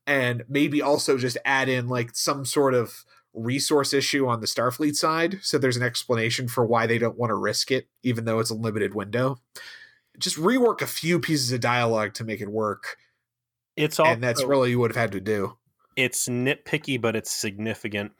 And 0.06 0.44
maybe 0.48 0.80
also 0.80 1.18
just 1.18 1.36
add 1.44 1.68
in 1.68 1.88
like 1.88 2.14
some 2.14 2.44
sort 2.44 2.74
of 2.74 3.04
resource 3.34 3.92
issue 3.92 4.26
on 4.28 4.40
the 4.40 4.46
Starfleet 4.46 4.94
side. 4.94 5.40
So 5.42 5.58
there's 5.58 5.76
an 5.76 5.82
explanation 5.82 6.48
for 6.48 6.64
why 6.64 6.86
they 6.86 6.98
don't 6.98 7.18
want 7.18 7.30
to 7.30 7.34
risk 7.34 7.70
it, 7.70 7.88
even 8.02 8.24
though 8.24 8.38
it's 8.38 8.50
a 8.50 8.54
limited 8.54 8.94
window 8.94 9.38
just 10.18 10.36
rework 10.36 10.82
a 10.82 10.86
few 10.86 11.18
pieces 11.20 11.52
of 11.52 11.60
dialogue 11.60 12.14
to 12.14 12.24
make 12.24 12.40
it 12.40 12.50
work. 12.50 12.96
It's 13.76 13.98
all, 13.98 14.06
and 14.06 14.22
that's 14.22 14.44
really 14.44 14.70
you 14.70 14.78
would 14.78 14.90
have 14.90 15.00
had 15.00 15.12
to 15.12 15.20
do. 15.20 15.56
It's 15.96 16.28
nitpicky, 16.28 17.00
but 17.00 17.16
it's 17.16 17.30
significant. 17.30 18.12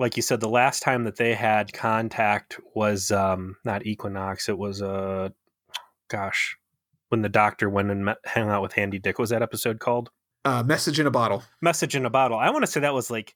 Like 0.00 0.16
you 0.16 0.22
said, 0.22 0.40
the 0.40 0.48
last 0.48 0.82
time 0.82 1.04
that 1.04 1.16
they 1.16 1.34
had 1.34 1.72
contact 1.72 2.58
was 2.74 3.10
um, 3.10 3.56
not 3.64 3.86
Equinox. 3.86 4.48
It 4.48 4.58
was 4.58 4.80
uh, 4.80 5.28
gosh, 6.08 6.56
when 7.10 7.22
the 7.22 7.28
doctor 7.28 7.68
went 7.68 7.90
and 7.90 8.06
met, 8.06 8.16
hung 8.26 8.48
out 8.48 8.62
with 8.62 8.76
Andy 8.78 8.98
Dick. 8.98 9.18
What 9.18 9.24
was 9.24 9.30
that 9.30 9.42
episode 9.42 9.78
called? 9.78 10.10
Uh, 10.44 10.62
Message 10.62 10.98
in 10.98 11.06
a 11.06 11.10
bottle. 11.10 11.42
Message 11.60 11.94
in 11.94 12.06
a 12.06 12.10
bottle. 12.10 12.38
I 12.38 12.50
want 12.50 12.62
to 12.62 12.66
say 12.66 12.80
that 12.80 12.94
was 12.94 13.10
like 13.10 13.34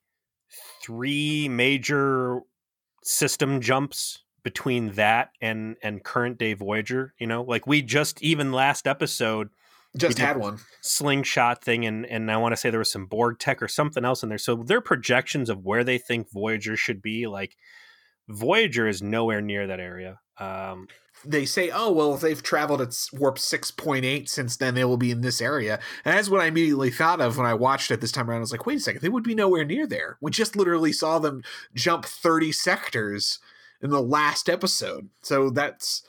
three 0.83 1.47
major 1.47 2.41
system 3.03 3.61
jumps 3.61 4.23
between 4.43 4.91
that 4.93 5.29
and 5.41 5.77
and 5.83 6.03
current 6.03 6.39
day 6.39 6.53
Voyager. 6.53 7.13
You 7.19 7.27
know, 7.27 7.43
like 7.43 7.67
we 7.67 7.83
just 7.83 8.21
even 8.23 8.51
last 8.51 8.87
episode 8.87 9.49
just 9.97 10.19
had 10.19 10.37
one 10.37 10.59
slingshot 10.81 11.63
thing, 11.63 11.85
and 11.85 12.05
and 12.05 12.31
I 12.31 12.37
want 12.37 12.53
to 12.53 12.57
say 12.57 12.69
there 12.69 12.79
was 12.79 12.91
some 12.91 13.05
Borg 13.05 13.39
tech 13.39 13.61
or 13.61 13.67
something 13.67 14.05
else 14.05 14.23
in 14.23 14.29
there. 14.29 14.37
So 14.37 14.55
their 14.55 14.81
projections 14.81 15.49
of 15.49 15.63
where 15.63 15.83
they 15.83 15.97
think 15.97 16.31
Voyager 16.31 16.75
should 16.75 17.01
be, 17.01 17.27
like 17.27 17.55
Voyager 18.27 18.87
is 18.87 19.01
nowhere 19.01 19.41
near 19.41 19.67
that 19.67 19.79
area. 19.79 20.19
Um, 20.37 20.87
they 21.23 21.45
say, 21.45 21.69
oh, 21.73 21.91
well, 21.91 22.13
if 22.13 22.21
they've 22.21 22.41
traveled 22.41 22.81
at 22.81 22.93
warp 23.13 23.37
6.8 23.37 24.27
since 24.27 24.57
then, 24.57 24.75
they 24.75 24.83
will 24.83 24.97
be 24.97 25.11
in 25.11 25.21
this 25.21 25.41
area. 25.41 25.79
And 26.03 26.15
that's 26.15 26.29
what 26.29 26.41
I 26.41 26.47
immediately 26.47 26.91
thought 26.91 27.21
of 27.21 27.37
when 27.37 27.47
I 27.47 27.53
watched 27.53 27.89
it 27.89 28.01
this 28.01 28.11
time 28.11 28.29
around. 28.29 28.37
I 28.37 28.41
was 28.41 28.51
like, 28.51 28.65
wait 28.65 28.77
a 28.77 28.81
second, 28.81 29.01
they 29.01 29.09
would 29.09 29.23
be 29.23 29.35
nowhere 29.35 29.63
near 29.63 29.87
there. 29.87 30.17
We 30.21 30.31
just 30.31 30.55
literally 30.55 30.91
saw 30.91 31.19
them 31.19 31.41
jump 31.73 32.05
30 32.05 32.51
sectors 32.51 33.39
in 33.81 33.89
the 33.89 34.01
last 34.01 34.49
episode. 34.49 35.09
So 35.21 35.49
that's 35.49 36.03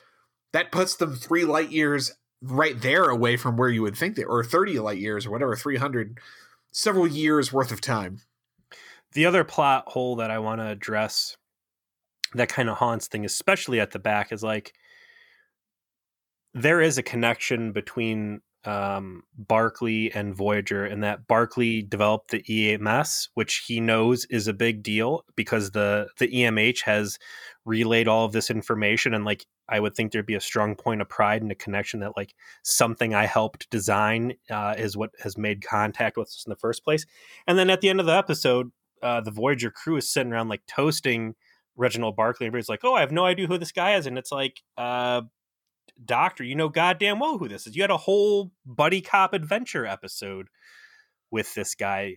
that 0.52 0.72
puts 0.72 0.96
them 0.96 1.14
three 1.14 1.44
light 1.44 1.70
years 1.70 2.12
right 2.42 2.80
there 2.80 3.04
away 3.04 3.36
from 3.36 3.56
where 3.56 3.68
you 3.68 3.82
would 3.82 3.96
think 3.96 4.16
they 4.16 4.24
or 4.24 4.44
30 4.44 4.78
light 4.80 4.98
years 4.98 5.26
or 5.26 5.30
whatever, 5.30 5.56
300 5.56 6.18
several 6.72 7.06
years 7.06 7.52
worth 7.52 7.72
of 7.72 7.80
time. 7.80 8.20
The 9.12 9.26
other 9.26 9.44
plot 9.44 9.84
hole 9.88 10.16
that 10.16 10.30
I 10.30 10.38
want 10.38 10.60
to 10.60 10.66
address 10.66 11.36
that 12.34 12.48
kind 12.48 12.68
of 12.68 12.76
haunts 12.76 13.06
thing, 13.06 13.24
especially 13.24 13.80
at 13.80 13.92
the 13.92 13.98
back, 13.98 14.32
is 14.32 14.42
like 14.42 14.74
there 16.52 16.80
is 16.80 16.98
a 16.98 17.02
connection 17.02 17.72
between 17.72 18.40
um, 18.66 19.22
Barclay 19.36 20.10
and 20.14 20.34
Voyager, 20.34 20.84
and 20.84 21.02
that 21.02 21.26
Barclay 21.26 21.82
developed 21.82 22.30
the 22.30 22.72
EMS, 22.72 23.30
which 23.34 23.64
he 23.66 23.80
knows 23.80 24.24
is 24.26 24.48
a 24.48 24.52
big 24.52 24.82
deal 24.82 25.24
because 25.36 25.70
the 25.70 26.08
the 26.18 26.28
EMH 26.28 26.82
has 26.82 27.18
relayed 27.64 28.08
all 28.08 28.24
of 28.24 28.32
this 28.32 28.50
information, 28.50 29.14
and 29.14 29.24
like 29.24 29.46
I 29.68 29.80
would 29.80 29.94
think 29.94 30.12
there'd 30.12 30.26
be 30.26 30.34
a 30.34 30.40
strong 30.40 30.74
point 30.74 31.00
of 31.00 31.08
pride 31.08 31.42
and 31.42 31.50
a 31.50 31.56
connection 31.56 32.00
that 32.00 32.16
like 32.16 32.34
something 32.62 33.14
I 33.14 33.26
helped 33.26 33.70
design 33.70 34.34
uh, 34.50 34.74
is 34.78 34.96
what 34.96 35.10
has 35.22 35.36
made 35.36 35.64
contact 35.64 36.16
with 36.16 36.28
us 36.28 36.44
in 36.46 36.50
the 36.50 36.56
first 36.56 36.84
place. 36.84 37.04
And 37.46 37.58
then 37.58 37.70
at 37.70 37.80
the 37.80 37.88
end 37.88 38.00
of 38.00 38.06
the 38.06 38.16
episode, 38.16 38.70
uh, 39.02 39.20
the 39.20 39.30
Voyager 39.30 39.70
crew 39.70 39.96
is 39.96 40.10
sitting 40.10 40.32
around 40.32 40.48
like 40.48 40.62
toasting 40.66 41.34
Reginald 41.76 42.16
Barclay. 42.16 42.46
Everybody's 42.46 42.68
like, 42.68 42.84
"Oh, 42.84 42.94
I 42.94 43.00
have 43.00 43.12
no 43.12 43.24
idea 43.24 43.46
who 43.46 43.58
this 43.58 43.72
guy 43.72 43.94
is," 43.96 44.06
and 44.06 44.18
it's 44.18 44.32
like, 44.32 44.62
uh, 44.78 45.22
doctor, 46.04 46.44
you 46.44 46.54
know 46.54 46.68
goddamn 46.68 47.18
well 47.18 47.38
who 47.38 47.48
this 47.48 47.66
is. 47.66 47.76
You 47.76 47.82
had 47.82 47.90
a 47.90 47.96
whole 47.96 48.52
buddy 48.64 49.00
cop 49.00 49.32
adventure 49.32 49.86
episode 49.86 50.48
with 51.30 51.54
this 51.54 51.74
guy. 51.74 52.16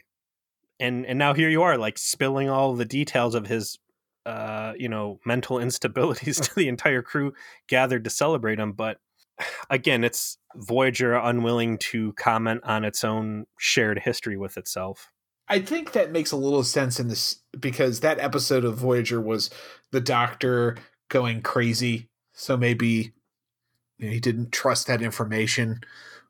And 0.79 1.05
and 1.05 1.19
now 1.19 1.33
here 1.33 1.49
you 1.49 1.61
are, 1.63 1.77
like 1.77 1.97
spilling 1.97 2.49
all 2.49 2.73
the 2.73 2.85
details 2.85 3.35
of 3.35 3.47
his 3.47 3.77
uh, 4.25 4.73
you 4.77 4.89
know, 4.89 5.19
mental 5.25 5.57
instabilities 5.59 6.41
to 6.41 6.55
the 6.55 6.67
entire 6.67 7.01
crew 7.01 7.33
gathered 7.67 8.03
to 8.03 8.09
celebrate 8.09 8.59
him. 8.59 8.73
But 8.73 8.97
again, 9.69 10.03
it's 10.03 10.37
Voyager 10.55 11.13
unwilling 11.13 11.77
to 11.77 12.13
comment 12.13 12.61
on 12.63 12.83
its 12.83 13.03
own 13.03 13.45
shared 13.57 13.99
history 13.99 14.37
with 14.37 14.57
itself. 14.57 15.11
I 15.47 15.59
think 15.59 15.93
that 15.93 16.11
makes 16.11 16.31
a 16.31 16.37
little 16.37 16.63
sense 16.63 16.99
in 16.99 17.07
this 17.07 17.41
because 17.59 18.01
that 18.01 18.19
episode 18.19 18.63
of 18.63 18.77
Voyager 18.77 19.19
was 19.19 19.49
the 19.91 20.01
doctor 20.01 20.77
going 21.09 21.41
crazy. 21.41 22.09
So 22.33 22.55
maybe 22.55 23.13
he 23.99 24.19
didn't 24.19 24.51
trust 24.51 24.88
that 24.88 25.01
information 25.01 25.81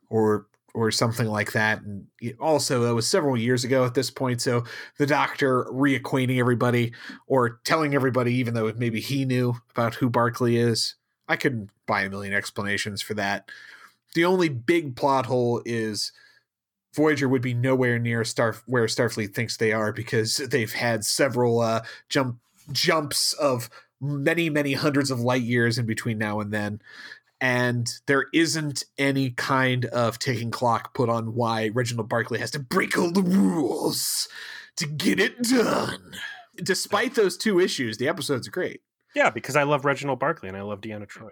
or 0.10 0.45
or 0.75 0.91
something 0.91 1.27
like 1.27 1.53
that. 1.53 1.82
And 1.82 2.08
also 2.39 2.84
that 2.84 2.93
was 2.93 3.08
several 3.08 3.36
years 3.36 3.63
ago 3.63 3.86
at 3.86 3.95
this 3.95 4.12
point 4.12 4.39
so 4.39 4.63
the 4.97 5.08
doctor 5.08 5.65
reacquainting 5.65 6.39
everybody 6.39 6.93
or 7.25 7.60
telling 7.63 7.95
everybody 7.95 8.34
even 8.36 8.53
though 8.53 8.71
maybe 8.77 8.99
he 8.99 9.25
knew 9.25 9.55
about 9.71 9.95
who 9.95 10.10
barclay 10.10 10.55
is 10.55 10.95
i 11.27 11.36
couldn't 11.36 11.71
buy 11.89 12.03
a 12.03 12.10
million 12.10 12.34
explanations 12.34 13.01
for 13.01 13.15
that. 13.15 13.49
The 14.13 14.23
only 14.23 14.47
big 14.47 14.95
plot 14.95 15.25
hole 15.25 15.62
is 15.65 16.13
voyager 16.95 17.27
would 17.27 17.41
be 17.41 17.53
nowhere 17.53 17.99
near 17.99 18.23
star 18.23 18.55
where 18.67 18.86
starfleet 18.86 19.34
thinks 19.34 19.58
they 19.58 19.73
are 19.73 19.91
because 19.91 20.38
they've 20.38 20.72
had 20.72 21.03
several 21.03 21.59
uh 21.59 21.82
jump 22.07 22.39
jumps 22.72 23.34
of 23.34 23.70
many 23.99 24.49
many 24.49 24.74
hundreds 24.74 25.11
of 25.11 25.20
light 25.20 25.41
years 25.41 25.78
in 25.78 25.86
between 25.86 26.17
now 26.17 26.39
and 26.39 26.51
then 26.51 26.82
and 27.41 27.89
there 28.07 28.25
isn't 28.33 28.83
any 28.97 29.31
kind 29.31 29.85
of 29.85 30.19
ticking 30.19 30.51
clock 30.51 30.93
put 30.93 31.09
on 31.09 31.35
why 31.35 31.69
Reginald 31.73 32.09
Barclay 32.09 32.39
has 32.39 32.51
to 32.51 32.59
break 32.59 32.97
all 32.97 33.11
the 33.11 33.21
rules 33.21 34.27
to 34.75 34.85
get 34.85 35.19
it 35.19 35.41
done. 35.43 36.15
Despite 36.55 37.15
those 37.15 37.37
two 37.37 37.59
issues, 37.59 37.97
the 37.97 38.07
episode's 38.07 38.49
great. 38.49 38.81
Yeah, 39.15 39.29
because 39.29 39.55
I 39.55 39.63
love 39.63 39.85
Reginald 39.85 40.19
Barclay 40.19 40.49
and 40.49 40.57
I 40.57 40.61
love 40.61 40.81
Deanna 40.81 41.07
Troi. 41.07 41.31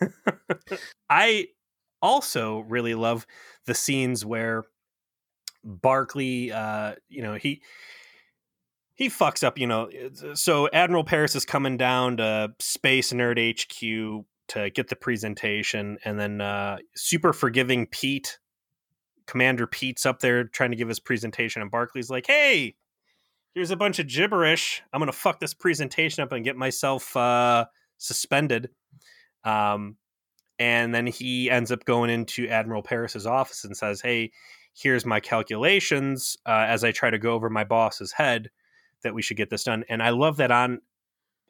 I 1.10 1.48
also 2.00 2.60
really 2.60 2.94
love 2.94 3.26
the 3.66 3.74
scenes 3.74 4.24
where 4.24 4.64
Barclay, 5.62 6.50
uh, 6.50 6.94
you 7.08 7.22
know, 7.22 7.34
he 7.34 7.62
he 8.94 9.08
fucks 9.08 9.44
up, 9.44 9.58
you 9.58 9.66
know. 9.66 9.88
So 10.34 10.68
Admiral 10.72 11.04
Paris 11.04 11.36
is 11.36 11.44
coming 11.44 11.76
down 11.76 12.16
to 12.16 12.54
Space 12.58 13.12
Nerd 13.12 13.38
HQ 13.38 14.24
to 14.52 14.70
get 14.70 14.88
the 14.88 14.96
presentation, 14.96 15.98
and 16.04 16.18
then 16.18 16.40
uh, 16.40 16.78
super 16.94 17.32
forgiving 17.32 17.86
Pete, 17.86 18.38
Commander 19.26 19.66
Pete's 19.66 20.04
up 20.04 20.20
there 20.20 20.44
trying 20.44 20.70
to 20.70 20.76
give 20.76 20.88
his 20.88 21.00
presentation, 21.00 21.62
and 21.62 21.70
Barclay's 21.70 22.10
like, 22.10 22.26
"Hey, 22.26 22.76
here's 23.54 23.70
a 23.70 23.76
bunch 23.76 23.98
of 23.98 24.08
gibberish. 24.08 24.82
I'm 24.92 25.00
gonna 25.00 25.12
fuck 25.12 25.40
this 25.40 25.54
presentation 25.54 26.22
up 26.22 26.32
and 26.32 26.44
get 26.44 26.56
myself 26.56 27.16
uh, 27.16 27.66
suspended. 27.98 28.70
Um, 29.44 29.96
and 30.58 30.94
then 30.94 31.06
he 31.06 31.50
ends 31.50 31.72
up 31.72 31.84
going 31.84 32.10
into 32.10 32.46
Admiral 32.48 32.82
Paris's 32.82 33.26
office 33.26 33.64
and 33.64 33.76
says, 33.76 34.00
"Hey, 34.00 34.32
here's 34.74 35.06
my 35.06 35.20
calculations 35.20 36.36
uh, 36.46 36.66
as 36.68 36.84
I 36.84 36.92
try 36.92 37.10
to 37.10 37.18
go 37.18 37.32
over 37.32 37.48
my 37.48 37.64
boss's 37.64 38.12
head 38.12 38.50
that 39.02 39.14
we 39.14 39.22
should 39.22 39.36
get 39.36 39.50
this 39.50 39.64
done." 39.64 39.84
And 39.88 40.02
I 40.02 40.10
love 40.10 40.36
that 40.36 40.50
on 40.50 40.80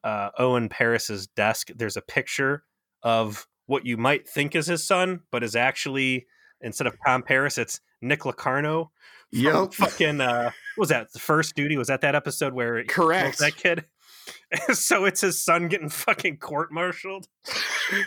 uh, 0.05 0.31
Owen 0.39 0.69
Paris's 0.69 1.27
desk, 1.27 1.71
there's 1.75 1.97
a 1.97 2.03
picture 2.03 2.65
of 3.03 3.47
what 3.67 3.87
you 3.87 3.97
might 3.97 4.29
think 4.29 4.55
is 4.55 4.67
his 4.67 4.87
son, 4.87 5.21
but 5.31 5.43
is 5.43 5.57
actually 5.57 6.27
instead 6.61 6.87
of 6.87 6.97
Tom 7.05 7.23
Paris, 7.23 7.59
it's 7.59 7.81
Nick 8.01 8.25
Locarno. 8.25 8.91
Yep. 9.33 9.75
Fucking 9.75 10.21
uh, 10.21 10.51
what 10.77 10.83
was 10.83 10.89
that 10.91 11.13
the 11.13 11.19
first 11.19 11.55
duty? 11.55 11.77
Was 11.77 11.89
that 11.89 12.03
that 12.03 12.15
episode 12.15 12.53
where 12.53 12.85
correct 12.85 13.39
that 13.39 13.57
kid? 13.57 13.85
so 14.73 15.05
it's 15.05 15.23
his 15.23 15.41
son 15.41 15.69
getting 15.69 15.89
fucking 15.89 16.37
court-martialed. 16.37 17.27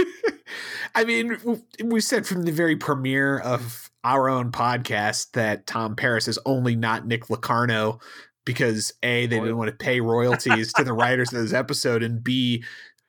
I 0.96 1.04
mean, 1.04 1.38
we 1.84 2.00
said 2.00 2.26
from 2.26 2.44
the 2.44 2.52
very 2.52 2.76
premiere 2.76 3.40
of 3.40 3.90
our 4.04 4.30
own 4.30 4.52
podcast 4.52 5.32
that 5.32 5.68
Tom 5.68 5.96
Paris 5.96 6.28
is 6.28 6.40
only 6.46 6.76
not 6.76 7.06
Nick 7.06 7.30
Locarno 7.30 8.00
because 8.46 8.94
a 9.02 9.26
they 9.26 9.40
didn't 9.40 9.58
want 9.58 9.72
to 9.72 9.76
pay 9.76 10.00
royalties 10.00 10.72
to 10.74 10.84
the 10.84 10.94
writers 10.94 11.34
of 11.34 11.42
this 11.42 11.54
episode, 11.54 12.04
and 12.04 12.24
b 12.24 12.64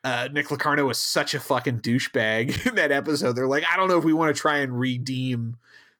uh, 0.06 0.28
Nick 0.30 0.52
Locarno 0.52 0.86
was 0.86 0.98
such 0.98 1.34
a 1.34 1.40
fucking 1.40 1.80
douchebag 1.80 2.66
in 2.68 2.76
that 2.76 2.92
episode. 2.92 3.32
They're 3.32 3.48
like, 3.48 3.64
I 3.70 3.76
don't 3.76 3.88
know 3.88 3.98
if 3.98 4.04
we 4.04 4.12
want 4.12 4.34
to 4.34 4.40
try 4.40 4.58
and 4.58 4.78
redeem 4.78 5.56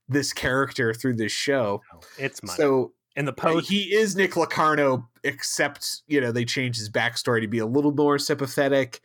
this 0.09 0.33
character 0.33 0.95
through 0.95 1.15
this 1.17 1.33
show. 1.33 1.83
It's 2.17 2.41
money. 2.41 2.57
So 2.57 2.93
in 3.17 3.25
the 3.25 3.33
post, 3.33 3.69
he 3.69 3.93
is 3.93 4.15
Nick 4.15 4.37
Locarno, 4.37 5.09
except 5.25 6.03
you 6.07 6.21
know 6.21 6.31
they 6.31 6.45
changed 6.45 6.79
his 6.79 6.89
backstory 6.89 7.41
to 7.41 7.49
be 7.49 7.59
a 7.59 7.67
little 7.67 7.91
more 7.91 8.17
sympathetic 8.17 9.01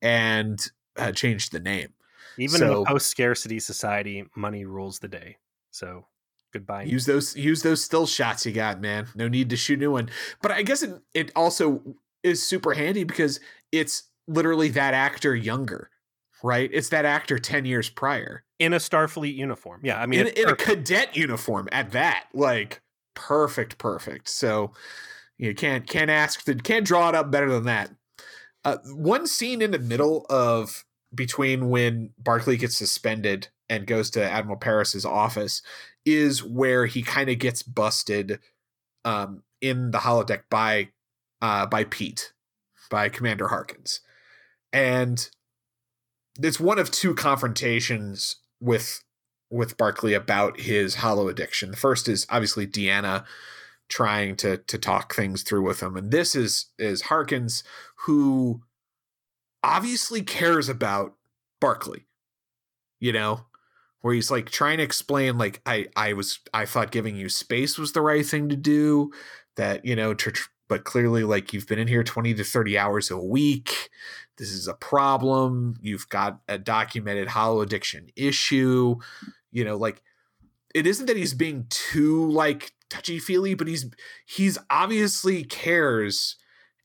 and 0.00 0.58
uh, 0.96 1.12
changed 1.12 1.52
the 1.52 1.60
name. 1.60 1.92
Even 2.38 2.58
so, 2.58 2.80
in 2.80 2.86
a 2.86 2.90
post 2.90 3.08
scarcity 3.08 3.60
society, 3.60 4.24
money 4.34 4.64
rules 4.64 5.00
the 5.00 5.08
day. 5.08 5.36
So 5.70 6.06
goodbye. 6.54 6.84
Use 6.84 7.04
those 7.04 7.36
use 7.36 7.60
those 7.60 7.84
still 7.84 8.06
shots 8.06 8.46
you 8.46 8.52
got, 8.52 8.80
man. 8.80 9.06
No 9.14 9.28
need 9.28 9.50
to 9.50 9.56
shoot 9.56 9.78
new 9.78 9.92
one. 9.92 10.08
But 10.40 10.52
I 10.52 10.62
guess 10.62 10.82
it, 10.82 10.98
it 11.12 11.30
also 11.36 11.82
is 12.22 12.42
super 12.42 12.72
handy 12.72 13.04
because 13.04 13.38
it's 13.70 14.04
literally 14.28 14.68
that 14.70 14.94
actor 14.94 15.34
younger, 15.34 15.90
right? 16.42 16.70
It's 16.72 16.88
that 16.90 17.04
actor 17.04 17.38
10 17.38 17.64
years 17.64 17.88
prior. 17.88 18.44
In 18.58 18.72
a 18.72 18.78
Starfleet 18.78 19.34
uniform. 19.34 19.80
Yeah. 19.84 20.00
I 20.00 20.06
mean, 20.06 20.20
in, 20.20 20.28
in 20.28 20.48
a 20.48 20.56
cadet 20.56 21.14
uniform 21.16 21.68
at 21.72 21.92
that. 21.92 22.24
Like, 22.32 22.80
perfect, 23.14 23.76
perfect. 23.78 24.28
So 24.28 24.72
you 25.38 25.54
can't 25.54 25.86
can't 25.86 26.10
ask 26.10 26.44
to 26.44 26.54
can't 26.54 26.86
draw 26.86 27.10
it 27.10 27.14
up 27.14 27.30
better 27.30 27.50
than 27.50 27.64
that. 27.64 27.90
Uh, 28.64 28.78
one 28.86 29.26
scene 29.26 29.60
in 29.60 29.72
the 29.72 29.78
middle 29.78 30.24
of 30.30 30.84
between 31.14 31.68
when 31.68 32.10
Barclay 32.18 32.56
gets 32.56 32.76
suspended 32.76 33.48
and 33.68 33.86
goes 33.86 34.10
to 34.10 34.30
Admiral 34.30 34.58
Paris's 34.58 35.04
office 35.04 35.62
is 36.04 36.42
where 36.42 36.86
he 36.86 37.02
kind 37.02 37.28
of 37.28 37.38
gets 37.38 37.62
busted 37.62 38.38
um, 39.04 39.42
in 39.60 39.90
the 39.90 39.98
holodeck 39.98 40.42
by 40.50 40.88
uh, 41.42 41.66
by 41.66 41.84
Pete, 41.84 42.32
by 42.90 43.08
Commander 43.08 43.48
Harkins 43.48 44.00
and 44.76 45.30
it's 46.38 46.60
one 46.60 46.78
of 46.78 46.90
two 46.90 47.14
confrontations 47.14 48.36
with 48.60 49.02
with 49.50 49.78
Barclay 49.78 50.12
about 50.12 50.60
his 50.60 50.96
holo 50.96 51.28
addiction. 51.28 51.70
The 51.70 51.78
first 51.78 52.08
is 52.08 52.26
obviously 52.28 52.66
Deanna 52.66 53.24
trying 53.88 54.36
to 54.36 54.58
to 54.58 54.76
talk 54.76 55.14
things 55.14 55.42
through 55.42 55.62
with 55.62 55.82
him, 55.82 55.96
and 55.96 56.10
this 56.10 56.36
is 56.36 56.66
is 56.78 57.02
Harkins 57.02 57.64
who 58.04 58.60
obviously 59.62 60.20
cares 60.22 60.68
about 60.68 61.14
Barclay. 61.58 62.04
You 63.00 63.14
know, 63.14 63.46
where 64.02 64.12
he's 64.12 64.30
like 64.30 64.50
trying 64.50 64.76
to 64.76 64.84
explain 64.84 65.38
like 65.38 65.62
I 65.64 65.86
I 65.96 66.12
was 66.12 66.40
I 66.52 66.66
thought 66.66 66.90
giving 66.90 67.16
you 67.16 67.30
space 67.30 67.78
was 67.78 67.92
the 67.92 68.02
right 68.02 68.26
thing 68.26 68.50
to 68.50 68.56
do. 68.56 69.10
That 69.56 69.86
you 69.86 69.96
know, 69.96 70.12
tr- 70.12 70.50
but 70.68 70.84
clearly 70.84 71.24
like 71.24 71.54
you've 71.54 71.66
been 71.66 71.78
in 71.78 71.88
here 71.88 72.04
20 72.04 72.34
to 72.34 72.44
30 72.44 72.76
hours 72.76 73.10
a 73.10 73.16
week 73.16 73.88
this 74.38 74.50
is 74.50 74.68
a 74.68 74.74
problem. 74.74 75.76
You've 75.80 76.08
got 76.08 76.40
a 76.48 76.58
documented 76.58 77.28
holo 77.28 77.62
addiction 77.62 78.08
issue. 78.16 78.96
You 79.50 79.64
know 79.64 79.76
like 79.76 80.02
it 80.74 80.86
isn't 80.86 81.06
that 81.06 81.16
he's 81.16 81.34
being 81.34 81.66
too 81.70 82.30
like 82.30 82.72
touchy 82.90 83.18
feely 83.18 83.54
but 83.54 83.66
he's 83.66 83.86
he's 84.26 84.58
obviously 84.70 85.42
cares 85.42 86.36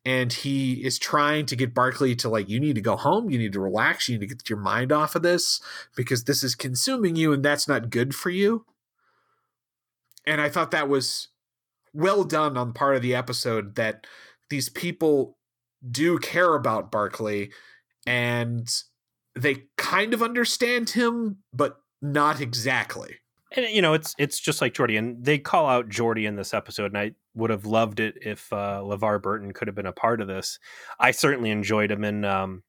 and 0.04 0.34
he 0.34 0.84
is 0.84 0.98
trying 0.98 1.46
to 1.46 1.56
get 1.56 1.76
Barclay 1.76 2.16
to 2.16 2.30
like 2.30 2.50
you 2.50 2.60
need 2.60 2.76
to 2.76 2.82
go 2.82 2.96
home. 2.96 3.30
You 3.30 3.38
need 3.38 3.54
to 3.54 3.60
relax. 3.60 4.10
You 4.10 4.18
need 4.18 4.28
to 4.28 4.36
get 4.36 4.50
your 4.50 4.60
mind 4.60 4.92
off 4.92 5.16
of 5.16 5.22
this 5.22 5.62
because 5.96 6.24
this 6.24 6.44
is 6.44 6.56
consuming 6.56 7.16
you 7.16 7.34
and 7.34 7.44
that's 7.44 7.68
not 7.68 7.90
good 7.90 8.16
for 8.16 8.30
you. 8.30 8.66
And 10.26 10.40
i 10.40 10.50
thought 10.50 10.72
that 10.72 10.88
was 10.90 11.30
well 11.94 12.24
done 12.24 12.58
on 12.58 12.74
part 12.74 12.96
of 12.96 13.02
the 13.02 13.16
episode 13.16 13.76
that 13.76 14.08
these 14.50 14.70
people 14.70 15.38
do 15.90 16.20
care 16.20 16.56
about 16.56 16.92
Barclay 16.92 17.50
and 18.06 18.70
they 19.36 19.64
kind 19.78 20.14
of 20.14 20.22
understand 20.22 20.92
him, 20.92 21.38
but 21.54 21.78
not 22.02 22.42
exactly. 22.42 23.16
And 23.54 23.68
you 23.68 23.82
know, 23.82 23.94
it's 23.94 24.16
it's 24.18 24.40
just 24.40 24.62
like 24.62 24.74
Geordi, 24.74 24.98
and 24.98 25.24
they 25.24 25.38
call 25.38 25.68
out 25.68 25.90
Geordi 25.90 26.26
in 26.26 26.38
this 26.38 26.54
episode, 26.54 26.94
and 26.94 26.98
I 26.98 27.12
would 27.34 27.50
have 27.50 27.66
loved 27.66 28.00
it 28.00 28.18
if 28.22 28.52
uh, 28.54 28.82
LeVar 28.82 29.22
Burton 29.22 29.52
could 29.52 29.68
have 29.68 29.76
been 29.76 29.86
a 29.86 29.92
part 29.92 30.22
of 30.22 30.28
this. 30.28 30.58
I 31.00 31.12
certainly 31.12 31.50
enjoyed 31.50 31.92
him 31.92 32.06
in 32.06 32.24
um, 32.24 32.64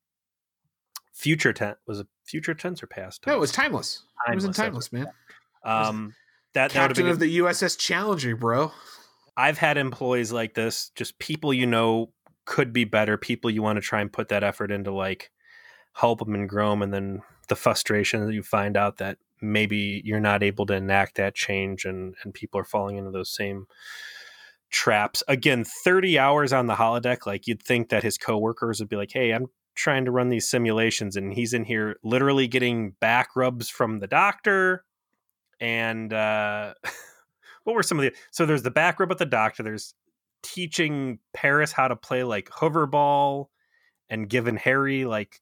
Future 1.12 1.52
Tense. 1.52 1.78
Was 1.86 2.00
it 2.00 2.08
Future 2.24 2.54
Tense 2.54 2.82
or 2.82 2.88
Past? 2.88 3.22
Tense? 3.22 3.32
No, 3.32 3.36
it 3.36 3.40
was 3.40 3.52
Timeless. 3.52 4.02
timeless 4.26 4.44
it 4.44 4.48
was 4.48 4.58
in 4.58 4.64
Timeless, 4.64 4.92
man. 4.92 5.06
Um, 5.64 6.14
that 6.54 6.72
captain 6.72 7.06
that 7.06 7.12
of 7.12 7.18
the 7.20 7.38
USS 7.38 7.78
Challenger, 7.78 8.36
bro. 8.36 8.72
I've 9.36 9.58
had 9.58 9.78
employees 9.78 10.32
like 10.32 10.54
this, 10.54 10.90
just 10.96 11.18
people 11.18 11.54
you 11.54 11.66
know 11.66 12.12
could 12.45 12.72
be 12.72 12.84
better, 12.84 13.16
people 13.16 13.51
you 13.51 13.62
want 13.62 13.76
to 13.76 13.82
try 13.82 14.01
and 14.01 14.12
put 14.12 14.28
that 14.28 14.45
effort 14.45 14.70
into, 14.70 14.93
like 14.93 15.30
help 15.95 16.20
them 16.20 16.34
and 16.34 16.49
grow 16.49 16.70
them, 16.70 16.82
and 16.82 16.93
then 16.93 17.22
the 17.49 17.57
frustration 17.57 18.24
that 18.26 18.32
you 18.32 18.43
find 18.43 18.76
out 18.76 18.99
that 18.99 19.18
maybe 19.40 20.03
you're 20.05 20.20
not 20.20 20.43
able 20.43 20.66
to 20.66 20.74
enact 20.74 21.16
that 21.16 21.34
change, 21.34 21.84
and 21.84 22.14
and 22.22 22.34
people 22.34 22.61
are 22.61 22.64
falling 22.64 22.97
into 22.97 23.11
those 23.11 23.30
same 23.30 23.66
traps. 24.70 25.22
Again, 25.28 25.64
30 25.64 26.18
hours 26.18 26.53
on 26.53 26.66
the 26.66 26.76
holodeck, 26.76 27.26
like 27.26 27.47
you'd 27.47 27.62
think 27.62 27.90
that 27.90 28.03
his 28.03 28.18
coworkers 28.18 28.80
would 28.80 28.88
be 28.88 28.97
like, 28.97 29.12
"Hey, 29.12 29.32
I'm 29.32 29.47
trying 29.74 30.05
to 30.07 30.11
run 30.11 30.30
these 30.30 30.49
simulations," 30.49 31.16
and 31.16 31.32
he's 31.34 31.53
in 31.55 31.64
here 31.64 31.97
literally 32.03 32.49
getting 32.49 32.93
back 32.93 33.36
rubs 33.36 33.68
from 33.68 34.01
the 34.01 34.07
doctor, 34.07 34.84
and 35.61 36.12
uh 36.12 36.74
what 37.64 37.74
were 37.74 37.82
some 37.82 37.99
of 37.99 38.05
the 38.05 38.12
so 38.30 38.45
there's 38.45 38.64
the 38.64 38.70
back 38.70 38.99
rub 38.99 39.09
with 39.09 39.18
the 39.18 39.26
doctor 39.26 39.62
there's 39.62 39.95
teaching 40.43 41.18
paris 41.32 41.72
how 41.72 41.88
to 41.88 41.97
play 41.97 42.24
like 42.24 42.49
hoverball 42.51 43.47
and 44.11 44.28
giving 44.28 44.57
harry 44.57 45.05
like 45.05 45.40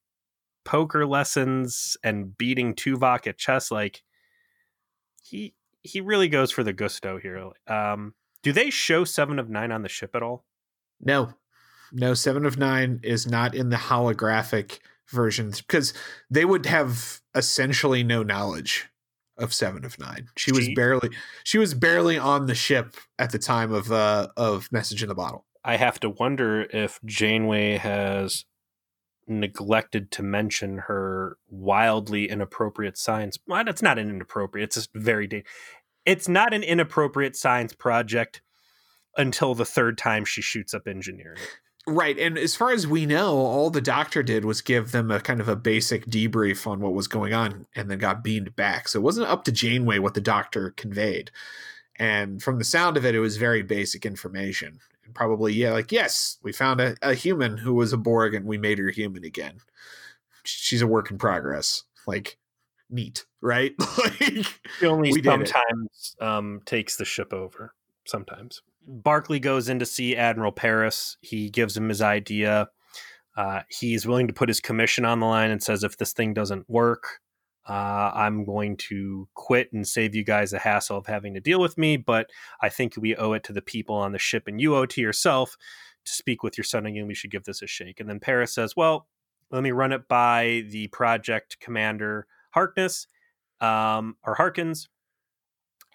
poker 0.64 1.06
lessons 1.06 1.96
and 2.04 2.36
beating 2.36 2.74
tuvok 2.74 3.26
at 3.26 3.38
chess 3.38 3.70
like 3.70 4.02
he 5.22 5.54
he 5.82 6.00
really 6.00 6.28
goes 6.28 6.50
for 6.50 6.62
the 6.62 6.72
gusto 6.72 7.18
here. 7.18 7.50
Um 7.66 8.14
do 8.42 8.52
they 8.52 8.70
show 8.70 9.04
seven 9.04 9.38
of 9.38 9.50
nine 9.50 9.72
on 9.72 9.82
the 9.82 9.88
ship 9.88 10.14
at 10.14 10.22
all? 10.22 10.44
No. 11.00 11.34
No 11.92 12.14
seven 12.14 12.46
of 12.46 12.58
nine 12.58 13.00
is 13.02 13.26
not 13.26 13.54
in 13.54 13.70
the 13.70 13.76
holographic 13.76 14.78
versions 15.08 15.60
because 15.60 15.92
they 16.30 16.44
would 16.44 16.66
have 16.66 17.20
essentially 17.34 18.02
no 18.02 18.22
knowledge 18.22 18.88
of 19.40 19.52
Seven 19.52 19.84
of 19.84 19.98
Nine. 19.98 20.28
She 20.36 20.52
was 20.52 20.68
barely 20.74 21.10
she 21.44 21.58
was 21.58 21.74
barely 21.74 22.18
on 22.18 22.46
the 22.46 22.54
ship 22.54 22.94
at 23.18 23.30
the 23.30 23.38
time 23.38 23.72
of 23.72 23.90
uh 23.90 24.28
of 24.36 24.70
Message 24.70 25.02
in 25.02 25.08
the 25.08 25.14
Bottle. 25.14 25.44
I 25.64 25.76
have 25.76 26.00
to 26.00 26.10
wonder 26.10 26.66
if 26.70 27.00
Janeway 27.04 27.76
has 27.76 28.44
neglected 29.26 30.10
to 30.10 30.22
mention 30.22 30.78
her 30.78 31.38
wildly 31.48 32.28
inappropriate 32.28 32.98
science. 32.98 33.38
Well, 33.46 33.66
it's 33.68 33.82
not 33.82 33.98
an 33.98 34.10
inappropriate. 34.10 34.68
It's 34.68 34.76
just 34.76 34.90
very. 34.94 35.44
It's 36.04 36.28
not 36.28 36.52
an 36.52 36.62
inappropriate 36.62 37.36
science 37.36 37.74
project 37.74 38.42
until 39.16 39.54
the 39.54 39.64
third 39.64 39.98
time 39.98 40.24
she 40.24 40.42
shoots 40.42 40.74
up 40.74 40.86
engineering. 40.86 41.38
Right. 41.90 42.16
And 42.20 42.38
as 42.38 42.54
far 42.54 42.70
as 42.70 42.86
we 42.86 43.04
know, 43.04 43.36
all 43.36 43.68
the 43.68 43.80
doctor 43.80 44.22
did 44.22 44.44
was 44.44 44.60
give 44.60 44.92
them 44.92 45.10
a 45.10 45.18
kind 45.18 45.40
of 45.40 45.48
a 45.48 45.56
basic 45.56 46.06
debrief 46.06 46.64
on 46.64 46.78
what 46.78 46.94
was 46.94 47.08
going 47.08 47.34
on 47.34 47.66
and 47.74 47.90
then 47.90 47.98
got 47.98 48.22
beamed 48.22 48.54
back. 48.54 48.86
So 48.86 49.00
it 49.00 49.02
wasn't 49.02 49.26
up 49.26 49.42
to 49.44 49.52
Janeway 49.52 49.98
what 49.98 50.14
the 50.14 50.20
doctor 50.20 50.70
conveyed. 50.70 51.32
And 51.96 52.40
from 52.40 52.58
the 52.58 52.64
sound 52.64 52.96
of 52.96 53.04
it, 53.04 53.16
it 53.16 53.20
was 53.20 53.38
very 53.38 53.62
basic 53.62 54.06
information. 54.06 54.78
And 55.04 55.12
probably, 55.12 55.52
yeah, 55.52 55.72
like, 55.72 55.90
yes, 55.90 56.38
we 56.44 56.52
found 56.52 56.80
a, 56.80 56.94
a 57.02 57.14
human 57.14 57.56
who 57.56 57.74
was 57.74 57.92
a 57.92 57.98
Borg 57.98 58.34
and 58.34 58.46
we 58.46 58.56
made 58.56 58.78
her 58.78 58.90
human 58.90 59.24
again. 59.24 59.58
She's 60.44 60.82
a 60.82 60.86
work 60.86 61.10
in 61.10 61.18
progress. 61.18 61.82
Like, 62.06 62.38
neat, 62.88 63.24
right? 63.40 63.74
like, 63.98 64.46
she 64.78 64.86
only 64.86 65.12
sometimes 65.24 66.14
um, 66.20 66.60
takes 66.64 66.94
the 66.94 67.04
ship 67.04 67.32
over. 67.32 67.74
Sometimes 68.06 68.62
Barclay 68.86 69.38
goes 69.38 69.68
in 69.68 69.78
to 69.78 69.86
see 69.86 70.16
Admiral 70.16 70.52
Paris. 70.52 71.16
He 71.20 71.50
gives 71.50 71.76
him 71.76 71.88
his 71.88 72.02
idea. 72.02 72.68
Uh, 73.36 73.60
he's 73.68 74.06
willing 74.06 74.26
to 74.28 74.34
put 74.34 74.48
his 74.48 74.60
commission 74.60 75.04
on 75.04 75.20
the 75.20 75.26
line 75.26 75.50
and 75.50 75.62
says, 75.62 75.84
if 75.84 75.96
this 75.96 76.12
thing 76.12 76.34
doesn't 76.34 76.68
work, 76.68 77.20
uh, 77.68 78.10
I'm 78.14 78.44
going 78.44 78.76
to 78.88 79.28
quit 79.34 79.72
and 79.72 79.86
save 79.86 80.14
you 80.14 80.24
guys 80.24 80.50
the 80.50 80.58
hassle 80.58 80.98
of 80.98 81.06
having 81.06 81.34
to 81.34 81.40
deal 81.40 81.60
with 81.60 81.78
me. 81.78 81.96
But 81.96 82.30
I 82.60 82.68
think 82.68 82.94
we 82.96 83.14
owe 83.16 83.32
it 83.32 83.44
to 83.44 83.52
the 83.52 83.62
people 83.62 83.94
on 83.94 84.12
the 84.12 84.18
ship, 84.18 84.44
and 84.46 84.60
you 84.60 84.74
owe 84.74 84.82
it 84.82 84.90
to 84.90 85.00
yourself 85.00 85.56
to 86.04 86.12
speak 86.12 86.42
with 86.42 86.58
your 86.58 86.64
son 86.64 86.86
again. 86.86 87.06
We 87.06 87.14
should 87.14 87.30
give 87.30 87.44
this 87.44 87.62
a 87.62 87.66
shake. 87.66 88.00
And 88.00 88.08
then 88.08 88.18
Paris 88.18 88.54
says, 88.54 88.74
Well, 88.76 89.06
let 89.50 89.62
me 89.62 89.70
run 89.70 89.92
it 89.92 90.08
by 90.08 90.64
the 90.70 90.88
project 90.88 91.58
commander 91.60 92.26
Harkness 92.50 93.06
um, 93.60 94.16
or 94.24 94.34
Harkins, 94.34 94.88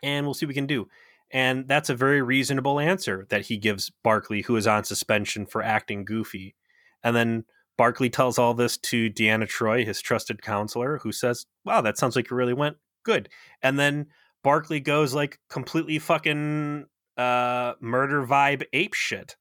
and 0.02 0.26
we'll 0.26 0.34
see 0.34 0.46
what 0.46 0.50
we 0.50 0.54
can 0.56 0.68
do. 0.68 0.88
And 1.36 1.68
that's 1.68 1.90
a 1.90 1.96
very 1.96 2.22
reasonable 2.22 2.80
answer 2.80 3.28
that 3.30 3.48
he 3.48 3.58
gives 3.58 3.92
Barclay, 4.06 4.44
who 4.44 4.56
is 4.56 4.68
on 4.68 4.86
suspension 4.86 5.46
for 5.46 5.62
acting 5.62 6.06
goofy. 6.06 6.56
And 7.04 7.14
then 7.14 7.44
Barclay 7.78 8.08
tells 8.08 8.40
all 8.40 8.54
this 8.54 8.78
to 8.78 9.10
Deanna 9.10 9.46
Troi, 9.46 9.86
his 9.86 10.00
trusted 10.00 10.42
counselor, 10.42 11.00
who 11.00 11.12
says, 11.12 11.46
Wow, 11.66 11.82
that 11.82 11.98
sounds 11.98 12.16
like 12.16 12.28
it 12.28 12.32
really 12.32 12.54
went 12.54 12.78
good. 13.04 13.28
And 13.62 13.78
then 13.78 14.06
Barclay 14.46 14.80
goes 14.80 15.14
like 15.14 15.38
completely 15.50 16.00
fucking 16.00 16.86
uh, 17.18 17.74
murder 17.82 18.26
vibe 18.26 18.64
ape 18.72 18.94
shit 18.94 19.36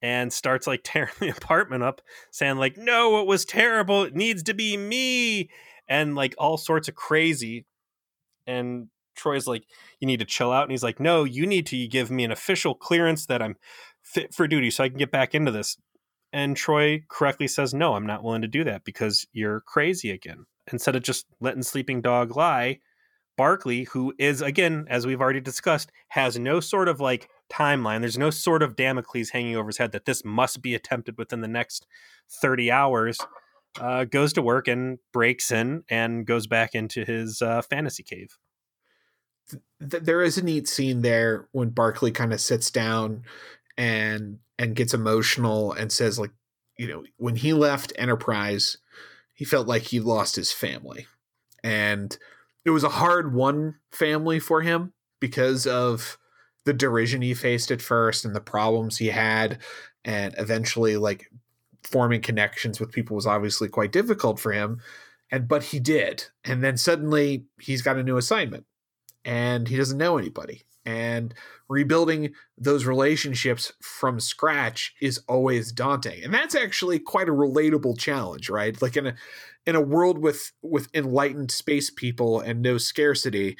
and 0.00 0.32
starts 0.32 0.66
like 0.66 0.80
tearing 0.84 1.12
the 1.20 1.28
apartment 1.28 1.82
up, 1.82 2.00
saying, 2.30 2.56
like, 2.56 2.78
no, 2.78 3.20
it 3.20 3.26
was 3.26 3.44
terrible. 3.44 4.02
It 4.04 4.16
needs 4.16 4.42
to 4.44 4.54
be 4.54 4.78
me. 4.78 5.50
And 5.86 6.14
like 6.14 6.34
all 6.38 6.56
sorts 6.56 6.88
of 6.88 6.94
crazy. 6.94 7.66
And 8.46 8.88
Troi's 9.18 9.46
like, 9.46 9.64
you 10.00 10.06
need 10.06 10.20
to 10.20 10.24
chill 10.24 10.52
out. 10.52 10.62
And 10.62 10.70
he's 10.70 10.82
like, 10.82 11.00
no, 11.00 11.24
you 11.24 11.46
need 11.46 11.66
to 11.66 11.86
give 11.88 12.10
me 12.10 12.24
an 12.24 12.32
official 12.32 12.74
clearance 12.74 13.26
that 13.26 13.42
I'm 13.42 13.56
fit 14.02 14.34
for 14.34 14.46
duty 14.46 14.70
so 14.70 14.84
I 14.84 14.88
can 14.88 14.98
get 14.98 15.10
back 15.10 15.34
into 15.34 15.50
this. 15.50 15.76
And 16.32 16.56
Troi 16.56 17.04
correctly 17.08 17.48
says, 17.48 17.72
No, 17.72 17.94
I'm 17.94 18.06
not 18.06 18.22
willing 18.22 18.42
to 18.42 18.48
do 18.48 18.64
that 18.64 18.84
because 18.84 19.26
you're 19.32 19.60
crazy 19.60 20.10
again. 20.10 20.46
Instead 20.70 20.96
of 20.96 21.02
just 21.02 21.26
letting 21.40 21.62
Sleeping 21.62 22.02
Dog 22.02 22.36
lie, 22.36 22.80
Barclay, 23.38 23.84
who 23.84 24.12
is, 24.18 24.42
again, 24.42 24.86
as 24.90 25.06
we've 25.06 25.20
already 25.20 25.40
discussed, 25.40 25.90
has 26.08 26.38
no 26.38 26.60
sort 26.60 26.88
of 26.88 27.00
like 27.00 27.30
timeline. 27.50 28.00
There's 28.00 28.18
no 28.18 28.30
sort 28.30 28.62
of 28.62 28.76
Damocles 28.76 29.30
hanging 29.30 29.56
over 29.56 29.68
his 29.68 29.78
head 29.78 29.92
that 29.92 30.04
this 30.04 30.24
must 30.24 30.60
be 30.60 30.74
attempted 30.74 31.16
within 31.16 31.40
the 31.40 31.48
next 31.48 31.86
30 32.42 32.70
hours. 32.70 33.18
Uh, 33.80 34.04
goes 34.04 34.32
to 34.32 34.42
work 34.42 34.66
and 34.66 34.98
breaks 35.12 35.50
in 35.52 35.84
and 35.88 36.26
goes 36.26 36.46
back 36.46 36.74
into 36.74 37.04
his 37.04 37.40
uh, 37.40 37.62
fantasy 37.62 38.02
cave. 38.02 38.36
There 39.80 40.22
is 40.22 40.38
a 40.38 40.44
neat 40.44 40.68
scene 40.68 41.02
there 41.02 41.48
when 41.52 41.70
Barclay 41.70 42.10
kind 42.10 42.32
of 42.32 42.40
sits 42.40 42.70
down 42.70 43.22
and 43.76 44.38
and 44.58 44.74
gets 44.74 44.92
emotional 44.92 45.72
and 45.72 45.92
says 45.92 46.18
like 46.18 46.32
you 46.76 46.88
know 46.88 47.04
when 47.16 47.36
he 47.36 47.52
left 47.52 47.92
enterprise 47.96 48.78
he 49.38 49.44
felt 49.44 49.68
like 49.68 49.82
he 49.82 50.00
lost 50.00 50.34
his 50.34 50.50
family. 50.50 51.06
And 51.62 52.18
it 52.64 52.70
was 52.70 52.82
a 52.82 52.88
hard 52.88 53.32
won 53.32 53.76
family 53.92 54.40
for 54.40 54.62
him 54.62 54.92
because 55.20 55.64
of 55.64 56.18
the 56.64 56.72
derision 56.72 57.22
he 57.22 57.34
faced 57.34 57.70
at 57.70 57.80
first 57.80 58.24
and 58.24 58.34
the 58.34 58.40
problems 58.40 58.98
he 58.98 59.06
had 59.06 59.58
and 60.04 60.34
eventually 60.38 60.96
like 60.96 61.30
forming 61.84 62.20
connections 62.20 62.80
with 62.80 62.90
people 62.90 63.14
was 63.14 63.28
obviously 63.28 63.68
quite 63.68 63.92
difficult 63.92 64.40
for 64.40 64.50
him 64.50 64.80
and 65.30 65.46
but 65.46 65.62
he 65.62 65.78
did. 65.78 66.24
And 66.44 66.64
then 66.64 66.76
suddenly 66.76 67.44
he's 67.60 67.82
got 67.82 67.96
a 67.96 68.02
new 68.02 68.16
assignment 68.16 68.66
and 69.28 69.68
he 69.68 69.76
doesn't 69.76 69.98
know 69.98 70.16
anybody. 70.16 70.62
And 70.86 71.34
rebuilding 71.68 72.32
those 72.56 72.86
relationships 72.86 73.74
from 73.82 74.20
scratch 74.20 74.94
is 75.02 75.20
always 75.28 75.70
daunting. 75.70 76.24
And 76.24 76.32
that's 76.32 76.54
actually 76.54 76.98
quite 76.98 77.28
a 77.28 77.32
relatable 77.32 77.98
challenge 77.98 78.48
right? 78.48 78.80
Like 78.80 78.96
in 78.96 79.08
a 79.08 79.14
in 79.66 79.76
a 79.76 79.82
world 79.82 80.18
with 80.18 80.52
with 80.62 80.88
enlightened 80.94 81.50
space 81.50 81.90
people 81.90 82.40
and 82.40 82.62
no 82.62 82.78
scarcity 82.78 83.58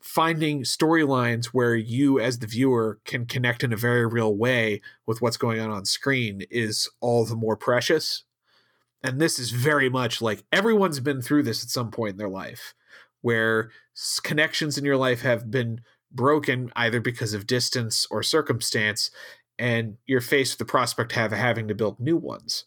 finding 0.00 0.62
storylines 0.62 1.46
where 1.46 1.74
you 1.74 2.18
as 2.18 2.38
the 2.38 2.46
viewer 2.46 2.98
can 3.04 3.26
connect 3.26 3.62
in 3.62 3.72
a 3.72 3.76
very 3.76 4.06
real 4.06 4.34
way 4.34 4.80
with 5.06 5.20
what's 5.20 5.36
going 5.36 5.60
on 5.60 5.70
on 5.70 5.84
screen 5.84 6.42
is 6.50 6.90
all 7.00 7.26
the 7.26 7.36
more 7.36 7.56
precious. 7.56 8.24
And 9.02 9.20
this 9.20 9.38
is 9.38 9.50
very 9.50 9.90
much 9.90 10.22
like 10.22 10.44
everyone's 10.50 11.00
been 11.00 11.20
through 11.20 11.42
this 11.42 11.62
at 11.62 11.68
some 11.68 11.90
point 11.90 12.12
in 12.12 12.18
their 12.18 12.28
life 12.28 12.74
where 13.24 13.70
connections 14.22 14.76
in 14.76 14.84
your 14.84 14.98
life 14.98 15.22
have 15.22 15.50
been 15.50 15.80
broken 16.12 16.70
either 16.76 17.00
because 17.00 17.32
of 17.32 17.46
distance 17.46 18.06
or 18.10 18.22
circumstance, 18.22 19.10
and 19.58 19.96
you're 20.04 20.20
faced 20.20 20.52
with 20.52 20.58
the 20.58 20.70
prospect 20.70 21.16
of 21.16 21.32
having 21.32 21.66
to 21.66 21.74
build 21.74 21.98
new 21.98 22.18
ones. 22.18 22.66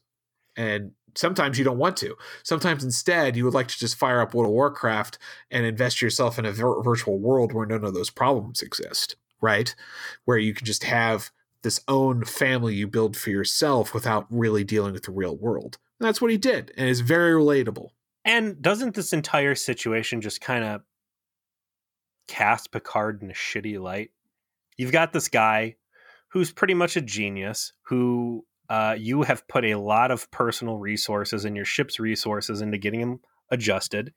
And 0.55 0.93
sometimes 1.13 1.59
you 1.59 1.63
don't 1.63 1.77
want 1.77 1.95
to. 1.97 2.15
Sometimes 2.41 2.83
instead, 2.83 3.37
you 3.37 3.45
would 3.45 3.53
like 3.53 3.67
to 3.67 3.77
just 3.77 3.97
fire 3.97 4.19
up 4.19 4.33
World 4.33 4.49
of 4.49 4.53
Warcraft 4.53 5.19
and 5.51 5.63
invest 5.63 6.01
yourself 6.01 6.39
in 6.39 6.45
a 6.45 6.51
vir- 6.51 6.81
virtual 6.81 7.19
world 7.19 7.53
where 7.53 7.67
none 7.67 7.83
of 7.83 7.93
those 7.93 8.09
problems 8.09 8.63
exist, 8.63 9.15
right? 9.39 9.75
Where 10.25 10.39
you 10.39 10.55
can 10.55 10.65
just 10.65 10.85
have 10.85 11.29
this 11.61 11.81
own 11.87 12.25
family 12.25 12.73
you 12.73 12.87
build 12.87 13.15
for 13.15 13.29
yourself 13.29 13.93
without 13.93 14.25
really 14.31 14.63
dealing 14.63 14.93
with 14.93 15.03
the 15.03 15.11
real 15.11 15.37
world. 15.37 15.77
And 15.99 16.07
that's 16.07 16.19
what 16.19 16.31
he 16.31 16.37
did, 16.37 16.71
and 16.75 16.89
it's 16.89 17.01
very 17.01 17.33
relatable. 17.33 17.89
And 18.27 18.61
doesn't 18.61 18.93
this 18.93 19.13
entire 19.13 19.55
situation 19.55 20.19
just 20.19 20.41
kind 20.41 20.65
of 20.65 20.81
cast 22.27 22.73
Picard 22.73 23.23
in 23.23 23.31
a 23.31 23.33
shitty 23.33 23.79
light. 23.81 24.11
You've 24.75 24.91
got 24.91 25.13
this 25.13 25.29
guy 25.29 25.77
who's 26.27 26.51
pretty 26.51 26.73
much 26.73 26.97
a 26.97 27.01
genius, 27.01 27.71
who 27.83 28.45
uh, 28.69 28.97
you 28.99 29.23
have 29.23 29.47
put 29.47 29.63
a 29.63 29.75
lot 29.75 30.11
of 30.11 30.29
personal 30.29 30.77
resources 30.77 31.45
and 31.45 31.55
your 31.55 31.63
ship's 31.63 32.01
resources 32.01 32.59
into 32.59 32.77
getting 32.77 32.99
him 32.99 33.21
adjusted. 33.49 34.13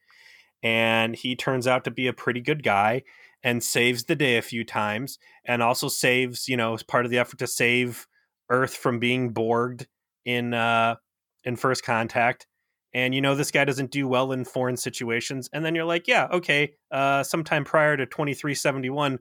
And 0.60 1.14
he 1.14 1.36
turns 1.36 1.68
out 1.68 1.84
to 1.84 1.92
be 1.92 2.08
a 2.08 2.12
pretty 2.12 2.40
good 2.40 2.64
guy 2.64 3.04
and 3.44 3.62
saves 3.62 4.04
the 4.04 4.16
day 4.16 4.38
a 4.38 4.42
few 4.42 4.64
times 4.64 5.20
and 5.44 5.62
also 5.62 5.86
saves, 5.86 6.48
you 6.48 6.56
know, 6.56 6.74
as 6.74 6.82
part 6.82 7.04
of 7.04 7.12
the 7.12 7.18
effort 7.18 7.38
to 7.38 7.46
save 7.46 8.08
Earth 8.50 8.74
from 8.74 8.98
being 8.98 9.32
borged 9.32 9.86
in 10.24 10.52
uh 10.52 10.96
in 11.44 11.54
first 11.54 11.84
contact 11.84 12.46
and 12.94 13.14
you 13.14 13.20
know 13.20 13.34
this 13.34 13.50
guy 13.50 13.64
doesn't 13.64 13.90
do 13.90 14.08
well 14.08 14.32
in 14.32 14.44
foreign 14.44 14.76
situations 14.76 15.48
and 15.52 15.64
then 15.64 15.74
you're 15.74 15.84
like 15.84 16.08
yeah 16.08 16.28
okay 16.32 16.72
uh 16.90 17.22
sometime 17.22 17.64
prior 17.64 17.96
to 17.96 18.06
2371 18.06 19.18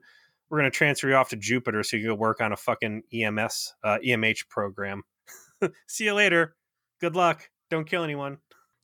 we're 0.48 0.58
going 0.58 0.70
to 0.70 0.76
transfer 0.76 1.08
you 1.08 1.14
off 1.14 1.28
to 1.28 1.36
jupiter 1.36 1.82
so 1.82 1.96
you 1.96 2.08
can 2.08 2.18
work 2.18 2.40
on 2.40 2.52
a 2.52 2.56
fucking 2.56 3.02
ems 3.12 3.74
uh, 3.84 3.98
emh 4.04 4.48
program. 4.48 5.02
See 5.86 6.04
you 6.04 6.14
later. 6.14 6.56
Good 7.00 7.14
luck. 7.14 7.48
Don't 7.70 7.88
kill 7.88 8.02
anyone. 8.02 8.38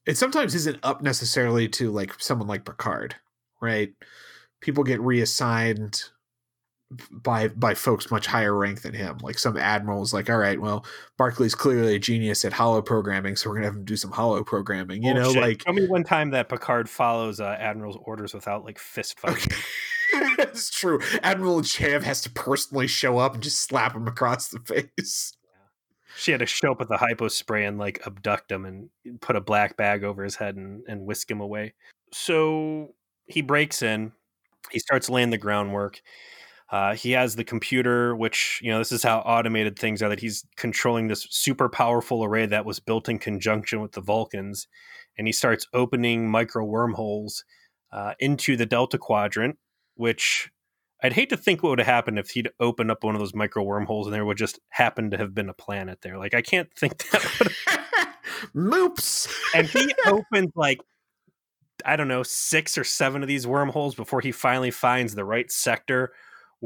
It 0.07 0.17
sometimes 0.17 0.55
isn't 0.55 0.79
up 0.85 1.03
necessarily 1.03 1.69
to 1.71 1.91
like 1.91 2.15
someone 2.21 2.47
like 2.47 2.65
picard 2.65 3.17
right? 3.61 3.93
People 4.61 4.85
get 4.85 5.01
reassigned 5.01 6.05
by 7.11 7.49
by 7.49 7.75
folks 7.75 8.11
much 8.11 8.27
higher 8.27 8.55
rank 8.55 8.83
than 8.83 8.95
him. 8.95 9.19
Like 9.21 9.39
some 9.39 9.57
admiral 9.57 9.77
admirals, 9.77 10.15
like, 10.15 10.31
all 10.31 10.39
right, 10.39 10.61
well, 10.61 10.85
Barclay's 11.19 11.55
clearly 11.55 11.97
a 11.97 11.99
genius 11.99 12.45
at 12.45 12.53
holo 12.53 12.81
programming, 12.81 13.37
so 13.37 13.51
we're 13.51 13.57
gonna 13.57 13.67
have 13.67 13.77
him 13.77 13.85
do 13.85 13.97
some 13.97 14.13
holo 14.13 14.45
programming. 14.45 15.03
You 15.03 15.11
oh, 15.13 15.15
know, 15.15 15.33
shit. 15.33 15.43
like 15.43 15.65
tell 15.65 15.75
me 15.75 15.87
one 15.87 16.05
time 16.05 16.31
that 16.31 16.49
Picard 16.49 16.89
follows 16.89 17.41
uh, 17.41 17.57
admiral's 17.59 17.99
orders 18.03 18.35
without 18.35 18.65
like 18.65 18.79
fist 18.79 19.19
fighting. 19.19 19.53
That's 20.37 20.71
true. 20.71 21.01
Admiral 21.23 21.61
Chav 21.63 22.03
has 22.03 22.21
to 22.23 22.31
personally 22.31 22.87
show 22.87 23.19
up 23.19 23.35
and 23.35 23.43
just 23.43 23.61
slap 23.61 23.95
him 23.95 24.07
across 24.07 24.49
the 24.49 24.61
face. 24.61 25.37
She 26.17 26.31
had 26.31 26.41
to 26.41 26.47
show 26.47 26.73
up 26.73 26.79
with 26.79 26.91
a 26.91 26.97
hypo 26.97 27.29
spray 27.29 27.67
and 27.67 27.79
like 27.79 28.01
abduct 28.07 28.51
him 28.51 28.65
and 28.65 28.89
put 29.21 29.37
a 29.37 29.41
black 29.41 29.77
bag 29.77 30.05
over 30.05 30.25
his 30.25 30.37
head 30.37 30.57
and, 30.57 30.83
and 30.89 31.05
whisk 31.05 31.31
him 31.31 31.41
away. 31.41 31.75
So 32.13 32.95
he 33.27 33.43
breaks 33.43 33.83
in. 33.83 34.13
He 34.71 34.79
starts 34.79 35.11
laying 35.11 35.31
the 35.31 35.39
groundwork 35.39 36.01
uh, 36.71 36.95
he 36.95 37.13
has 37.13 37.37
the 37.37 37.45
computer, 37.45 38.17
which, 38.17 38.61
you 38.63 38.71
know, 38.71 38.79
this 38.79 38.91
is 38.91 39.03
how 39.03 39.21
automated 39.21 39.79
things 39.79 40.03
are 40.03 40.09
that 40.09 40.21
he's 40.21 40.45
controlling 40.57 41.07
this 41.07 41.27
super 41.31 41.69
powerful 41.69 42.25
array 42.25 42.47
that 42.47 42.65
was 42.65 42.81
built 42.81 43.09
in 43.09 43.19
conjunction 43.19 43.81
with 43.81 43.93
the 43.93 44.01
Vulcans. 44.01 44.67
And 45.17 45.29
he 45.29 45.33
starts 45.33 45.67
opening 45.73 46.29
micro 46.29 46.65
wormholes 46.65 47.45
uh, 47.93 48.15
into 48.19 48.57
the 48.57 48.67
Delta 48.67 48.99
Quadrant, 48.99 49.59
which 49.95 50.51
I'd 51.03 51.13
hate 51.13 51.31
to 51.31 51.37
think 51.37 51.63
what 51.63 51.71
would 51.71 51.79
have 51.79 51.87
happened 51.87 52.19
if 52.19 52.31
he'd 52.31 52.51
opened 52.59 52.91
up 52.91 53.05
one 53.05 53.15
of 53.15 53.21
those 53.21 53.35
micro 53.35 53.63
wormholes 53.63 54.07
and 54.09 54.15
there 54.15 54.25
would 54.25 54.37
just 54.37 54.59
happen 54.71 55.11
to 55.13 55.17
have 55.19 55.35
been 55.35 55.49
a 55.49 55.55
planet 55.55 56.01
there. 56.03 56.19
Like, 56.19 56.35
I 56.35 56.43
can't 56.43 56.69
think 56.79 56.99
that 57.11 57.39
would 57.39 57.53
Moops. 58.55 59.33
and 59.55 59.67
he 59.67 59.95
opens 60.07 60.51
like 60.57 60.81
I 61.85 61.95
don't 61.97 62.09
know, 62.09 62.23
six 62.23 62.77
or 62.77 62.85
seven 62.85 63.23
of 63.23 63.29
these 63.29 63.47
wormholes 63.47 63.95
before 63.95 64.21
he 64.21 64.33
finally 64.33 64.71
finds 64.71 65.15
the 65.15 65.25
right 65.25 65.51
sector 65.51 66.13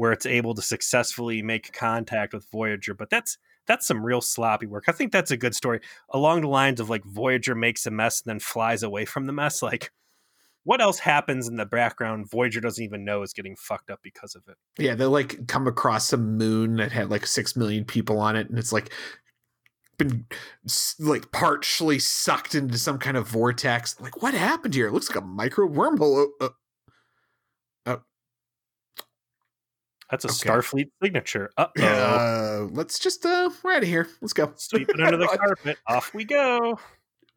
where 0.01 0.11
it's 0.11 0.25
able 0.25 0.55
to 0.55 0.63
successfully 0.63 1.43
make 1.43 1.73
contact 1.73 2.33
with 2.33 2.49
Voyager. 2.51 2.95
But 2.95 3.11
that's 3.11 3.37
that's 3.67 3.85
some 3.85 4.03
real 4.03 4.19
sloppy 4.19 4.65
work. 4.65 4.85
I 4.87 4.93
think 4.93 5.11
that's 5.11 5.29
a 5.29 5.37
good 5.37 5.53
story 5.53 5.79
along 6.09 6.41
the 6.41 6.47
lines 6.47 6.79
of 6.79 6.89
like 6.89 7.05
Voyager 7.05 7.53
makes 7.53 7.85
a 7.85 7.91
mess 7.91 8.19
and 8.19 8.31
then 8.31 8.39
flies 8.39 8.81
away 8.81 9.05
from 9.05 9.27
the 9.27 9.33
mess. 9.33 9.61
Like 9.71 9.91
what 10.63 10.81
else 10.81 10.97
happens 10.97 11.47
in 11.47 11.55
the 11.55 11.67
background 11.67 12.31
Voyager 12.31 12.61
doesn't 12.61 12.83
even 12.83 13.05
know 13.05 13.21
is 13.21 13.31
getting 13.31 13.55
fucked 13.55 13.91
up 13.91 13.99
because 14.01 14.33
of 14.33 14.41
it. 14.47 14.55
Yeah, 14.79 14.95
they 14.95 15.05
like 15.05 15.45
come 15.45 15.67
across 15.67 16.07
some 16.07 16.35
moon 16.35 16.77
that 16.77 16.91
had 16.91 17.11
like 17.11 17.27
six 17.27 17.55
million 17.55 17.85
people 17.85 18.17
on 18.17 18.35
it, 18.35 18.49
and 18.49 18.57
it's 18.57 18.73
like 18.73 18.91
been 19.99 20.25
like 20.97 21.31
partially 21.31 21.99
sucked 21.99 22.55
into 22.55 22.79
some 22.79 22.97
kind 22.97 23.17
of 23.17 23.27
vortex. 23.27 24.01
Like, 24.01 24.23
what 24.23 24.33
happened 24.33 24.73
here? 24.73 24.87
It 24.87 24.93
looks 24.93 25.09
like 25.09 25.23
a 25.23 25.25
micro 25.25 25.67
wormhole. 25.67 26.27
Uh, 26.39 26.49
uh, 27.85 27.97
That's 30.11 30.25
a 30.25 30.27
okay. 30.27 30.49
Starfleet 30.49 30.91
signature. 31.01 31.51
Uh-oh. 31.57 31.83
Uh, 31.83 32.67
let's 32.71 32.99
just 32.99 33.25
uh, 33.25 33.49
we're 33.63 33.73
out 33.73 33.83
of 33.83 33.89
here. 33.89 34.07
Let's 34.21 34.33
go. 34.33 34.51
Sweep 34.57 34.89
it 34.89 34.99
under 34.99 35.17
the 35.17 35.27
carpet. 35.39 35.77
Off 35.87 36.13
we 36.13 36.25
go. 36.25 36.77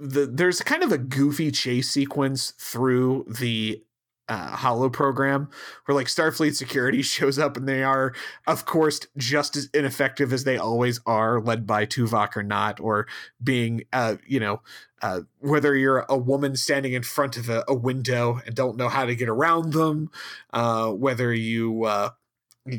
The 0.01 0.27
there's 0.27 0.61
kind 0.61 0.83
of 0.83 0.91
a 0.91 0.99
goofy 0.99 1.53
chase 1.53 1.89
sequence 1.89 2.53
through 2.59 3.27
the 3.29 3.83
uh, 4.29 4.57
Holo 4.57 4.89
program 4.89 5.51
where 5.85 5.95
like 5.95 6.07
Starfleet 6.07 6.55
security 6.55 7.03
shows 7.03 7.39
up 7.39 7.57
and 7.57 7.69
they 7.69 7.83
are, 7.83 8.13
of 8.47 8.67
course, 8.67 9.01
just 9.17 9.57
as 9.57 9.69
ineffective 9.75 10.33
as 10.33 10.45
they 10.45 10.57
always 10.57 11.01
are, 11.07 11.41
led 11.41 11.67
by 11.67 11.87
Tuvok 11.87 12.37
or 12.37 12.43
not, 12.43 12.81
or 12.81 13.07
being, 13.43 13.85
uh, 13.93 14.17
you 14.27 14.41
know, 14.41 14.63
uh, 15.03 15.21
whether 15.39 15.77
you're 15.77 16.07
a 16.09 16.17
woman 16.17 16.57
standing 16.57 16.95
in 16.95 17.03
front 17.03 17.37
of 17.37 17.49
a, 17.49 17.65
a, 17.69 17.75
window 17.75 18.41
and 18.47 18.55
don't 18.55 18.79
know 18.79 18.89
how 18.89 19.05
to 19.05 19.15
get 19.15 19.29
around 19.29 19.75
them, 19.75 20.11
uh, 20.55 20.89
whether 20.91 21.33
you 21.35 21.85
uh, 21.85 22.09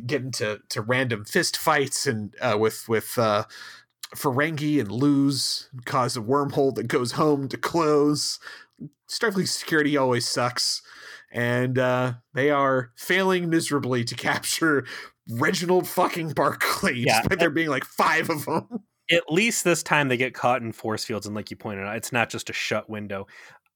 get 0.06 0.22
into 0.22 0.60
to 0.70 0.82
random 0.82 1.26
fist 1.26 1.58
fights 1.58 2.08
and 2.08 2.36
uh, 2.42 2.58
with 2.60 2.88
with 2.88 3.18
uh, 3.18 3.46
Ferengi 4.16 4.80
and 4.80 4.92
lose, 4.92 5.70
cause 5.86 6.16
a 6.18 6.22
wormhole 6.22 6.74
that 6.76 6.88
goes 6.88 7.14
home 7.14 7.48
to 7.50 7.58
close. 7.58 8.40
Starfleet 9.10 9.48
security 9.48 9.96
always 9.96 10.28
sucks 10.28 10.82
and 11.36 11.78
uh, 11.78 12.14
they 12.34 12.50
are 12.50 12.92
failing 12.96 13.50
miserably 13.50 14.04
to 14.06 14.16
capture 14.16 14.86
Reginald 15.30 15.88
fucking 15.88 16.30
Barclay, 16.32 16.96
yeah, 16.96 17.22
despite 17.22 17.40
there 17.40 17.50
being 17.50 17.70
like 17.70 17.84
five 17.84 18.30
of 18.30 18.46
them. 18.46 18.84
At 19.12 19.24
least 19.30 19.64
this 19.64 19.84
time 19.84 20.08
they 20.08 20.18
get 20.18 20.34
caught 20.34 20.62
in 20.62 20.72
force 20.72 21.06
fields, 21.06 21.28
and 21.28 21.36
like 21.36 21.52
you 21.52 21.58
pointed 21.58 21.86
out, 21.86 21.96
it's 21.98 22.12
not 22.12 22.30
just 22.30 22.50
a 22.50 22.54
shut 22.54 22.90
window. 22.90 23.28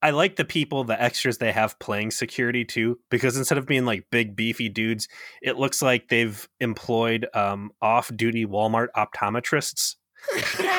I 0.01 0.11
like 0.11 0.37
the 0.37 0.45
people, 0.45 0.83
the 0.83 1.01
extras 1.01 1.37
they 1.37 1.51
have 1.51 1.77
playing 1.79 2.11
security 2.11 2.63
too, 2.63 2.99
because 3.09 3.35
instead 3.37 3.57
of 3.57 3.65
being 3.65 3.85
like 3.85 4.09
big 4.11 4.35
beefy 4.35 4.69
dudes, 4.69 5.07
it 5.41 5.57
looks 5.57 5.81
like 5.81 6.07
they've 6.07 6.47
employed 6.59 7.27
um, 7.33 7.71
off-duty 7.81 8.45
Walmart 8.45 8.87
optometrists. 8.95 9.95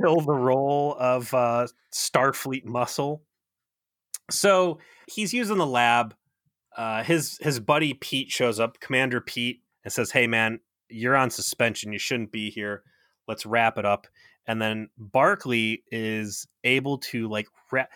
fill 0.00 0.20
the 0.20 0.32
role 0.32 0.96
of 0.98 1.32
uh, 1.34 1.66
Starfleet 1.92 2.64
muscle 2.64 3.22
so 4.30 4.78
he's 5.06 5.32
using 5.32 5.58
the 5.58 5.66
lab. 5.66 6.14
Uh, 6.76 7.02
his 7.02 7.38
his 7.40 7.60
buddy 7.60 7.94
Pete 7.94 8.30
shows 8.30 8.58
up, 8.58 8.80
Commander 8.80 9.20
Pete, 9.20 9.62
and 9.84 9.92
says, 9.92 10.10
"Hey 10.10 10.26
man, 10.26 10.60
you're 10.88 11.16
on 11.16 11.30
suspension. 11.30 11.92
You 11.92 11.98
shouldn't 11.98 12.32
be 12.32 12.50
here. 12.50 12.82
Let's 13.28 13.46
wrap 13.46 13.78
it 13.78 13.84
up." 13.84 14.06
And 14.46 14.60
then 14.60 14.88
Barclay 14.98 15.82
is 15.90 16.46
able 16.64 16.98
to 16.98 17.28
like 17.28 17.46
ra- 17.70 17.86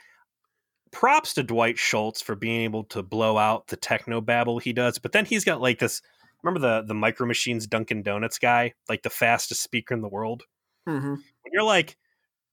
props 0.92 1.34
to 1.34 1.42
Dwight 1.42 1.78
Schultz 1.78 2.22
for 2.22 2.34
being 2.34 2.62
able 2.62 2.84
to 2.84 3.02
blow 3.02 3.36
out 3.36 3.66
the 3.66 3.76
techno 3.76 4.20
babble 4.20 4.58
he 4.58 4.72
does. 4.72 4.98
But 4.98 5.12
then 5.12 5.24
he's 5.24 5.44
got 5.44 5.60
like 5.60 5.78
this. 5.78 6.02
Remember 6.42 6.60
the 6.60 6.86
the 6.86 6.94
Micro 6.94 7.26
Machines 7.26 7.66
Dunkin' 7.66 8.02
Donuts 8.02 8.38
guy, 8.38 8.74
like 8.88 9.02
the 9.02 9.10
fastest 9.10 9.62
speaker 9.62 9.94
in 9.94 10.02
the 10.02 10.08
world. 10.08 10.44
Mm-hmm. 10.88 11.14
When 11.14 11.52
you're 11.52 11.64
like 11.64 11.96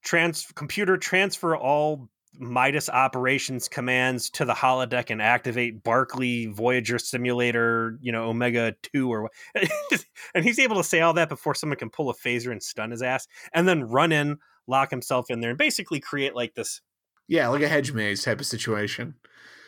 trans 0.03 0.45
computer 0.55 0.97
transfer 0.97 1.55
all 1.55 2.09
Midas 2.39 2.89
operations 2.89 3.67
commands 3.67 4.29
to 4.31 4.45
the 4.45 4.53
holodeck 4.53 5.09
and 5.09 5.21
activate 5.21 5.83
Barclay 5.83 6.47
Voyager 6.47 6.97
simulator, 6.97 7.97
you 8.01 8.11
know, 8.11 8.29
Omega 8.29 8.75
2 8.93 9.11
or 9.11 9.23
what 9.23 9.31
and 10.35 10.43
he's 10.43 10.59
able 10.59 10.77
to 10.77 10.83
say 10.83 11.01
all 11.01 11.13
that 11.13 11.29
before 11.29 11.55
someone 11.55 11.77
can 11.77 11.89
pull 11.89 12.09
a 12.09 12.15
phaser 12.15 12.51
and 12.51 12.61
stun 12.61 12.91
his 12.91 13.01
ass 13.01 13.27
and 13.53 13.67
then 13.67 13.83
run 13.83 14.11
in, 14.11 14.37
lock 14.67 14.89
himself 14.89 15.29
in 15.29 15.41
there 15.41 15.51
and 15.51 15.59
basically 15.59 15.99
create 15.99 16.35
like 16.35 16.55
this 16.55 16.81
Yeah, 17.27 17.47
like 17.49 17.61
a 17.61 17.67
hedge 17.67 17.91
maze 17.91 18.23
type 18.23 18.39
of 18.39 18.45
situation. 18.45 19.15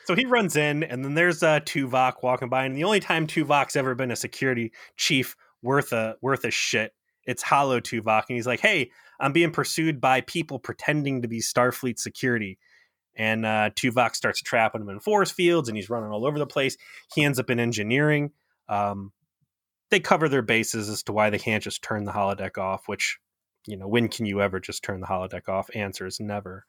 So 0.05 0.15
he 0.15 0.25
runs 0.25 0.55
in 0.55 0.83
and 0.83 1.03
then 1.03 1.13
there's 1.13 1.43
uh 1.43 1.59
Tuvok 1.61 2.23
walking 2.23 2.49
by 2.49 2.65
and 2.65 2.75
the 2.75 2.83
only 2.83 2.99
time 2.99 3.27
Tuvok's 3.27 3.75
ever 3.75 3.95
been 3.95 4.11
a 4.11 4.15
security 4.15 4.71
chief 4.97 5.35
worth 5.61 5.93
a 5.93 6.15
worth 6.21 6.45
a 6.45 6.51
shit, 6.51 6.93
it's 7.25 7.43
Holo 7.43 7.79
Tuvok 7.79 8.23
and 8.29 8.35
he's 8.35 8.47
like, 8.47 8.59
"Hey, 8.59 8.91
I'm 9.19 9.33
being 9.33 9.51
pursued 9.51 10.01
by 10.01 10.21
people 10.21 10.59
pretending 10.59 11.21
to 11.21 11.27
be 11.27 11.39
Starfleet 11.39 11.99
security. 11.99 12.57
And 13.15 13.45
uh, 13.45 13.69
Tuvok 13.75 14.15
starts 14.15 14.41
trapping 14.41 14.81
him 14.81 14.89
in 14.89 14.99
force 14.99 15.31
fields, 15.31 15.69
and 15.69 15.77
he's 15.77 15.89
running 15.89 16.09
all 16.09 16.25
over 16.25 16.37
the 16.37 16.45
place. 16.45 16.75
He 17.13 17.23
ends 17.23 17.39
up 17.39 17.49
in 17.49 17.59
engineering. 17.59 18.31
Um, 18.67 19.13
they 19.89 19.99
cover 19.99 20.27
their 20.27 20.41
bases 20.41 20.89
as 20.89 21.03
to 21.03 21.13
why 21.13 21.29
they 21.29 21.39
can't 21.39 21.63
just 21.63 21.81
turn 21.81 22.03
the 22.03 22.11
holodeck 22.11 22.57
off. 22.57 22.87
Which, 22.87 23.19
you 23.65 23.77
know, 23.77 23.87
when 23.87 24.09
can 24.09 24.25
you 24.25 24.41
ever 24.41 24.59
just 24.59 24.83
turn 24.83 24.99
the 24.99 25.07
holodeck 25.07 25.47
off? 25.47 25.69
Answer 25.73 26.05
is 26.05 26.19
never. 26.19 26.65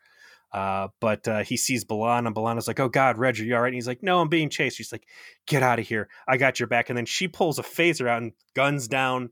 Uh, 0.53 0.89
but 1.01 1.27
uh, 1.27 1.43
he 1.43 1.57
sees 1.57 1.85
B'Elanna, 1.85 2.29
and 2.29 2.37
B'Elanna's 2.37 2.69
like, 2.69 2.79
"Oh 2.79 2.89
God, 2.89 3.19
Reg, 3.19 3.41
are 3.41 3.43
you 3.43 3.57
all 3.57 3.63
right?" 3.63 3.69
And 3.69 3.75
he's 3.75 3.89
like, 3.89 4.05
"No, 4.05 4.21
I'm 4.21 4.29
being 4.29 4.49
chased." 4.49 4.77
She's 4.77 4.93
like, 4.93 5.05
"Get 5.47 5.65
out 5.65 5.81
of 5.81 5.89
here! 5.89 6.09
I 6.29 6.37
got 6.37 6.61
your 6.61 6.69
back." 6.69 6.89
And 6.89 6.97
then 6.97 7.07
she 7.07 7.27
pulls 7.27 7.59
a 7.59 7.65
phaser 7.65 8.07
out 8.07 8.23
and 8.23 8.33
guns 8.55 8.87
down 8.87 9.31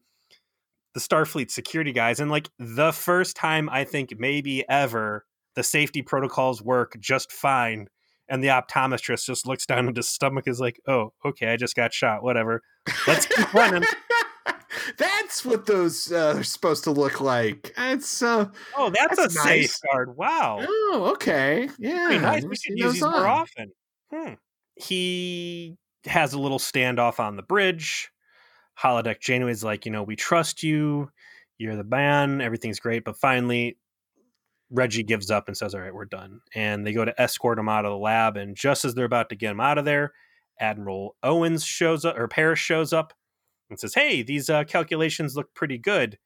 the 0.95 1.01
Starfleet 1.01 1.51
security 1.51 1.93
guys. 1.93 2.21
And 2.21 2.31
like 2.31 2.49
the 2.59 2.93
first 2.93 3.37
time 3.37 3.69
I 3.69 3.85
think 3.85 4.15
maybe 4.19 4.65
ever 4.69 5.25
the 5.55 5.63
safety 5.63 6.03
protocols 6.03 6.63
work 6.63 6.97
just 7.01 7.31
fine. 7.33 7.89
And 8.29 8.43
the 8.43 8.49
optometrist 8.49 9.27
just 9.27 9.47
looks 9.47 9.67
down 9.67 9.89
at 9.89 9.97
his 9.97 10.09
stomach 10.09 10.49
is 10.49 10.59
like, 10.59 10.81
oh, 10.89 11.13
okay, 11.25 11.49
I 11.49 11.57
just 11.57 11.77
got 11.77 11.93
shot. 11.93 12.23
Whatever. 12.23 12.63
Let's 13.07 13.27
keep 13.27 13.53
running. 13.53 13.85
That's 14.99 15.45
what 15.45 15.67
those 15.67 16.11
uh, 16.11 16.35
are 16.37 16.43
supposed 16.43 16.85
to 16.85 16.91
look 16.91 17.21
like. 17.21 17.73
It's 17.77 18.23
uh, 18.23 18.47
oh, 18.77 18.91
that's, 18.91 19.17
that's 19.17 19.35
a 19.37 19.39
nice. 19.39 19.79
safeguard. 19.81 20.17
Wow. 20.17 20.59
Oh, 20.61 21.11
okay. 21.15 21.69
Yeah, 21.79 22.07
Pretty 22.07 22.21
nice. 22.21 22.45
We 22.45 22.57
should 22.57 22.79
use 22.79 22.95
these 22.95 23.03
on. 23.03 23.13
more 23.13 23.27
often. 23.27 23.73
Hmm. 24.13 24.35
He 24.77 25.77
has 26.05 26.35
a 26.35 26.39
little 26.39 26.59
standoff 26.59 27.19
on 27.21 27.37
the 27.37 27.43
bridge 27.43 28.11
holodeck 28.83 29.21
Janeway's 29.21 29.65
like, 29.65 29.87
you 29.87 29.93
know, 29.93 30.03
we 30.03 30.17
trust 30.17 30.63
you. 30.63 31.11
You're 31.59 31.77
the 31.77 31.85
man. 31.85 32.41
Everything's 32.41 32.81
great. 32.81 33.05
But 33.05 33.17
finally, 33.17 33.79
Reggie 34.71 35.03
gives 35.03 35.31
up 35.31 35.47
and 35.47 35.57
says, 35.57 35.75
all 35.75 35.81
right, 35.81 35.95
we're 35.95 36.05
done. 36.05 36.41
And 36.55 36.87
they 36.87 36.93
go 36.93 37.05
to 37.05 37.21
escort 37.21 37.59
him 37.59 37.69
out 37.69 37.85
of 37.85 37.93
the 37.93 37.99
lab. 37.99 38.37
And 38.37 38.57
just 38.57 38.85
as 38.85 38.95
they're 38.95 39.05
about 39.05 39.29
to 39.29 39.37
get 39.37 39.53
him 39.53 39.61
out 39.61 39.79
of 39.79 39.85
there, 39.85 40.13
Admiral 40.61 41.17
Owens 41.23 41.65
shows 41.65 42.05
up, 42.05 42.19
or 42.19 42.29
Paris 42.29 42.59
shows 42.59 42.93
up 42.93 43.13
and 43.71 43.79
says, 43.79 43.95
hey, 43.95 44.23
these 44.23 44.51
uh, 44.51 44.65
calculations 44.65 45.37
look 45.37 45.55
pretty 45.55 45.79
good. 45.79 46.19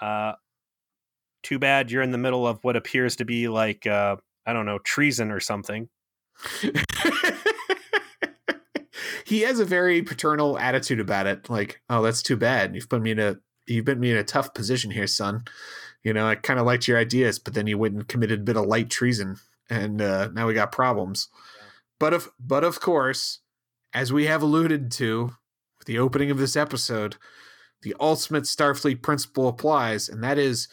Uh, 0.00 0.32
too 1.42 1.58
bad 1.58 1.90
you're 1.90 2.02
in 2.02 2.12
the 2.12 2.18
middle 2.18 2.46
of 2.46 2.58
what 2.62 2.76
appears 2.76 3.16
to 3.16 3.24
be 3.24 3.48
like, 3.48 3.86
uh, 3.86 4.16
I 4.46 4.52
don't 4.52 4.66
know, 4.66 4.78
treason 4.78 5.30
or 5.30 5.40
something. 5.40 5.88
he 9.32 9.40
has 9.40 9.60
a 9.60 9.64
very 9.64 10.02
paternal 10.02 10.58
attitude 10.58 11.00
about 11.00 11.26
it. 11.26 11.48
Like, 11.48 11.80
oh, 11.88 12.02
that's 12.02 12.20
too 12.20 12.36
bad. 12.36 12.74
You've 12.74 12.90
put 12.90 13.00
me 13.00 13.12
in 13.12 13.18
a 13.18 13.36
you've 13.66 13.86
put 13.86 13.98
me 13.98 14.10
in 14.10 14.18
a 14.18 14.24
tough 14.24 14.52
position 14.52 14.90
here, 14.90 15.06
son. 15.06 15.44
You 16.04 16.12
know, 16.12 16.26
I 16.28 16.34
kind 16.34 16.60
of 16.60 16.66
liked 16.66 16.86
your 16.86 16.98
ideas, 16.98 17.38
but 17.38 17.54
then 17.54 17.66
you 17.66 17.78
went 17.78 17.94
and 17.94 18.06
committed 18.06 18.40
a 18.40 18.42
bit 18.42 18.58
of 18.58 18.66
light 18.66 18.90
treason, 18.90 19.36
and 19.70 20.02
uh, 20.02 20.28
now 20.34 20.46
we 20.46 20.52
got 20.52 20.70
problems. 20.70 21.28
Yeah. 21.32 21.64
But 21.98 22.12
of 22.12 22.30
but 22.38 22.62
of 22.62 22.80
course, 22.80 23.38
as 23.94 24.12
we 24.12 24.26
have 24.26 24.42
alluded 24.42 24.90
to 24.92 25.30
with 25.78 25.86
the 25.86 25.98
opening 25.98 26.30
of 26.30 26.36
this 26.36 26.54
episode, 26.54 27.16
the 27.80 27.96
ultimate 27.98 28.44
Starfleet 28.44 29.00
principle 29.00 29.48
applies, 29.48 30.10
and 30.10 30.22
that 30.22 30.36
is, 30.36 30.68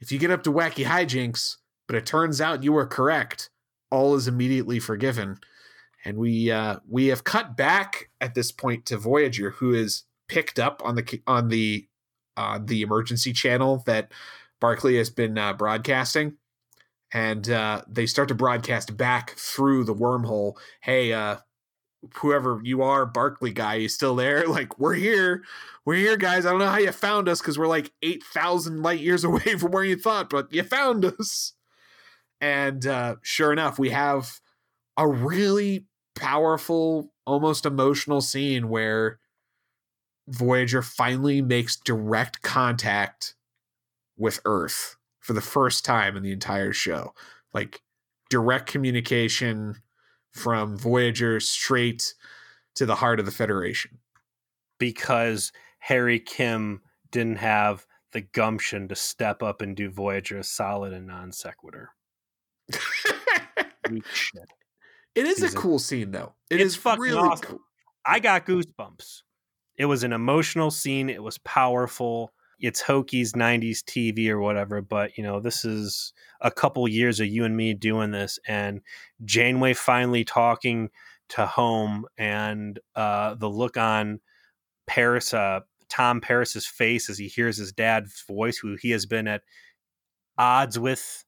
if 0.00 0.10
you 0.10 0.18
get 0.18 0.30
up 0.30 0.42
to 0.44 0.52
wacky 0.52 0.86
hijinks, 0.86 1.56
but 1.86 1.96
it 1.96 2.06
turns 2.06 2.40
out 2.40 2.64
you 2.64 2.72
were 2.72 2.86
correct, 2.86 3.50
all 3.90 4.14
is 4.14 4.26
immediately 4.26 4.78
forgiven 4.78 5.38
and 6.04 6.16
we 6.16 6.50
uh, 6.50 6.76
we 6.88 7.06
have 7.08 7.24
cut 7.24 7.56
back 7.56 8.10
at 8.20 8.34
this 8.34 8.52
point 8.52 8.86
to 8.86 8.96
Voyager, 8.96 9.50
who 9.50 9.72
is 9.72 10.04
picked 10.28 10.58
up 10.58 10.80
on 10.84 10.94
the 10.94 11.22
on 11.26 11.48
the 11.48 11.86
uh, 12.36 12.58
the 12.62 12.82
emergency 12.82 13.32
channel 13.32 13.82
that 13.86 14.12
Barclay 14.60 14.96
has 14.96 15.10
been 15.10 15.36
uh, 15.36 15.52
broadcasting, 15.52 16.36
and 17.12 17.48
uh, 17.50 17.82
they 17.88 18.06
start 18.06 18.28
to 18.28 18.34
broadcast 18.34 18.96
back 18.96 19.30
through 19.36 19.84
the 19.84 19.94
wormhole. 19.94 20.54
Hey, 20.80 21.12
uh, 21.12 21.36
whoever 22.16 22.60
you 22.62 22.82
are, 22.82 23.04
Barclay 23.04 23.52
guy, 23.52 23.74
you 23.74 23.88
still 23.88 24.14
there? 24.16 24.44
Like 24.48 24.78
we're 24.78 24.94
here, 24.94 25.44
we're 25.84 25.94
here, 25.94 26.16
guys. 26.16 26.46
I 26.46 26.50
don't 26.50 26.60
know 26.60 26.70
how 26.70 26.78
you 26.78 26.92
found 26.92 27.28
us 27.28 27.40
because 27.40 27.58
we're 27.58 27.68
like 27.68 27.92
eight 28.02 28.22
thousand 28.22 28.82
light 28.82 29.00
years 29.00 29.24
away 29.24 29.56
from 29.58 29.72
where 29.72 29.84
you 29.84 29.96
thought, 29.96 30.30
but 30.30 30.52
you 30.52 30.62
found 30.62 31.04
us. 31.04 31.52
And 32.40 32.86
uh, 32.86 33.16
sure 33.22 33.52
enough, 33.52 33.78
we 33.78 33.90
have 33.90 34.40
a 34.96 35.06
really 35.06 35.86
powerful, 36.14 37.12
almost 37.26 37.66
emotional 37.66 38.20
scene 38.20 38.68
where 38.68 39.18
Voyager 40.28 40.82
finally 40.82 41.42
makes 41.42 41.76
direct 41.76 42.42
contact 42.42 43.34
with 44.16 44.40
Earth 44.44 44.96
for 45.20 45.32
the 45.32 45.40
first 45.40 45.84
time 45.84 46.16
in 46.16 46.22
the 46.22 46.32
entire 46.32 46.72
show. 46.72 47.14
Like 47.52 47.82
direct 48.28 48.66
communication 48.66 49.76
from 50.32 50.76
Voyager 50.76 51.40
straight 51.40 52.14
to 52.76 52.86
the 52.86 52.94
heart 52.94 53.18
of 53.18 53.26
the 53.26 53.32
Federation. 53.32 53.98
Because 54.78 55.52
Harry 55.80 56.20
Kim 56.20 56.80
didn't 57.10 57.38
have 57.38 57.86
the 58.12 58.20
gumption 58.20 58.88
to 58.88 58.94
step 58.94 59.42
up 59.42 59.60
and 59.62 59.76
do 59.76 59.90
Voyager 59.90 60.38
a 60.38 60.44
solid 60.44 60.92
and 60.92 61.06
non 61.06 61.32
sequitur. 61.32 61.90
shit. 64.12 64.48
It 65.14 65.26
is 65.26 65.38
Season. 65.38 65.58
a 65.58 65.60
cool 65.60 65.78
scene 65.78 66.10
though. 66.10 66.34
It 66.50 66.60
it's 66.60 66.74
is 66.74 66.76
fucking 66.76 67.00
really 67.00 67.18
awesome. 67.18 67.46
Cool. 67.46 67.60
I 68.06 68.20
got 68.20 68.46
goosebumps. 68.46 69.22
It 69.76 69.86
was 69.86 70.04
an 70.04 70.12
emotional 70.12 70.70
scene. 70.70 71.10
It 71.10 71.22
was 71.22 71.38
powerful. 71.38 72.32
It's 72.58 72.82
Hokies 72.82 73.30
90s 73.30 73.78
TV 73.78 74.28
or 74.28 74.38
whatever, 74.38 74.82
but 74.82 75.16
you 75.16 75.24
know, 75.24 75.40
this 75.40 75.64
is 75.64 76.12
a 76.40 76.50
couple 76.50 76.86
years 76.86 77.18
of 77.18 77.26
you 77.26 77.44
and 77.44 77.56
me 77.56 77.72
doing 77.72 78.10
this 78.10 78.38
and 78.46 78.82
Janeway 79.24 79.74
finally 79.74 80.24
talking 80.24 80.90
to 81.30 81.46
home 81.46 82.06
and 82.18 82.78
uh, 82.94 83.34
the 83.34 83.48
look 83.48 83.76
on 83.76 84.20
Paris 84.86 85.32
uh, 85.32 85.60
Tom 85.88 86.20
Paris's 86.20 86.66
face 86.66 87.10
as 87.10 87.18
he 87.18 87.26
hears 87.26 87.56
his 87.56 87.72
dad's 87.72 88.22
voice, 88.26 88.56
who 88.58 88.76
he 88.76 88.90
has 88.90 89.06
been 89.06 89.26
at 89.26 89.42
odds 90.38 90.78
with 90.78 91.24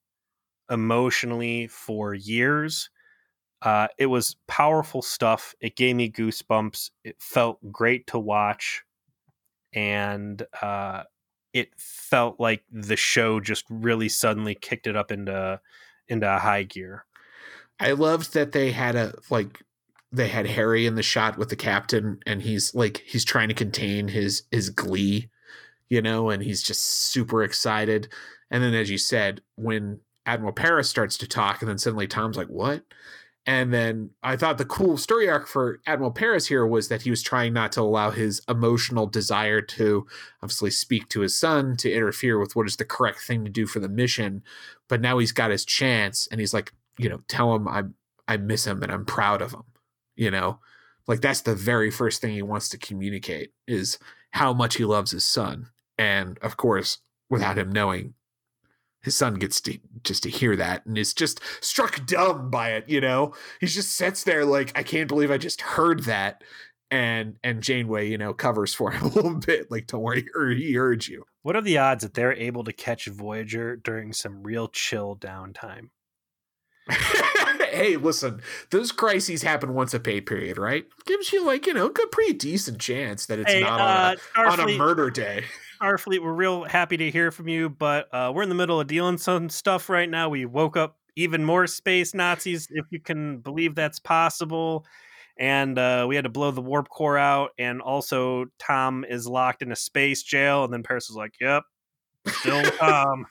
emotionally 0.71 1.67
for 1.67 2.15
years. 2.15 2.89
Uh, 3.63 3.87
it 3.97 4.07
was 4.07 4.37
powerful 4.49 5.03
stuff. 5.03 5.55
It 5.61 5.77
gave 5.77 5.95
me 5.95 6.11
goosebumps. 6.11 6.91
It 7.05 7.17
felt 7.21 7.59
great 7.71 8.09
to 8.09 8.19
watch, 8.19 8.83
and 9.73 10.45
uh, 10.61 11.05
it 11.53 11.69
felt 11.79 12.41
like 12.41 12.65
the 12.71 12.97
show 12.97 13.39
just 13.39 13.65
really 13.71 14.09
suddenly 14.09 14.55
kicked 14.55 14.87
it 14.87 14.97
up 14.97 15.13
into 15.13 15.61
into 16.09 16.29
high 16.29 16.65
gear. 16.65 17.05
I 17.79 17.93
loved 17.93 18.35
that 18.35 18.53
they 18.53 18.73
had 18.73 18.97
a 18.97 19.15
like 19.31 19.63
they 20.11 20.29
had 20.29 20.47
Harry 20.47 20.87
in 20.87 20.97
the 20.97 21.03
shot 21.03 21.39
with 21.39 21.49
the 21.49 21.57
captain, 21.57 22.19
and 22.27 22.43
he's 22.43 22.75
like 22.75 23.03
he's 23.07 23.25
trying 23.25 23.49
to 23.49 23.55
contain 23.55 24.09
his 24.09 24.43
his 24.51 24.71
glee, 24.71 25.31
you 25.89 26.03
know, 26.03 26.31
and 26.31 26.43
he's 26.43 26.63
just 26.63 26.85
super 26.85 27.43
excited. 27.45 28.09
And 28.51 28.63
then, 28.63 28.75
as 28.75 28.91
you 28.91 28.99
said, 28.99 29.41
when 29.55 30.01
Admiral 30.27 30.53
Paris 30.53 30.91
starts 30.91 31.17
to 31.19 31.29
talk, 31.29 31.63
and 31.63 31.69
then 31.69 31.79
suddenly 31.79 32.07
Tom's 32.07 32.37
like, 32.37 32.49
"What?" 32.49 32.85
And 33.45 33.73
then 33.73 34.11
I 34.23 34.37
thought 34.37 34.59
the 34.59 34.65
cool 34.65 34.97
story 34.97 35.29
arc 35.29 35.49
for 35.49 35.81
Admiral 35.85 36.13
Paris 36.13 36.47
here 36.47 36.65
was 36.65 36.89
that 36.89 37.03
he 37.03 37.11
was 37.11 37.23
trying 37.23 37.53
not 37.53 37.73
to 37.73 37.81
allow 37.81 38.11
his 38.11 38.41
emotional 38.49 39.07
desire 39.07 39.61
to 39.61 40.07
obviously 40.43 40.71
speak 40.71 41.09
to 41.09 41.21
his 41.21 41.37
son 41.37 41.77
to 41.79 41.93
interfere 41.93 42.39
with 42.39 42.55
what 42.55 42.69
is 42.69 42.77
the 42.77 42.85
correct 42.85 43.21
thing 43.21 43.45
to 43.45 43.51
do 43.51 43.67
for 43.67 43.81
the 43.81 43.89
mission. 43.89 44.45
But 44.89 45.01
now 45.01 45.19
he's 45.19 45.33
got 45.33 45.51
his 45.51 45.65
chance, 45.65 46.29
and 46.31 46.39
he's 46.39 46.55
like, 46.55 46.73
you 46.99 47.09
know, 47.09 47.23
tell 47.27 47.55
him 47.55 47.67
I 47.67 47.83
I 48.29 48.37
miss 48.37 48.65
him 48.65 48.83
and 48.83 48.93
I'm 48.93 49.05
proud 49.05 49.43
of 49.43 49.53
him. 49.53 49.65
You 50.15 50.31
know, 50.31 50.61
like 51.09 51.21
that's 51.21 51.41
the 51.41 51.57
very 51.57 51.91
first 51.91 52.21
thing 52.21 52.33
he 52.33 52.43
wants 52.43 52.69
to 52.71 52.79
communicate 52.79 53.53
is 53.67 53.99
how 54.31 54.53
much 54.53 54.77
he 54.77 54.85
loves 54.85 55.11
his 55.11 55.25
son. 55.25 55.71
And 55.99 56.39
of 56.43 56.57
course, 56.57 56.99
without 57.29 57.59
him 57.59 57.73
knowing, 57.73 58.15
his 59.03 59.17
son 59.17 59.35
gets 59.35 59.61
to 59.61 59.79
just 60.05 60.23
to 60.23 60.31
hear 60.31 60.57
that 60.57 60.87
and 60.87 60.97
is 60.97 61.13
just 61.13 61.41
struck 61.61 62.05
dumb 62.07 62.51
by 62.51 62.71
it 62.71 62.89
you 62.89 63.01
know? 63.01 63.35
He 63.61 63.67
just 63.67 63.93
sits 63.93 64.25
there 64.25 64.45
like 64.45 64.73
i 64.77 64.83
can't 64.83 65.09
believe 65.09 65.31
i 65.31 65.39
just 65.39 65.61
heard 65.61 66.05
that. 66.05 66.43
And 66.91 67.39
and 67.43 67.63
janeway 67.63 68.09
you 68.09 68.19
know 68.19 68.35
covers 68.35 68.75
for 68.75 68.91
him 68.93 69.03
a 69.03 69.09
little 69.09 69.35
bit 69.35 69.71
like 69.71 69.87
don't 69.87 70.03
worry 70.03 70.27
he 70.57 70.75
heard 70.75 71.07
you. 71.07 71.25
What 71.43 71.57
are 71.57 71.63
the 71.63 71.79
odds 71.79 72.03
that 72.03 72.15
they're 72.15 72.35
able 72.35 72.65
to 72.65 72.73
catch 72.73 73.07
voyager 73.07 73.77
during 73.77 74.13
some 74.13 74.43
real 74.43 74.69
chill 74.69 75.17
downtime? 75.17 75.89
Hey 77.73 77.97
listen 77.97 78.43
those 78.71 78.93
crises 78.93 79.43
happen 79.43 79.73
once 79.73 79.95
a 79.95 80.01
pay 80.01 80.21
period 80.21 80.59
right? 80.59 80.85
Gives 81.07 81.33
you 81.33 81.43
like 81.47 81.67
you 81.67 81.73
know 81.73 81.87
a 81.87 82.07
pretty 82.09 82.35
decent 82.35 82.79
chance 82.79 83.25
that 83.27 83.39
it's 83.39 83.51
hey, 83.51 83.61
not 83.61 83.81
uh, 83.81 84.17
on, 84.37 84.47
a, 84.47 84.63
on 84.63 84.71
a 84.71 84.77
murder 84.77 85.09
day 85.09 85.45
Starfleet, 85.83 86.23
we're 86.23 86.33
real 86.33 86.63
happy 86.63 86.97
to 86.97 87.11
hear 87.11 87.33
from 87.33 87.49
you, 87.49 87.69
but 87.69 88.07
uh, 88.15 88.31
we're 88.33 88.45
in 88.45 88.49
the 88.49 88.55
middle 88.55 88.81
of 88.81 88.87
dealing 88.87 89.19
some 89.19 89.49
stuff 89.49 89.89
right 89.89 90.09
now. 90.09 90.29
We 90.29 90.47
woke 90.47 90.77
up 90.77 90.97
even 91.17 91.45
more 91.45 91.67
space 91.67 92.15
Nazis, 92.15 92.69
if 92.71 92.87
you 92.91 93.01
can 93.01 93.39
believe 93.39 93.75
that's 93.75 93.99
possible. 93.99 94.87
And 95.39 95.77
uh, 95.79 96.07
we 96.09 96.15
had 96.15 96.23
to 96.25 96.31
blow 96.31 96.53
the 96.53 96.61
warp 96.61 96.89
core 96.89 97.19
out. 97.19 97.51
And 97.59 97.83
also, 97.83 98.47
Tom 98.61 99.05
is 99.09 99.27
locked 99.27 99.63
in 99.63 99.73
a 99.73 99.77
space 99.77 100.23
jail. 100.23 100.63
And 100.63 100.73
then 100.73 100.85
Paris 100.85 101.11
is 101.11 101.17
like, 101.17 101.35
yep, 101.41 101.65
still 102.29 102.63
Tom. 102.79 103.27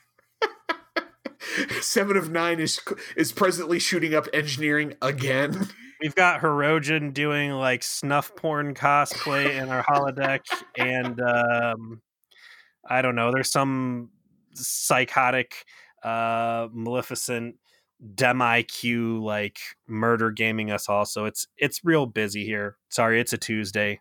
Seven 1.80 2.16
of 2.16 2.30
Nine 2.30 2.60
is 2.60 2.80
is 3.16 3.32
presently 3.32 3.78
shooting 3.78 4.14
up 4.14 4.28
engineering 4.32 4.94
again. 5.00 5.68
We've 6.00 6.14
got 6.14 6.40
Hirogen 6.40 7.14
doing 7.14 7.52
like 7.52 7.82
snuff 7.82 8.34
porn 8.36 8.74
cosplay 8.74 9.60
in 9.60 9.68
our 9.68 9.82
holodeck, 9.84 10.40
and 10.76 11.20
um, 11.20 12.00
I 12.88 13.02
don't 13.02 13.14
know. 13.14 13.30
There's 13.32 13.50
some 13.50 14.10
psychotic, 14.54 15.64
uh, 16.02 16.68
maleficent, 16.72 17.56
demi 18.14 18.64
Q 18.64 19.22
like 19.22 19.58
murder 19.86 20.30
gaming 20.30 20.70
us 20.70 20.88
all. 20.88 21.04
So 21.04 21.24
it's 21.24 21.46
it's 21.56 21.84
real 21.84 22.06
busy 22.06 22.44
here. 22.44 22.76
Sorry, 22.88 23.20
it's 23.20 23.32
a 23.32 23.38
Tuesday. 23.38 24.00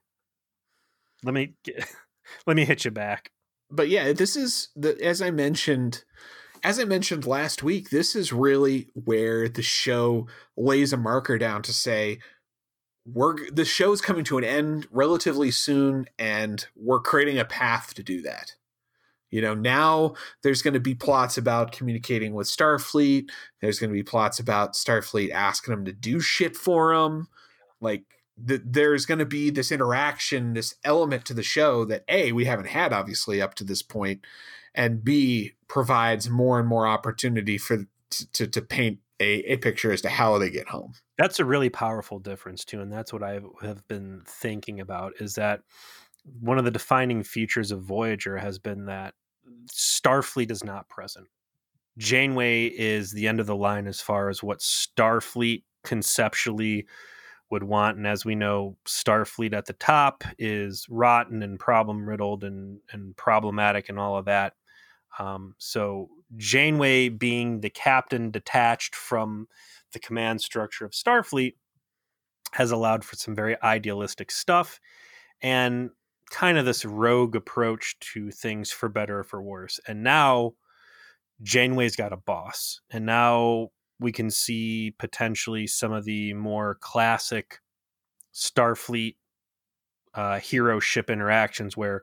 Let 1.24 1.34
me 1.34 1.54
get, 1.64 1.86
let 2.48 2.56
me 2.56 2.66
hit 2.66 2.86
you 2.86 2.92
back. 2.92 3.32
But 3.70 3.90
yeah, 3.90 4.14
this 4.14 4.36
is 4.36 4.70
the 4.76 5.00
as 5.04 5.22
I 5.22 5.32
mentioned. 5.32 6.04
As 6.64 6.78
I 6.80 6.86
mentioned 6.86 7.26
last 7.26 7.64
week, 7.64 7.90
this 7.90 8.16
is 8.16 8.32
really 8.32 8.88
where 8.94 9.50
the 9.50 9.64
show 9.64 10.28
lays 10.56 10.94
a 10.94 10.98
marker 10.98 11.40
down 11.40 11.64
to 11.64 11.74
say 11.74 12.20
we're 13.04 13.50
the 13.50 13.66
show's 13.66 14.00
coming 14.00 14.24
to 14.26 14.38
an 14.38 14.44
end 14.44 14.88
relatively 14.92 15.50
soon 15.50 16.06
and 16.20 16.68
we're 16.76 17.00
creating 17.00 17.40
a 17.40 17.46
path 17.46 17.96
to 17.96 18.04
do 18.04 18.22
that 18.22 18.54
you 19.32 19.42
know, 19.42 19.56
now 19.56 20.14
there's 20.44 20.62
going 20.62 20.74
to 20.76 20.80
be 20.80 20.94
plots 20.94 21.38
about 21.38 21.72
communicating 21.72 22.34
with 22.34 22.48
Starfleet. 22.48 23.30
There's 23.62 23.80
going 23.80 23.90
to 23.90 23.96
be 23.96 24.04
plots 24.04 24.40
about 24.40 24.74
Starfleet 24.74 25.32
asking 25.32 25.74
them 25.74 25.86
to 25.86 25.94
do 25.94 26.20
shit 26.20 26.56
for 26.56 26.94
them. 26.94 27.28
Like, 27.80 28.04
the, 28.38 28.62
there's 28.64 29.06
going 29.06 29.20
to 29.20 29.26
be 29.26 29.50
this 29.50 29.72
interaction, 29.72 30.54
this 30.54 30.76
element 30.84 31.26
to 31.26 31.34
the 31.34 31.44
show 31.44 31.86
that 31.86 32.04
A, 32.08 32.32
we 32.32 32.46
haven't 32.46 32.68
had 32.68 32.94
obviously 32.94 33.42
up 33.42 33.56
to 33.56 33.64
this 33.64 33.82
point, 33.82 34.26
and 34.74 35.04
B, 35.04 35.54
provides 35.68 36.30
more 36.30 36.60
and 36.60 36.68
more 36.68 36.88
opportunity 36.88 37.58
for 37.58 37.86
to, 38.34 38.48
to 38.48 38.62
paint 38.62 39.00
a, 39.20 39.54
a 39.54 39.58
picture 39.58 39.92
as 39.92 40.02
to 40.02 40.10
how 40.10 40.38
they 40.38 40.50
get 40.50 40.68
home. 40.68 40.94
That's 41.18 41.40
a 41.40 41.46
really 41.46 41.70
powerful 41.70 42.20
difference 42.20 42.66
too, 42.66 42.82
and 42.82 42.92
that's 42.92 43.14
what 43.14 43.24
I 43.24 43.40
have 43.62 43.88
been 43.88 44.24
thinking 44.26 44.80
about. 44.80 45.14
Is 45.20 45.36
that 45.36 45.62
one 46.40 46.58
of 46.58 46.66
the 46.66 46.72
defining 46.72 47.24
features 47.24 47.72
of 47.72 47.84
Voyager 47.84 48.38
has 48.38 48.60
been 48.60 48.86
that 48.86 49.14
Starfleet 49.72 50.52
is 50.52 50.64
not 50.64 50.90
present. 50.90 51.28
Janeway 51.98 52.68
is 52.68 53.12
the 53.12 53.28
end 53.28 53.40
of 53.40 53.48
the 53.48 53.56
line 53.56 53.88
as 53.88 54.02
far 54.02 54.30
as 54.30 54.42
what 54.42 54.60
Starfleet 54.60 55.64
conceptually 55.84 56.88
would 57.50 57.64
want. 57.64 57.98
And 57.98 58.08
as 58.08 58.24
we 58.24 58.34
know, 58.34 58.78
Starfleet 58.88 59.54
at 59.54 59.66
the 59.66 59.74
top 59.74 60.24
is 60.40 60.86
rotten 60.90 61.44
and 61.44 61.60
problem 61.60 62.08
riddled 62.08 62.44
and, 62.44 62.80
and 62.92 63.16
problematic 63.18 63.90
and 63.90 64.00
all 64.00 64.18
of 64.18 64.26
that. 64.26 64.54
Um, 65.20 65.56
so 65.58 66.10
Janeway 66.38 67.10
being 67.10 67.60
the 67.60 67.70
captain 67.70 68.32
detached 68.32 68.96
from 68.96 69.48
the 69.92 70.00
command 70.00 70.42
structure 70.42 70.86
of 70.86 70.92
Starfleet 70.92 71.56
has 72.54 72.72
allowed 72.72 73.04
for 73.04 73.18
some 73.18 73.36
very 73.36 73.62
idealistic 73.62 74.32
stuff. 74.32 74.80
And 75.42 75.90
kind 76.32 76.58
of 76.58 76.66
this 76.66 76.86
rogue 76.86 77.36
approach 77.36 78.00
to 78.00 78.32
things 78.32 78.72
for 78.72 78.90
better 78.90 79.20
or 79.20 79.24
for 79.24 79.42
worse. 79.42 79.80
And 79.88 80.02
now 80.02 80.54
Janeway's 81.44 81.96
got 81.96 82.14
a 82.14 82.18
boss. 82.18 82.82
And 82.90 83.06
now 83.06 83.70
we 84.00 84.12
can 84.12 84.32
see 84.32 84.96
potentially 84.98 85.68
some 85.68 85.92
of 85.92 86.06
the 86.06 86.34
more 86.34 86.78
classic 86.82 87.60
Starfleet 88.34 89.16
uh, 90.14 90.40
hero 90.40 90.80
ship 90.80 91.10
interactions 91.10 91.78
where 91.78 92.02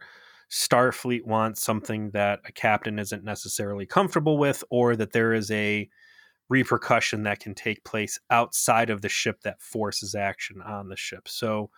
Starfleet 0.51 1.27
wants 1.27 1.63
something 1.63 2.11
that 2.11 2.41
a 2.47 2.53
captain 2.53 2.99
isn't 2.99 3.25
necessarily 3.25 3.87
comfortable 3.87 4.39
with, 4.39 4.63
or 4.71 4.97
that 4.97 5.13
there 5.13 5.35
is 5.35 5.51
a 5.51 5.89
repercussion 6.49 7.25
that 7.25 7.41
can 7.41 7.55
take 7.55 7.85
place 7.85 8.19
outside 8.31 8.89
of 8.89 9.03
the 9.03 9.09
ship 9.09 9.41
that 9.43 9.61
forces 9.61 10.15
action 10.15 10.63
on 10.63 10.89
the 10.89 10.97
ship. 10.97 11.29
So 11.29 11.71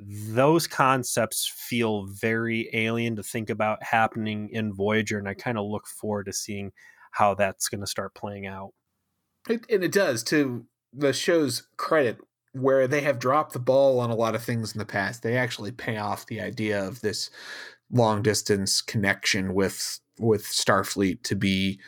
those 0.00 0.66
concepts 0.66 1.50
feel 1.54 2.06
very 2.06 2.70
alien 2.72 3.16
to 3.16 3.22
think 3.22 3.50
about 3.50 3.82
happening 3.82 4.48
in 4.52 4.72
Voyager, 4.72 5.18
and 5.18 5.28
I 5.28 5.34
kind 5.34 5.58
of 5.58 5.66
look 5.66 5.86
forward 5.86 6.26
to 6.26 6.32
seeing 6.32 6.72
how 7.12 7.34
that's 7.34 7.68
going 7.68 7.80
to 7.80 7.86
start 7.86 8.14
playing 8.14 8.46
out. 8.46 8.70
It, 9.48 9.64
and 9.70 9.82
it 9.82 9.92
does 9.92 10.22
to 10.24 10.66
the 10.92 11.12
show's 11.12 11.66
credit, 11.76 12.18
where 12.52 12.86
they 12.86 13.00
have 13.02 13.18
dropped 13.18 13.52
the 13.52 13.58
ball 13.58 14.00
on 14.00 14.10
a 14.10 14.14
lot 14.14 14.34
of 14.34 14.42
things 14.42 14.72
in 14.72 14.78
the 14.78 14.86
past. 14.86 15.22
They 15.22 15.36
actually 15.36 15.72
pay 15.72 15.96
off 15.96 16.26
the 16.26 16.40
idea 16.40 16.86
of 16.86 17.00
this 17.00 17.30
long 17.90 18.22
distance 18.22 18.80
connection 18.82 19.54
with 19.54 20.00
with 20.18 20.44
Starfleet 20.44 21.22
to 21.24 21.34
be. 21.36 21.80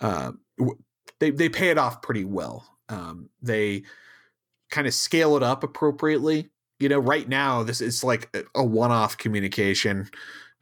Uh, 0.00 0.32
they 1.20 1.30
they 1.30 1.48
pay 1.48 1.70
it 1.70 1.78
off 1.78 2.02
pretty 2.02 2.24
well 2.24 2.78
Um, 2.88 3.28
they 3.42 3.82
kind 4.70 4.86
of 4.86 4.94
scale 4.94 5.36
it 5.36 5.42
up 5.42 5.62
appropriately. 5.62 6.50
You 6.78 6.88
know, 6.88 6.98
right 6.98 7.28
now 7.28 7.62
this 7.62 7.80
is 7.80 8.04
like 8.04 8.34
a 8.54 8.64
one-off 8.64 9.18
communication, 9.18 10.08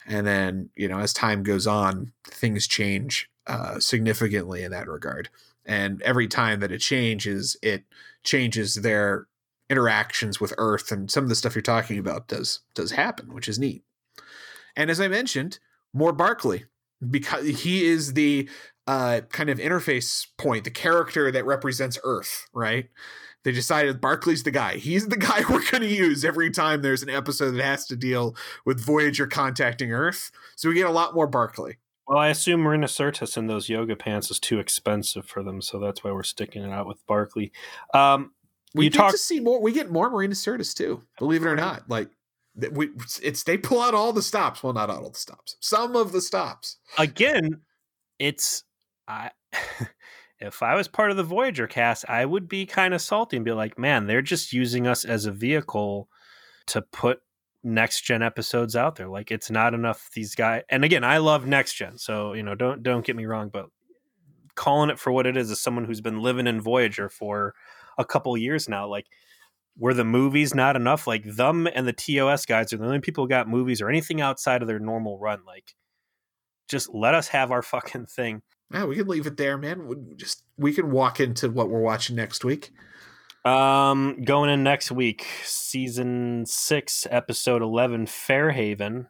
and 0.07 0.27
then 0.27 0.71
you 0.77 0.89
know 0.89 0.99
as 0.99 1.13
time 1.13 1.43
goes 1.43 1.67
on, 1.67 2.13
things 2.25 2.67
change 2.67 3.29
uh, 3.47 3.79
significantly 3.81 4.63
in 4.63 4.71
that 4.73 4.89
regard. 4.89 5.29
And 5.65 6.01
every 6.03 6.29
time 6.29 6.61
that 6.61 6.73
it 6.73 6.79
changes, 6.79 7.57
it 7.63 7.85
changes 8.23 8.77
their 8.77 9.27
interactions 9.69 10.41
with 10.41 10.55
Earth, 10.59 10.93
and 10.93 11.11
some 11.11 11.25
of 11.25 11.29
the 11.29 11.35
stuff 11.35 11.55
you're 11.55 11.63
talking 11.63 11.99
about 11.99 12.29
does 12.29 12.61
does 12.75 12.93
happen, 12.93 13.35
which 13.35 13.49
is 13.49 13.59
neat. 13.59 13.83
And 14.77 14.91
as 14.91 15.01
I 15.01 15.09
mentioned, 15.09 15.59
more 15.93 16.13
Barclay 16.13 16.65
because 17.11 17.47
he 17.47 17.85
is 17.85 18.15
the 18.15 18.49
uh, 18.87 19.23
kind 19.31 19.51
of 19.51 19.59
interface 19.59 20.27
point, 20.39 20.65
the 20.65 20.71
character 20.71 21.31
that 21.31 21.45
represents 21.45 21.99
Earth, 22.05 22.47
right? 22.53 22.89
They 23.47 23.53
decided 23.53 24.01
Barclay's 24.01 24.43
the 24.43 24.51
guy. 24.51 24.75
He's 24.75 25.07
the 25.07 25.17
guy 25.17 25.43
we're 25.49 25.71
going 25.71 25.83
to 25.83 25.87
use 25.87 26.25
every 26.25 26.51
time 26.51 26.83
there's 26.83 27.05
an 27.05 27.09
episode 27.09 27.53
that 27.53 27.65
has 27.65 27.87
to 27.87 27.95
deal 27.95 28.35
with 28.65 28.85
Voyager 28.85 29.29
contacting 29.29 29.93
Earth. 29.93 30.33
So 30.57 30.69
we 30.69 30.75
get 30.75 30.89
a 30.89 30.91
lot 30.91 31.15
more 31.15 31.29
Barclay. 31.29 31.77
Well, 32.09 32.19
I 32.19 32.27
assume 32.27 32.63
Marina 32.63 32.89
Sirtis 32.89 33.37
in 33.37 33.47
those 33.47 33.69
yoga 33.69 33.95
pants 33.95 34.33
is 34.33 34.41
too 34.41 34.59
expensive 34.59 35.27
for 35.27 35.45
them, 35.45 35.63
so 35.63 35.79
that's 35.79 36.03
why 36.03 36.11
we're 36.11 36.25
sticking 36.25 36.65
it 36.65 36.73
out 36.73 36.89
with 36.89 37.07
Barclay. 37.07 37.53
Um, 37.95 38.33
we 38.75 38.91
get 38.91 38.99
talk- 38.99 39.13
to 39.13 39.19
see 39.19 39.39
more. 39.39 39.61
We 39.63 39.71
get 39.71 39.93
more 39.93 40.11
Marina 40.11 40.35
Sirtis 40.35 40.75
too. 40.75 41.05
Believe 41.17 41.43
it 41.45 41.49
or 41.49 41.55
not, 41.55 41.89
like 41.89 42.09
we 42.73 42.91
it's 43.23 43.45
they 43.45 43.57
pull 43.59 43.81
out 43.81 43.95
all 43.95 44.13
the 44.13 44.23
stops. 44.23 44.65
Well, 44.65 44.73
not 44.73 44.91
all 44.91 45.09
the 45.09 45.17
stops. 45.17 45.57
Some 45.61 45.95
of 45.95 46.11
the 46.11 46.21
stops. 46.21 46.79
Again, 46.99 47.61
it's 48.19 48.65
I. 49.07 49.31
if 50.39 50.63
I 50.63 50.75
was 50.75 50.89
part 50.89 51.11
of 51.11 51.17
the 51.17 51.23
Voyager 51.23 51.67
cast, 51.67 52.05
I 52.09 52.25
would 52.25 52.49
be 52.49 52.67
kind 52.67 52.93
of 52.95 53.01
salty 53.01 53.37
and 53.37 53.45
be 53.45 53.53
like, 53.53 53.79
man, 53.79 54.07
they're 54.07 54.23
just 54.23 54.53
using 54.53 54.87
us 54.87 55.05
as 55.05 55.25
a 55.25 55.33
vehicle 55.33 56.09
to 56.67 56.83
put 56.83 57.21
next 57.63 58.03
gen 58.03 58.23
episodes 58.23 58.77
out 58.77 58.97
there. 58.97 59.09
Like 59.09 59.31
it's 59.31 59.51
not 59.51 59.75
enough 59.75 60.11
these 60.15 60.35
guys. 60.35 60.63
And 60.69 60.85
again, 60.85 61.05
I 61.05 61.19
love 61.19 61.47
next 61.47 61.75
gen, 61.75 61.99
so 61.99 62.33
you 62.33 62.43
know, 62.43 62.55
don't 62.55 62.83
don't 62.83 63.05
get 63.05 63.17
me 63.17 63.27
wrong, 63.27 63.51
but 63.53 63.67
calling 64.55 64.91
it 64.91 64.99
for 64.99 65.13
what 65.13 65.27
it 65.27 65.37
is 65.37 65.51
as 65.51 65.61
someone 65.61 65.85
who's 65.85 66.01
been 66.01 66.23
living 66.23 66.47
in 66.47 66.61
Voyager 66.61 67.09
for 67.09 67.55
a 67.99 68.05
couple 68.05 68.37
years 68.37 68.69
now, 68.69 68.87
like 68.87 69.07
were 69.79 69.95
the 69.95 70.05
movies 70.05 70.55
not 70.55 70.77
enough? 70.77 71.07
Like 71.07 71.25
them 71.25 71.67
and 71.67 71.87
the 71.87 71.93
TOS 71.93 72.47
guys 72.47 72.73
are 72.73 72.79
the 72.79 72.85
only 72.85 73.01
people 73.01 73.25
who 73.25 73.29
got 73.29 73.49
movies 73.49 73.81
or 73.81 73.89
anything 73.89 74.21
outside 74.21 74.63
of 74.63 74.69
their 74.69 74.79
normal 74.79 75.19
run. 75.19 75.41
Like 75.47 75.75
just 76.69 76.93
let 76.95 77.15
us 77.15 77.29
have 77.29 77.51
our 77.51 77.63
fucking 77.63 78.07
thing. 78.07 78.43
Yeah, 78.73 78.85
we 78.85 78.97
can 78.97 79.07
leave 79.07 79.27
it 79.27 79.37
there, 79.37 79.57
man. 79.57 79.87
We 79.87 79.97
just 80.17 80.43
we 80.57 80.73
can 80.73 80.91
walk 80.91 81.21
into 81.21 81.51
what 81.51 81.69
we're 81.69 81.81
watching 81.81 82.17
next 82.17 82.45
week. 82.45 82.73
Um, 83.45 84.23
going 84.25 84.51
in 84.51 84.65
next 84.65 84.91
week, 84.91 85.25
season 85.45 86.45
six, 86.47 87.07
episode 87.09 87.63
eleven, 87.63 88.07
Fairhaven, 88.07 89.07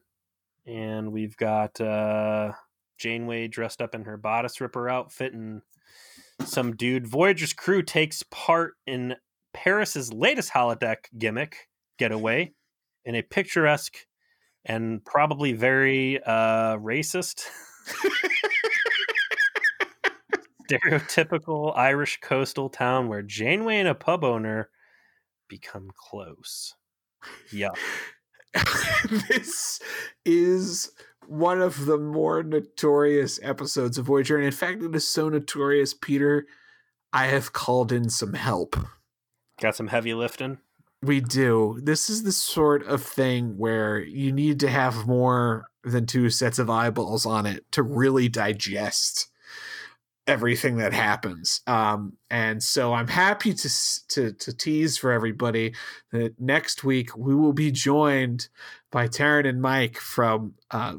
and 0.67 1.11
we've 1.11 1.37
got 1.37 1.81
uh 1.81 2.53
Janeway 2.99 3.49
dressed 3.49 3.81
up 3.81 3.95
in 3.95 4.05
her 4.05 4.19
bodice 4.19 4.61
ripper 4.61 4.91
outfit, 4.91 5.33
and 5.33 5.63
some 6.45 6.77
dude. 6.77 7.07
Voyager's 7.07 7.55
crew 7.55 7.83
takes 7.83 8.23
part 8.25 8.75
in 8.87 9.17
Paris's 9.55 10.13
latest 10.13 10.53
holodeck 10.53 10.97
gimmick 11.17 11.69
getaway 11.99 12.53
in 13.07 13.15
a 13.15 13.23
picturesque 13.23 13.97
and 14.67 15.03
probably 15.05 15.53
very 15.53 16.23
uh, 16.25 16.77
racist. 16.77 17.45
stereotypical 20.69 21.77
Irish 21.77 22.21
coastal 22.21 22.69
town 22.69 23.09
where 23.09 23.23
Janeway 23.23 23.79
and 23.79 23.89
a 23.89 23.95
pub 23.95 24.25
owner 24.25 24.71
become 25.49 25.91
close. 25.95 26.75
Yeah. 27.53 27.71
this 29.29 29.81
is 30.25 30.91
one 31.27 31.61
of 31.61 31.87
the 31.87 31.99
more 31.99 32.43
notorious 32.43 33.39
episodes 33.43 33.99
of 33.99 34.07
Voyager. 34.07 34.37
And 34.37 34.47
in 34.47 34.53
fact, 34.53 34.83
it 34.83 34.95
is 34.95 35.07
so 35.07 35.29
notorious, 35.29 35.95
Peter, 35.95 36.47
I 37.13 37.27
have 37.27 37.53
called 37.53 37.93
in 37.93 38.09
some 38.09 38.35
help. 38.35 38.77
Got 39.61 39.77
some 39.77 39.89
heavy 39.89 40.15
lifting? 40.15 40.59
We 41.03 41.21
do. 41.21 41.79
This 41.83 42.09
is 42.11 42.23
the 42.23 42.33
sort 42.33 42.87
of 42.87 43.03
thing 43.03 43.59
where 43.59 44.01
you 44.01 44.33
need 44.33 44.61
to 44.61 44.69
have 44.69 45.07
more 45.07 45.67
than 45.85 46.07
two 46.07 46.31
sets 46.31 46.59
of 46.59 46.71
eyeballs 46.71 47.27
on 47.27 47.47
it 47.47 47.71
to 47.73 47.83
really 47.83 48.29
digest 48.29 49.29
everything 50.27 50.77
that 50.79 50.93
happens. 50.93 51.61
Um, 51.67 52.15
and 52.31 52.63
so 52.63 52.93
I'm 52.93 53.09
happy 53.09 53.55
to, 53.55 53.71
to 54.09 54.33
to 54.33 54.53
tease 54.53 54.99
for 54.99 55.13
everybody 55.13 55.75
that 56.13 56.41
next 56.41 56.85
week 56.85 57.17
we 57.17 57.35
will 57.35 57.53
be 57.53 57.71
joined 57.71 58.49
by 58.91 59.09
Taryn 59.09 59.49
and 59.49 59.63
Mike 59.63 59.99
from 59.99 60.55
uh, 60.71 60.95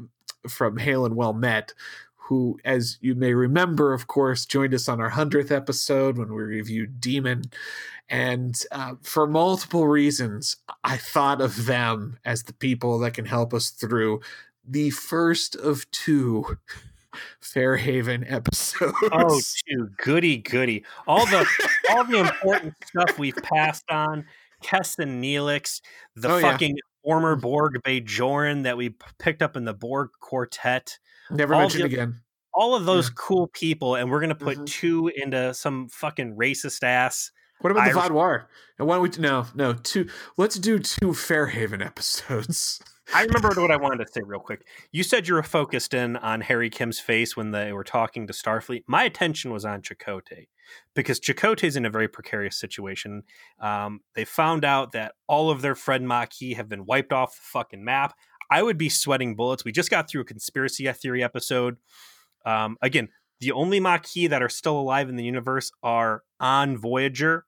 from 0.47 0.77
Hail 0.77 1.05
and 1.05 1.15
Well 1.15 1.33
Met, 1.33 1.73
who, 2.15 2.59
as 2.63 2.97
you 3.01 3.15
may 3.15 3.33
remember, 3.33 3.93
of 3.93 4.07
course, 4.07 4.45
joined 4.45 4.73
us 4.73 4.87
on 4.87 5.01
our 5.01 5.09
hundredth 5.09 5.51
episode 5.51 6.17
when 6.17 6.33
we 6.33 6.43
reviewed 6.43 7.01
Demon. 7.01 7.43
And 8.09 8.57
uh, 8.71 8.95
for 9.01 9.27
multiple 9.27 9.87
reasons, 9.87 10.57
I 10.83 10.95
thought 10.95 11.41
of 11.41 11.65
them 11.65 12.17
as 12.23 12.43
the 12.43 12.53
people 12.53 12.99
that 12.99 13.13
can 13.13 13.25
help 13.25 13.53
us 13.53 13.69
through 13.69 14.21
the 14.65 14.89
first 14.89 15.55
of 15.55 15.89
two 15.91 16.57
Fairhaven 17.41 18.25
episodes. 18.27 18.93
Oh, 19.11 19.39
too 19.67 19.89
goody 19.97 20.37
goody! 20.37 20.85
All 21.07 21.25
the 21.25 21.45
all 21.91 22.03
the 22.03 22.19
important 22.19 22.73
stuff 22.85 23.17
we've 23.17 23.35
passed 23.35 23.85
on. 23.89 24.25
Kes 24.63 24.97
and 24.99 25.23
Neelix, 25.23 25.81
the 26.15 26.31
oh, 26.31 26.41
fucking 26.41 26.71
yeah. 26.71 26.81
former 27.03 27.35
Borg 27.35 27.79
Bajoran 27.83 28.63
that 28.63 28.75
we 28.75 28.95
picked 29.19 29.41
up 29.41 29.55
in 29.55 29.65
the 29.65 29.73
Borg 29.73 30.09
Quartet. 30.19 30.97
Never 31.29 31.53
all 31.53 31.61
mentioned 31.61 31.83
the, 31.83 31.87
again. 31.87 32.21
All 32.53 32.75
of 32.75 32.85
those 32.85 33.09
yeah. 33.09 33.13
cool 33.17 33.47
people, 33.47 33.95
and 33.95 34.09
we're 34.09 34.19
gonna 34.19 34.35
put 34.35 34.55
mm-hmm. 34.55 34.65
two 34.65 35.11
into 35.15 35.53
some 35.53 35.89
fucking 35.89 36.35
racist 36.35 36.83
ass. 36.83 37.31
What 37.61 37.71
about 37.71 37.91
the 37.91 37.99
Vaadwaur? 37.99 38.45
And 38.77 38.87
why 38.87 38.95
don't 38.95 39.17
we? 39.17 39.21
No, 39.21 39.47
no, 39.55 39.73
two. 39.73 40.09
Let's 40.37 40.55
do 40.55 40.79
two 40.79 41.13
Fairhaven 41.13 41.81
episodes. 41.85 42.81
I 43.13 43.23
remembered 43.23 43.57
what 43.57 43.71
I 43.71 43.77
wanted 43.77 44.05
to 44.05 44.11
say 44.11 44.21
real 44.25 44.39
quick. 44.39 44.65
You 44.91 45.01
said 45.01 45.27
you 45.27 45.33
were 45.33 45.43
focused 45.43 45.93
in 45.93 46.17
on 46.17 46.41
Harry 46.41 46.69
Kim's 46.69 46.99
face 46.99 47.37
when 47.37 47.51
they 47.51 47.71
were 47.71 47.85
talking 47.85 48.27
to 48.27 48.33
Starfleet. 48.33 48.83
My 48.85 49.03
attention 49.03 49.51
was 49.51 49.63
on 49.63 49.81
Chakotay 49.81 50.47
because 50.93 51.19
Chakotay's 51.19 51.77
in 51.77 51.85
a 51.85 51.89
very 51.89 52.09
precarious 52.09 52.57
situation. 52.57 53.23
Um, 53.59 54.01
they 54.13 54.25
found 54.25 54.65
out 54.65 54.91
that 54.91 55.13
all 55.25 55.49
of 55.49 55.61
their 55.61 55.75
Fred 55.75 56.01
Maquis 56.01 56.57
have 56.57 56.67
been 56.67 56.85
wiped 56.85 57.13
off 57.13 57.35
the 57.35 57.41
fucking 57.43 57.83
map. 57.83 58.13
I 58.51 58.61
would 58.61 58.77
be 58.77 58.89
sweating 58.89 59.35
bullets. 59.35 59.63
We 59.63 59.71
just 59.71 59.89
got 59.89 60.09
through 60.09 60.21
a 60.21 60.25
conspiracy 60.25 60.91
theory 60.91 61.23
episode. 61.23 61.77
Um, 62.45 62.77
again, 62.81 63.09
the 63.39 63.51
only 63.51 63.79
Maquis 63.79 64.29
that 64.29 64.41
are 64.41 64.49
still 64.49 64.79
alive 64.79 65.09
in 65.09 65.15
the 65.15 65.23
universe 65.23 65.71
are 65.83 66.23
on 66.39 66.77
Voyager. 66.77 67.45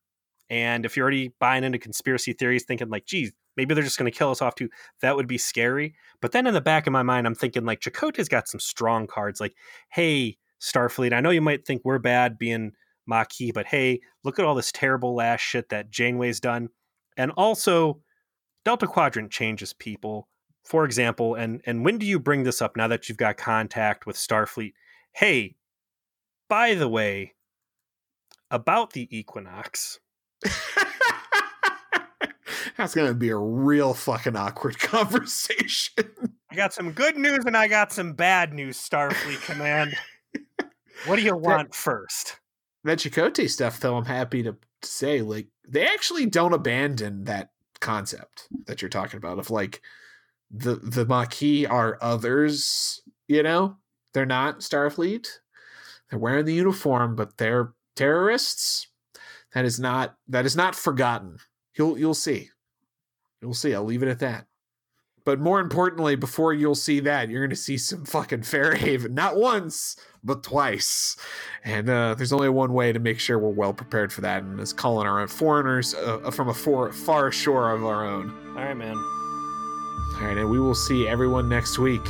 And 0.50 0.86
if 0.86 0.96
you're 0.96 1.04
already 1.04 1.34
buying 1.40 1.64
into 1.64 1.78
conspiracy 1.78 2.34
theories, 2.34 2.64
thinking 2.66 2.90
like, 2.90 3.06
geez, 3.06 3.32
maybe 3.56 3.74
they're 3.74 3.84
just 3.84 4.00
going 4.00 4.12
to 4.12 4.18
kill 4.18 4.32
us 4.32 4.42
off 4.42 4.56
too. 4.56 4.70
That 5.02 5.16
would 5.16 5.28
be 5.28 5.38
scary. 5.38 5.96
But 6.22 6.32
then 6.32 6.48
in 6.48 6.54
the 6.54 6.62
back 6.62 6.88
of 6.88 6.94
my 6.94 7.04
mind, 7.04 7.28
I'm 7.28 7.36
thinking 7.36 7.66
like 7.66 7.82
Chakotay's 7.82 8.30
got 8.30 8.48
some 8.48 8.60
strong 8.60 9.06
cards. 9.06 9.40
Like, 9.40 9.54
hey, 9.90 10.38
Starfleet, 10.62 11.14
I 11.14 11.22
know 11.22 11.30
you 11.30 11.42
might 11.42 11.66
think 11.66 11.82
we're 11.84 12.00
bad 12.00 12.38
being 12.38 12.72
Maquis, 13.08 13.52
but 13.54 13.66
hey, 13.66 14.02
look 14.24 14.40
at 14.40 14.46
all 14.46 14.56
this 14.56 14.72
terrible 14.72 15.16
last 15.16 15.42
shit 15.42 15.70
that 15.70 15.92
Janeway's 15.92 16.40
done. 16.40 16.70
And 17.18 17.32
also, 17.32 18.02
Delta 18.66 18.88
Quadrant 18.88 19.32
changes 19.32 19.74
people. 19.74 20.28
For 20.66 20.86
example, 20.86 21.36
and 21.36 21.62
and 21.66 21.84
when 21.84 21.98
do 21.98 22.06
you 22.06 22.20
bring 22.20 22.44
this 22.44 22.62
up 22.62 22.78
now 22.78 22.88
that 22.88 23.10
you've 23.10 23.18
got 23.18 23.38
contact 23.38 24.06
with 24.06 24.16
Starfleet? 24.16 24.74
Hey, 25.14 25.56
by 26.50 26.74
the 26.74 26.90
way, 26.90 27.36
about 28.52 28.94
the 28.94 29.08
equinox. 29.16 30.00
That's 32.78 32.96
going 32.96 33.08
to 33.08 33.14
be 33.14 33.30
a 33.30 33.38
real 33.38 33.94
fucking 33.94 34.36
awkward 34.36 34.80
conversation. 34.80 36.06
I 36.52 36.56
got 36.56 36.74
some 36.74 36.92
good 36.92 37.18
news 37.18 37.46
and 37.46 37.56
I 37.56 37.68
got 37.68 37.92
some 37.92 38.14
bad 38.14 38.54
news, 38.54 38.78
Starfleet 38.78 39.46
Command. 39.46 39.96
what 41.06 41.18
do 41.18 41.22
you 41.22 41.36
want 41.38 41.72
that, 41.72 41.76
first? 41.76 42.40
That 42.84 43.00
Chakotay 43.00 43.50
stuff, 43.50 43.80
though, 43.80 43.98
I'm 43.98 44.06
happy 44.06 44.44
to 44.44 44.56
say, 44.82 45.22
like, 45.22 45.48
they 45.68 45.86
actually 45.88 46.26
don't 46.26 46.54
abandon 46.54 47.26
that 47.26 47.52
concept 47.80 48.48
that 48.66 48.82
you're 48.82 48.90
talking 48.90 49.18
about 49.18 49.40
of 49.40 49.50
like 49.50 49.82
the 50.52 50.76
the 50.76 51.06
Maquis 51.06 51.66
are 51.66 51.98
others, 52.02 53.02
you 53.28 53.44
know? 53.44 53.78
They're 54.14 54.26
not 54.26 54.60
Starfleet. 54.60 55.28
They're 56.10 56.20
wearing 56.20 56.46
the 56.46 56.54
uniform, 56.54 57.16
but 57.16 57.38
they're 57.38 57.74
terrorists. 57.96 58.88
That 59.54 59.66
is 59.66 59.80
not 59.80 60.16
that 60.28 60.46
is 60.46 60.56
not 60.56 60.76
forgotten. 60.76 61.38
You'll 61.78 61.98
you'll 61.98 62.14
see. 62.14 62.50
You'll 63.42 63.54
see. 63.54 63.74
I'll 63.74 63.84
leave 63.84 64.04
it 64.04 64.10
at 64.10 64.20
that. 64.20 64.46
But 65.26 65.40
more 65.40 65.60
importantly, 65.60 66.16
before 66.16 66.54
you'll 66.54 66.76
see 66.76 67.02
that, 67.02 67.30
you're 67.30 67.42
going 67.42 67.50
to 67.52 67.56
see 67.56 67.78
some 67.78 68.06
fucking 68.06 68.42
Fairhaven, 68.44 69.14
not 69.14 69.36
once, 69.36 69.96
but 70.24 70.44
twice. 70.44 71.18
And 71.64 71.90
uh, 71.90 72.16
there's 72.16 72.34
only 72.34 72.50
one 72.50 72.74
way 72.74 72.92
to 72.94 73.00
make 73.00 73.20
sure 73.20 73.38
we're 73.38 73.50
well 73.50 73.74
prepared 73.74 74.12
for 74.12 74.22
that, 74.22 74.44
and 74.44 74.60
it's 74.60 74.74
calling 74.74 75.06
our 75.06 75.20
own 75.20 75.28
foreigners 75.28 75.94
uh, 75.94 76.32
from 76.32 76.50
a 76.50 76.54
for- 76.54 76.92
far 76.92 77.32
shore 77.32 77.72
of 77.72 77.86
our 77.86 78.08
own. 78.08 78.30
All 78.58 78.64
right, 78.64 78.74
man. 78.74 78.96
All 78.96 80.26
right, 80.26 80.38
and 80.38 80.50
we 80.50 80.60
will 80.60 80.74
see 80.74 81.08
everyone 81.08 81.48
next 81.48 81.78
week. 81.78 82.02